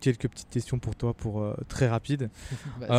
quelques 0.00 0.28
petites 0.28 0.50
questions 0.50 0.78
pour 0.80 0.96
toi, 0.96 1.14
pour 1.14 1.42
euh, 1.42 1.54
très 1.68 1.86
rapide. 1.88 2.28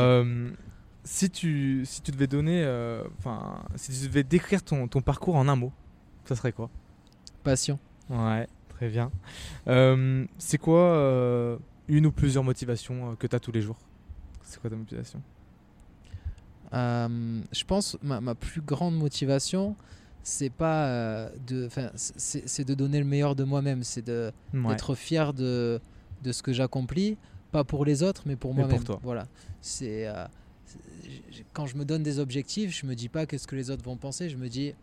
Si 1.04 1.30
tu 1.30 1.84
si 1.86 2.02
tu 2.02 2.12
devais 2.12 2.28
donner, 2.28 2.64
euh, 2.64 3.04
enfin, 3.18 3.64
si 3.76 3.92
tu 3.92 4.08
devais 4.08 4.24
décrire 4.24 4.62
ton, 4.64 4.88
ton 4.88 5.02
parcours 5.02 5.36
en 5.36 5.48
un 5.48 5.56
mot, 5.56 5.72
ça 6.26 6.36
serait 6.36 6.52
quoi? 6.52 6.70
Passion. 7.44 7.80
Ouais, 8.10 8.48
très 8.70 8.88
bien. 8.90 9.12
Euh, 9.68 10.26
c'est 10.38 10.60
quoi 10.60 10.80
euh, 10.80 11.58
une 11.88 12.06
ou 12.06 12.12
plusieurs 12.12 12.44
motivations 12.44 13.16
que 13.16 13.26
tu 13.26 13.36
as 13.36 13.40
tous 13.40 13.52
les 13.52 13.62
jours? 13.62 13.78
C'est 14.44 14.60
quoi 14.62 14.70
ta 14.70 14.76
motivation? 14.76 15.22
Je 16.74 17.64
pense 17.66 17.98
ma, 18.02 18.22
ma 18.22 18.36
plus 18.36 18.62
grande 18.62 18.96
motivation, 18.96 19.76
c'est 20.24 20.50
pas 20.52 21.30
de, 21.48 21.68
c'est 21.96 22.48
c'est 22.48 22.64
de 22.64 22.74
donner 22.74 23.00
le 23.00 23.06
meilleur 23.06 23.36
de 23.36 23.44
moi-même, 23.44 23.84
c'est 23.84 24.06
de 24.06 24.32
Ouais. 24.54 24.68
d'être 24.70 24.96
fier 24.96 25.34
de, 25.34 25.82
de 26.24 26.32
ce 26.32 26.44
que 26.44 26.54
j'accomplis, 26.54 27.18
pas 27.52 27.64
pour 27.64 27.86
les 27.86 28.04
autres, 28.04 28.24
mais 28.26 28.36
pour 28.36 28.54
moi-même. 28.54 28.84
toi. 28.84 29.00
Voilà. 29.04 29.26
C'est 29.62 30.08
quand 31.54 31.66
je 31.68 31.76
me 31.78 31.86
donne 31.86 32.04
des 32.04 32.20
objectifs, 32.20 32.78
je 32.80 32.86
me 32.86 32.96
dis 32.96 33.10
pas 33.10 33.26
qu'est-ce 33.26 33.48
que 33.48 33.56
les 33.56 33.70
autres 33.70 33.84
vont 33.84 33.98
penser, 33.98 34.30
je 34.30 34.38
me 34.38 34.48
dis 34.50 34.74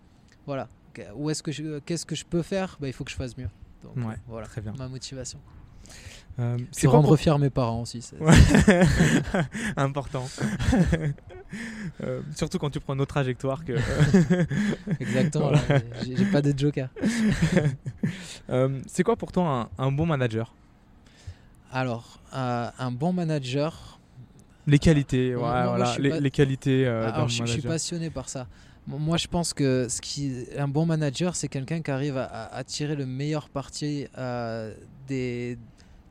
voilà, 0.47 0.69
où 1.15 1.31
est-ce 1.31 1.43
que 1.43 1.53
je- 1.53 1.79
qu'est-ce 1.81 2.05
que 2.07 2.15
je 2.17 2.25
peux 2.25 2.43
faire, 2.43 2.77
bah, 2.81 2.87
il 2.89 2.93
faut 2.93 3.05
que 3.05 3.11
je 3.11 3.17
fasse 3.17 3.37
mieux. 3.37 3.49
Donc 3.85 3.97
Ouais, 4.07 4.17
voilà, 4.27 4.47
très 4.47 4.61
bien. 4.61 4.75
ma 4.79 4.89
motivation. 4.89 5.39
Euh, 6.41 6.57
c'est 6.71 6.87
rendre 6.87 7.17
fier 7.17 7.37
mes 7.39 7.51
parents 7.51 7.83
aussi. 7.83 8.01
c'est- 8.03 8.19
Ouais. 8.21 8.35
Important. 9.77 10.27
Euh, 12.05 12.21
surtout 12.37 12.59
quand 12.59 12.69
tu 12.69 12.79
prends 12.79 12.95
notre 12.95 13.15
trajectoire 13.15 13.65
que. 13.65 13.73
Exactement. 15.01 15.49
Voilà. 15.49 15.63
là, 15.67 15.81
j'ai- 16.05 16.15
J'ai 16.15 16.27
pas 16.27 16.43
de 16.43 16.53
joker. 16.57 16.91
Euh, 18.51 18.81
c'est 18.87 19.03
quoi 19.03 19.17
pour 19.17 19.33
toi 19.33 19.71
un, 19.79 19.85
un 19.87 19.91
bon 19.91 20.05
manager? 20.05 20.55
Alors, 21.73 22.21
un 22.33 22.91
bon 22.93 23.15
manager. 23.15 23.98
Les 24.69 24.79
qualités, 24.79 25.35
ouais, 25.35 25.41
Moi- 25.41 25.67
voilà, 25.67 25.95
les, 25.99 26.11
pas- 26.11 26.21
les 26.21 26.31
qualités 26.31 26.87
euh, 26.87 27.09
Alors, 27.13 27.29
je, 27.29 27.39
je 27.39 27.45
suis 27.45 27.53
manager. 27.57 27.73
passionné 27.73 28.11
par 28.11 28.29
ça. 28.29 28.47
Mo- 28.87 28.99
Moi, 28.99 29.17
je 29.17 29.27
pense 29.27 29.53
que 29.55 29.87
ce 29.89 30.01
qui, 30.01 30.45
un 30.57 30.69
bon 30.69 30.85
manager, 30.87 31.35
c'est 31.37 31.49
quelqu'un 31.49 31.81
qui 31.83 31.91
arrive 31.91 32.17
à, 32.19 32.63
tirer 32.65 32.95
le 32.95 33.07
meilleur 33.07 33.49
parti 33.49 34.07
euh, 34.19 34.73
des, 35.07 35.59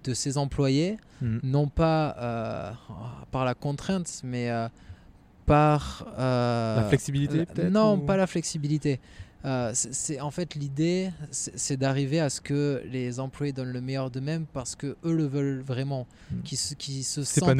de 0.03 0.13
ses 0.13 0.37
employés, 0.37 0.97
Mhm. 1.21 1.39
non 1.43 1.67
pas 1.67 2.15
euh, 2.19 2.71
par 3.31 3.45
la 3.45 3.53
contrainte, 3.53 4.21
mais 4.23 4.49
euh, 4.49 4.67
par 5.45 6.05
La 6.17 6.85
flexibilité, 6.89 7.45
la- 7.55 7.69
Non, 7.69 7.93
ou- 7.95 8.05
pas 8.05 8.17
la 8.17 8.27
flexibilité. 8.27 8.99
Euh, 9.45 9.71
c'est 9.73 10.19
en 10.19 10.31
fait 10.31 10.55
l'idée, 10.55 11.11
c'est 11.31 11.77
d'arriver 11.77 12.19
à 12.19 12.29
ce 12.29 12.41
que 12.41 12.81
les 12.85 13.19
employés 13.19 13.53
donnent 13.53 13.71
le 13.71 13.81
meilleur 13.81 14.09
d'eux-mêmes 14.09 14.45
parce 14.51 14.75
que 14.75 14.97
eux 15.05 15.13
le 15.13 15.25
veulent 15.25 15.61
vraiment, 15.61 16.07
Mhm. 16.31 16.41
qui 16.43 16.57
se, 16.57 16.73
qui 16.73 17.03
se 17.03 17.23
sentent 17.23 17.57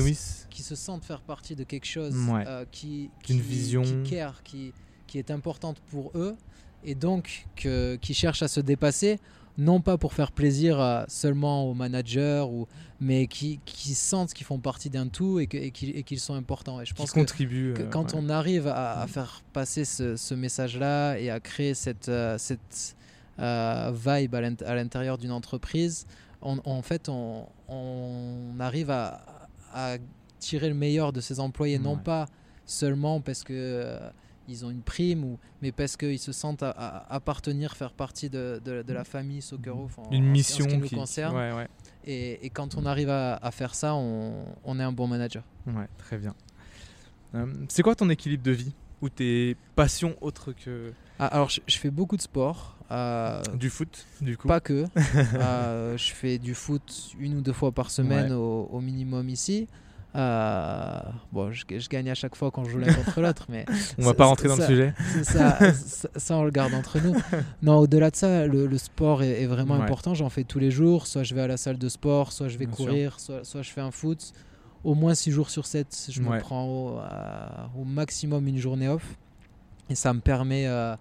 qui 0.50 0.64
se 0.64 0.76
sentent 0.76 1.06
faire 1.06 1.22
partie 1.22 1.56
de 1.56 1.64
quelque 1.64 1.86
chose 1.86 2.16
Ouais. 2.30 2.44
euh, 2.48 2.66
qui, 2.72 3.12
qui- 3.24 3.40
vision. 3.40 3.84
qui 3.84 4.10
care, 4.10 4.42
qui, 4.44 4.74
qui 5.06 5.20
est 5.20 5.30
importante 5.32 5.80
pour 5.92 6.12
eux, 6.16 6.36
et 6.84 6.96
donc 6.96 7.46
que, 7.56 7.96
qui 7.98 8.14
cherchent 8.16 8.42
à 8.44 8.48
se 8.48 8.60
dépasser, 8.60 9.20
non 9.58 9.82
pas 9.82 9.98
pour 9.98 10.14
faire 10.14 10.32
plaisir 10.32 11.06
seulement 11.08 11.66
aux 11.70 11.74
managers, 11.74 12.46
ou, 12.50 12.68
mais 13.00 13.28
qui, 13.28 13.60
qui 13.66 13.94
sentent 13.96 14.34
qu'ils 14.34 14.46
font 14.46 14.60
partie 14.60 14.90
d'un 14.90 15.08
tout 15.08 15.40
et 15.40 15.48
que- 15.48 15.58
et 15.58 15.72
qu'ils 16.04 16.20
sont 16.20 16.34
importants. 16.36 16.80
Et 16.82 16.86
je 16.86 16.94
pense 16.94 17.12
contribuent. 17.12 17.74
que 17.76 17.84
euh, 17.84 17.90
quand 17.90 18.14
ouais. 18.14 18.20
on 18.22 18.30
arrive 18.30 18.68
à, 18.68 19.02
à 19.02 19.08
faire 19.08 19.42
passer 19.54 19.86
ce, 19.86 20.16
ce 20.16 20.34
message-là 20.36 21.18
et 21.20 21.30
à 21.30 21.40
créer 21.40 21.74
cette, 21.74 22.10
euh, 22.10 22.38
cette 22.38 22.96
euh, 23.40 23.92
vibe 23.94 24.36
à 24.36 24.42
l'int- 24.42 24.62
à 24.66 24.76
l'intérieur 24.76 25.18
d'une 25.18 25.32
entreprise, 25.32 26.06
on- 26.42 26.60
en 26.66 26.82
fait, 26.82 27.10
on, 27.10 27.46
on 27.68 28.60
arrive 28.60 28.90
à, 28.92 29.22
à 29.74 29.98
tirer 30.40 30.70
le 30.70 30.76
meilleur 30.76 31.14
de 31.14 31.22
ses 31.22 31.40
employés, 31.40 31.80
non 31.80 31.94
Ouais. 31.96 32.02
pas 32.04 32.26
seulement 32.66 33.22
parce 33.22 33.44
que 33.44 33.98
ils 34.48 34.66
ont 34.66 34.70
une 34.70 34.82
prime, 34.82 35.24
ou, 35.24 35.40
mais 35.62 35.72
parce 35.72 35.98
qu'ils 35.98 36.20
se 36.20 36.32
sentent 36.32 36.64
à, 36.64 36.70
à- 36.72 37.14
appartenir, 37.16 37.76
faire 37.76 37.92
partie 37.94 38.30
de, 38.30 38.62
de- 38.64 38.82
de 38.82 38.94
la 38.94 39.04
famille 39.04 39.42
Socceroof 39.42 39.98
en, 40.00 40.04
en- 40.04 40.12
Une 40.12 40.24
en 40.24 40.28
ce 40.28 40.32
mission 40.32 40.66
qui 40.66 40.78
nous 40.78 40.88
qui. 40.88 40.96
concerne. 40.96 41.36
Ouais, 41.36 41.52
ouais. 41.54 41.68
Et, 42.06 42.46
et 42.46 42.50
quand 42.50 42.76
on 42.78 42.86
arrive 42.86 43.10
à, 43.10 43.36
à 43.36 43.52
faire 43.52 43.76
ça, 43.76 43.96
on, 43.96 44.46
on 44.64 44.80
est 44.80 44.84
un 44.84 44.92
bon 44.94 45.08
manager. 45.08 45.44
Ouais, 45.68 45.88
très 45.98 46.18
bien. 46.18 46.34
Euh, 47.36 47.46
c'est 47.68 47.84
quoi 47.84 47.96
ton 47.96 48.10
équilibre 48.10 48.44
de 48.44 48.52
vie 48.52 48.74
Ou 49.02 49.10
tes 49.10 49.58
passions 49.76 50.16
autres 50.22 50.54
que 50.54 50.94
Ah, 51.20 51.28
alors, 51.28 51.50
je, 51.50 51.60
je 51.68 51.78
fais 51.78 51.90
beaucoup 51.92 52.16
de 52.16 52.22
sport. 52.22 52.78
euh, 52.90 53.42
du 53.56 53.70
foot, 53.70 54.06
du 54.22 54.38
coup 54.38 54.48
Pas 54.48 54.62
que. 54.62 54.86
Euh, 55.36 55.98
je 55.98 56.14
fais 56.14 56.38
du 56.38 56.54
foot 56.56 57.12
une 57.20 57.36
ou 57.38 57.42
deux 57.42 57.52
fois 57.54 57.72
par 57.74 57.92
semaine 57.92 58.30
Ouais. 58.30 58.38
au, 58.38 58.70
au 58.72 58.80
minimum 58.80 59.28
ici. 59.30 59.68
Euh, 60.18 61.00
bon, 61.32 61.52
je, 61.52 61.64
je 61.78 61.90
gagne 61.90 62.10
à 62.10 62.16
chaque 62.16 62.36
fois 62.36 62.50
quand 62.50 62.64
je 62.64 62.72
joue 62.72 62.78
l'un 62.80 62.92
contre 62.94 63.22
l'autre, 63.22 63.46
mais 63.50 63.66
On 64.00 64.04
va 64.04 64.14
pas 64.16 64.26
rentrer 64.26 64.48
dans 64.48 64.56
ça- 64.56 64.64
le 64.68 64.68
sujet. 64.68 64.94
ça, 65.24 65.74
ça, 65.74 66.10
ça, 66.16 66.36
on 66.38 66.44
le 66.44 66.50
garde 66.52 66.74
entre 66.74 67.00
nous. 67.00 67.16
Non, 67.62 67.78
au-delà 67.78 68.10
de 68.10 68.16
ça, 68.16 68.48
le, 68.48 68.66
le 68.66 68.78
sport 68.78 69.22
est, 69.24 69.44
est 69.44 69.46
vraiment 69.46 69.76
Ouais. 69.78 69.84
important. 69.84 70.14
J'en 70.16 70.30
fais 70.30 70.44
tous 70.44 70.60
les 70.60 70.72
jours. 70.72 71.06
Soit 71.08 71.24
je 71.24 71.36
vais 71.36 71.42
à 71.42 71.48
la 71.48 71.58
salle 71.58 71.78
de 71.78 71.88
sport, 71.90 72.32
soit 72.32 72.48
je 72.48 72.58
vais 72.58 72.66
Bien 72.66 72.76
courir, 72.76 73.20
soit, 73.20 73.44
soit 73.44 73.62
je 73.62 73.70
fais 73.72 73.82
un 73.82 73.92
foot. 73.92 74.34
Au 74.84 74.96
moins 74.96 75.14
6 75.14 75.32
jours 75.32 75.50
sur 75.50 75.66
7, 75.66 76.08
je 76.10 76.22
Ouais. 76.24 76.36
me 76.38 76.40
prends 76.40 76.66
au, 76.66 76.98
à- 76.98 77.70
au 77.78 77.84
maximum 77.84 78.48
une 78.48 78.58
journée 78.58 78.88
off. 78.88 79.18
Et 79.90 79.96
ça 79.96 80.14
me 80.14 80.20
permet 80.20 80.66
euh, 80.68 80.96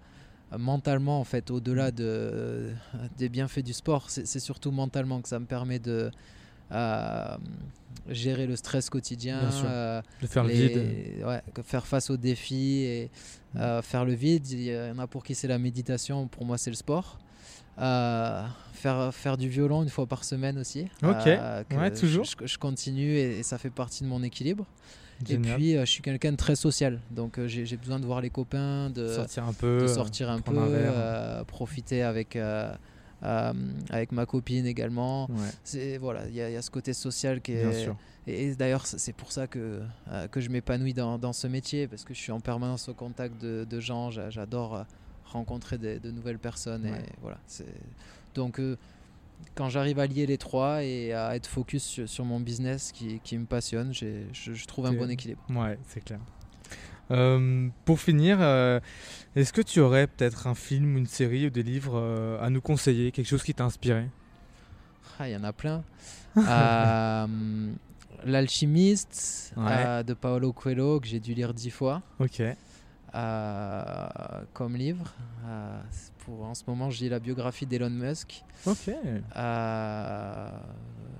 mentalement, 0.57 1.19
en 1.19 1.23
fait, 1.23 1.49
au-delà 1.51 1.91
de, 1.91 2.69
des 3.17 3.29
bienfaits 3.29 3.59
du 3.63 3.73
sport, 3.73 4.09
c'est 4.09 4.27
c'est 4.27 4.39
surtout 4.39 4.71
mentalement 4.71 5.21
que 5.21 5.27
ça 5.27 5.39
me 5.39 5.45
permet 5.45 5.79
de 5.79 6.09
euh, 6.71 7.37
gérer 8.07 8.47
le 8.47 8.55
stress 8.55 8.89
quotidien, 8.89 9.49
euh, 9.65 10.01
De 10.21 10.27
faire 10.27 10.43
le 10.43 10.53
vide. 10.53 10.83
ouais, 11.25 11.41
faire 11.63 11.85
face 11.85 12.09
aux 12.09 12.17
défis 12.17 12.83
et 12.83 13.11
euh, 13.55 13.81
faire 13.81 14.05
le 14.05 14.13
vide. 14.13 14.49
Il 14.49 14.63
y 14.63 14.77
en 14.77 14.99
a 14.99 15.07
pour 15.07 15.23
qui 15.23 15.35
c'est 15.35 15.47
la 15.47 15.59
méditation, 15.59 16.27
pour 16.27 16.45
moi 16.45 16.57
c'est 16.57 16.69
le 16.69 16.75
sport. 16.75 17.19
Euh, 17.79 18.43
faire, 18.73 19.13
faire 19.13 19.37
du 19.37 19.49
violon 19.49 19.83
une 19.83 19.89
fois 19.89 20.07
par 20.07 20.23
semaine 20.23 20.57
aussi. 20.57 20.87
Ok. 21.03 21.25
Ouais, 21.25 21.91
toujours. 21.93 22.25
Je, 22.43 22.57
continue 22.57 23.17
et, 23.17 23.39
et 23.39 23.43
ça 23.43 23.57
fait 23.57 23.69
partie 23.69 24.03
de 24.03 24.09
mon 24.09 24.23
équilibre. 24.23 24.65
Génial. 25.25 25.51
Et 25.51 25.55
puis 25.55 25.71
je 25.73 25.85
suis 25.85 26.01
quelqu'un 26.01 26.31
de 26.31 26.37
très 26.37 26.55
social, 26.55 26.99
donc 27.09 27.39
j'ai 27.47 27.77
besoin 27.77 27.99
de 27.99 28.05
voir 28.05 28.21
les 28.21 28.29
copains, 28.29 28.91
de, 28.91 29.07
sortir 29.07 29.45
un 29.45 29.53
peu. 29.53 29.81
de 29.81 29.87
sortir 29.87 30.29
un 30.29 30.41
peu, 30.41 30.55
un 30.57 31.43
profiter 31.43 32.03
avec, 32.03 32.37
euh, 33.23 33.53
avec 33.89 34.11
ma 34.11 34.25
copine 34.25 34.65
également. 34.65 35.29
Ouais, 35.29 35.49
C'est 35.63 35.97
voilà, 35.97 36.27
il 36.27 36.35
y, 36.35 36.41
a- 36.41 36.49
il 36.49 36.53
y 36.53 36.57
a 36.57 36.61
ce 36.61 36.69
côté 36.71 36.93
social 36.93 37.41
qui 37.41 37.53
bien 37.53 37.71
est, 37.71 37.83
sûr. 37.83 37.95
et, 38.27 38.45
et 38.47 38.55
d'ailleurs, 38.55 38.85
c'est 38.85 39.13
pour 39.13 39.31
ça 39.31 39.47
que, 39.47 39.81
euh, 40.11 40.27
que 40.27 40.39
je 40.41 40.49
m'épanouis 40.49 40.93
dans, 40.93 41.17
dans 41.17 41.33
ce 41.33 41.47
métier, 41.47 41.87
parce 41.87 42.03
que 42.03 42.13
je 42.13 42.19
suis 42.19 42.31
en 42.31 42.39
permanence 42.39 42.89
au 42.89 42.93
contact 42.93 43.41
de, 43.41 43.65
de 43.69 43.79
gens. 43.79 44.11
j'a- 44.11 44.29
J'adore 44.29 44.75
euh, 44.75 44.83
rencontrer 45.25 45.77
des- 45.77 45.99
de 45.99 46.11
nouvelles 46.11 46.39
personnes. 46.39 46.83
Ouais. 46.85 47.01
Et 47.01 47.13
voilà, 47.21 47.37
Donc, 48.33 48.59
euh, 48.59 48.77
quand 49.55 49.69
j'arrive 49.69 49.99
à 49.99 50.07
lier 50.07 50.25
les 50.25 50.37
trois 50.37 50.83
et 50.83 51.13
à 51.13 51.35
être 51.35 51.47
focus 51.47 51.83
sur, 51.83 52.07
sur 52.09 52.23
mon 52.25 52.39
business 52.39 52.91
qui, 52.91 53.19
qui 53.23 53.37
me 53.37 53.45
passionne, 53.45 53.93
je, 53.93 54.23
je 54.33 54.65
trouve 54.65 54.85
un 54.85 54.93
bon 54.93 55.09
équilibre. 55.09 55.41
Ouais, 55.49 55.77
c'est 55.87 56.03
clair. 56.03 56.19
Euh, 57.11 57.69
pour 57.85 57.99
finir, 57.99 58.37
euh, 58.41 58.79
est-ce 59.35 59.53
que 59.53 59.61
tu 59.61 59.79
aurais 59.79 60.07
peut-être 60.07 60.47
un 60.47 60.55
film, 60.55 60.97
une 60.97 61.05
série 61.07 61.47
ou 61.47 61.49
des 61.49 61.63
livres 61.63 61.93
euh, 61.95 62.41
à 62.43 62.49
nous 62.49 62.61
conseiller, 62.61 63.11
quelque 63.11 63.27
chose 63.27 63.43
qui 63.43 63.53
t'a 63.53 63.63
inspiré? 63.65 64.07
Ah, 65.19 65.27
il 65.29 65.33
y 65.33 65.37
en 65.37 65.43
a 65.43 65.53
plein. 65.53 65.83
L'alchimiste 68.23 69.53
Ouais. 69.57 70.03
de 70.03 70.13
Paolo 70.13 70.51
Coelho, 70.53 70.99
que 70.99 71.07
j'ai 71.07 71.19
dû 71.19 71.33
lire 71.33 71.53
dix 71.53 71.69
fois. 71.69 72.01
Ok. 72.19 72.41
comme 74.53 74.75
livre. 74.75 75.13
Pour, 76.19 76.43
en 76.45 76.53
ce 76.53 76.63
moment, 76.67 76.89
je 76.89 76.99
lis 77.03 77.09
la 77.09 77.19
biographie 77.19 77.65
d'Elon 77.65 77.89
Musk. 77.89 78.43
Ok. 78.65 78.91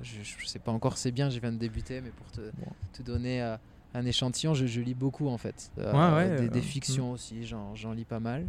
Je 0.03 0.19
ne 0.19 0.45
sais 0.47 0.59
pas 0.59 0.71
encore 0.71 0.97
c'est 0.97 1.11
bien, 1.11 1.29
je 1.29 1.39
viens 1.39 1.51
de 1.51 1.57
débuter, 1.57 2.01
mais 2.01 2.09
pour 2.11 2.29
te, 2.31 2.41
Bon. 2.41 2.67
te 2.93 3.01
donner 3.01 3.55
un 3.93 4.05
échantillon, 4.05 4.53
je, 4.53 4.65
je 4.67 4.81
lis 4.81 4.93
beaucoup 4.93 5.27
en 5.29 5.38
fait. 5.38 5.71
Euh, 5.77 6.15
Ouais, 6.15 6.38
des, 6.41 6.49
des 6.49 6.59
euh, 6.59 6.61
fictions 6.61 7.11
aussi, 7.11 7.45
j'en 7.45 7.91
lis 7.93 8.05
pas 8.05 8.19
mal. 8.19 8.45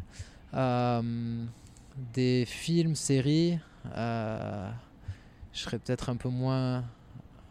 Euh, 0.54 1.44
des 2.14 2.44
films, 2.46 2.94
séries, 2.94 3.58
je 3.94 4.70
serais 5.52 5.78
peut-être 5.78 6.10
un 6.10 6.16
peu 6.16 6.28
moins 6.28 6.84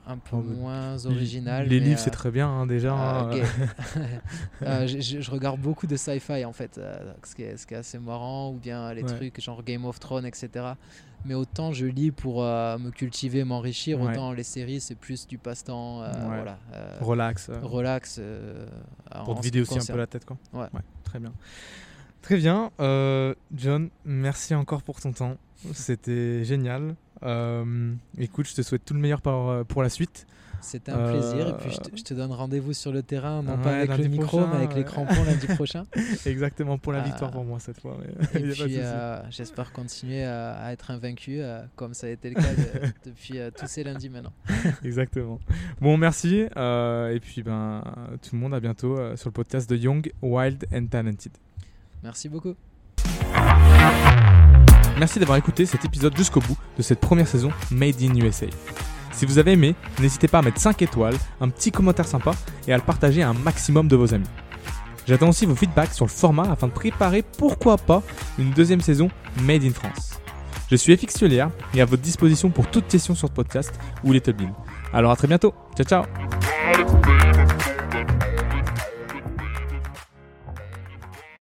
un 0.10 0.18
peu 0.20 0.38
Oh, 0.38 0.42
moins 0.42 1.06
original. 1.06 1.68
Les 1.68 1.82
livres, 1.82 2.00
euh, 2.00 2.02
c'est 2.02 2.12
très 2.12 2.32
bien 2.32 2.48
hein, 2.48 2.66
déjà. 2.66 2.94
euh, 3.26 3.44
hein. 3.44 4.00
Euh, 4.64 4.88
je, 4.88 5.00
je- 5.02 5.20
je 5.22 5.32
regarde 5.32 5.60
beaucoup 5.60 5.86
de 5.86 5.98
sci-fi 5.98 6.46
en 6.46 6.54
fait, 6.54 6.80
ce, 7.26 7.36
qui 7.36 7.44
est, 7.44 7.58
ce 7.58 7.68
qui 7.68 7.74
est 7.74 7.78
assez 7.78 8.00
marrant, 8.00 8.52
ou 8.52 8.58
bien 8.58 8.94
les 8.94 9.04
Ouais. 9.04 9.14
trucs 9.16 9.42
genre 9.42 9.62
Game 9.64 9.84
of 9.86 10.00
Thrones, 10.00 10.26
etc. 10.26 10.50
Mais 11.26 11.34
autant 11.34 11.74
je 11.74 11.86
lis 11.86 12.12
pour 12.12 12.44
euh, 12.44 12.78
me 12.78 12.92
cultiver, 12.92 13.44
m'enrichir, 13.44 14.00
Ouais. 14.00 14.12
autant 14.12 14.32
les 14.32 14.44
séries 14.44 14.80
c'est 14.80 14.96
plus 14.96 15.28
du 15.28 15.38
passe-temps, 15.38 16.02
euh, 16.04 16.12
Ouais. 16.14 16.36
voilà, 16.36 16.60
euh, 16.74 16.98
Relax. 17.02 17.50
relax. 17.62 18.22
pour 19.26 19.36
te 19.40 19.44
vider 19.44 19.62
aussi 19.62 19.78
un 19.80 19.86
peu 19.86 19.98
la 19.98 20.08
tête, 20.08 20.26
quoi. 20.26 20.38
Ouais. 20.54 20.68
très 21.04 21.20
bien. 21.20 21.34
Très 22.22 22.38
bien. 22.38 22.72
John, 23.56 23.90
merci 24.06 24.54
encore 24.56 24.82
pour 24.84 25.00
ton 25.00 25.12
temps. 25.14 25.38
C'était 25.74 26.44
génial. 26.44 26.96
Écoute, 28.18 28.48
je 28.48 28.56
te 28.56 28.62
souhaite 28.62 28.86
tout 28.86 28.94
le 28.94 29.00
meilleur 29.00 29.22
pour, 29.22 29.66
pour 29.66 29.82
la 29.84 29.90
suite. 29.90 30.28
C'était 30.62 30.92
un 30.92 31.10
plaisir, 31.12 31.48
et 31.50 31.54
puis 31.58 31.70
je 31.72 31.76
Euh, 31.78 31.84
te, 31.92 31.98
je 31.98 32.04
te 32.04 32.14
donne 32.14 32.32
rendez-vous 32.32 32.74
sur 32.74 32.92
le 32.92 33.04
terrain, 33.04 33.42
non 33.44 33.56
Ouais, 33.58 33.64
pas 33.64 33.76
avec 33.78 33.98
le 33.98 34.08
micro, 34.08 34.26
prochain, 34.40 34.48
mais 34.52 34.58
avec 34.58 34.76
les 34.76 34.84
crampons 34.84 35.24
lundi 35.24 35.48
prochain. 35.56 35.84
Exactement 36.26 36.78
pour 36.78 36.94
la 36.94 37.00
Ah. 37.02 37.04
victoire 37.06 37.32
pour 37.32 37.44
moi 37.46 37.60
cette 37.60 37.80
fois. 37.80 37.98
mais 38.00 38.40
Et 38.42 38.50
puis 38.54 38.78
euh, 38.80 39.22
j'espère 39.30 39.72
continuer 39.72 40.24
à, 40.24 40.54
à 40.58 40.72
être 40.74 40.92
invaincu, 40.92 41.40
euh, 41.42 41.62
comme 41.76 41.94
ça 41.94 42.08
a 42.08 42.10
été 42.10 42.30
le 42.30 42.36
cas 42.36 42.42
de- 42.54 42.88
depuis 43.10 43.40
euh, 43.40 43.50
tous 43.58 43.68
ces 43.68 43.84
lundis 43.84 44.10
maintenant. 44.10 44.34
Exactement. 44.84 45.40
Bon, 45.80 45.98
merci. 45.98 46.46
euh, 46.58 47.14
et 47.14 47.20
puis, 47.20 47.44
ben, 47.44 47.84
tout 48.22 48.36
le 48.36 48.40
monde, 48.42 48.54
à 48.54 48.60
bientôt 48.60 48.98
euh, 48.98 49.16
sur 49.16 49.30
le 49.30 49.34
podcast 49.34 49.70
de 49.70 49.76
Young, 49.76 50.12
Wild 50.22 50.66
and 50.74 50.88
Talented. 50.88 51.32
Merci 52.04 52.30
beaucoup. 52.30 52.56
Merci 55.00 55.20
d'avoir 55.20 55.38
écouté 55.38 55.66
cet 55.68 55.86
épisode 55.86 56.16
jusqu'au 56.18 56.40
bout 56.40 56.58
de 56.78 56.82
cette 56.82 57.00
première 57.00 57.28
saison 57.28 57.52
Made 57.72 58.02
in 58.02 58.16
USA. 58.16 58.48
Si 59.18 59.26
vous 59.26 59.40
avez 59.40 59.54
aimé, 59.54 59.74
n'hésitez 60.00 60.28
pas 60.28 60.38
à 60.38 60.42
mettre 60.44 60.62
5 60.62 60.80
étoiles, 60.84 61.16
un 61.42 61.50
petit 61.50 61.72
commentaire 61.72 62.08
sympa 62.08 62.34
et 62.68 62.74
à 62.74 62.78
le 62.78 62.84
partager 62.84 63.24
à 63.24 63.30
un 63.30 63.34
maximum 63.34 63.88
de 63.88 63.96
vos 63.96 64.14
amis. 64.14 64.28
J'attends 65.08 65.30
aussi 65.30 65.48
vos 65.48 65.56
feedbacks 65.56 65.94
sur 65.94 66.06
le 66.06 66.12
format 66.12 66.52
afin 66.52 66.68
de 66.68 66.72
préparer 66.72 67.24
pourquoi 67.24 67.78
pas 67.78 68.04
une 68.38 68.52
deuxième 68.52 68.82
saison 68.82 69.10
Made 69.42 69.64
in 69.64 69.72
France. 69.72 70.20
Je 70.70 70.76
suis 70.76 70.96
FX 70.96 71.16
Tuelière 71.16 71.50
et 71.74 71.82
à 71.82 71.86
votre 71.86 72.04
disposition 72.04 72.52
pour 72.52 72.68
toute 72.68 72.88
question 72.88 73.16
sur 73.16 73.28
ce 73.28 73.34
podcast 73.34 73.74
ou 74.04 74.14
Little 74.14 74.34
Bean. 74.34 74.54
Alors 74.94 75.10
à 75.10 75.16
très 75.16 75.28
bientôt. 75.28 75.56
Ciao 75.76 76.06
ciao 76.06 77.17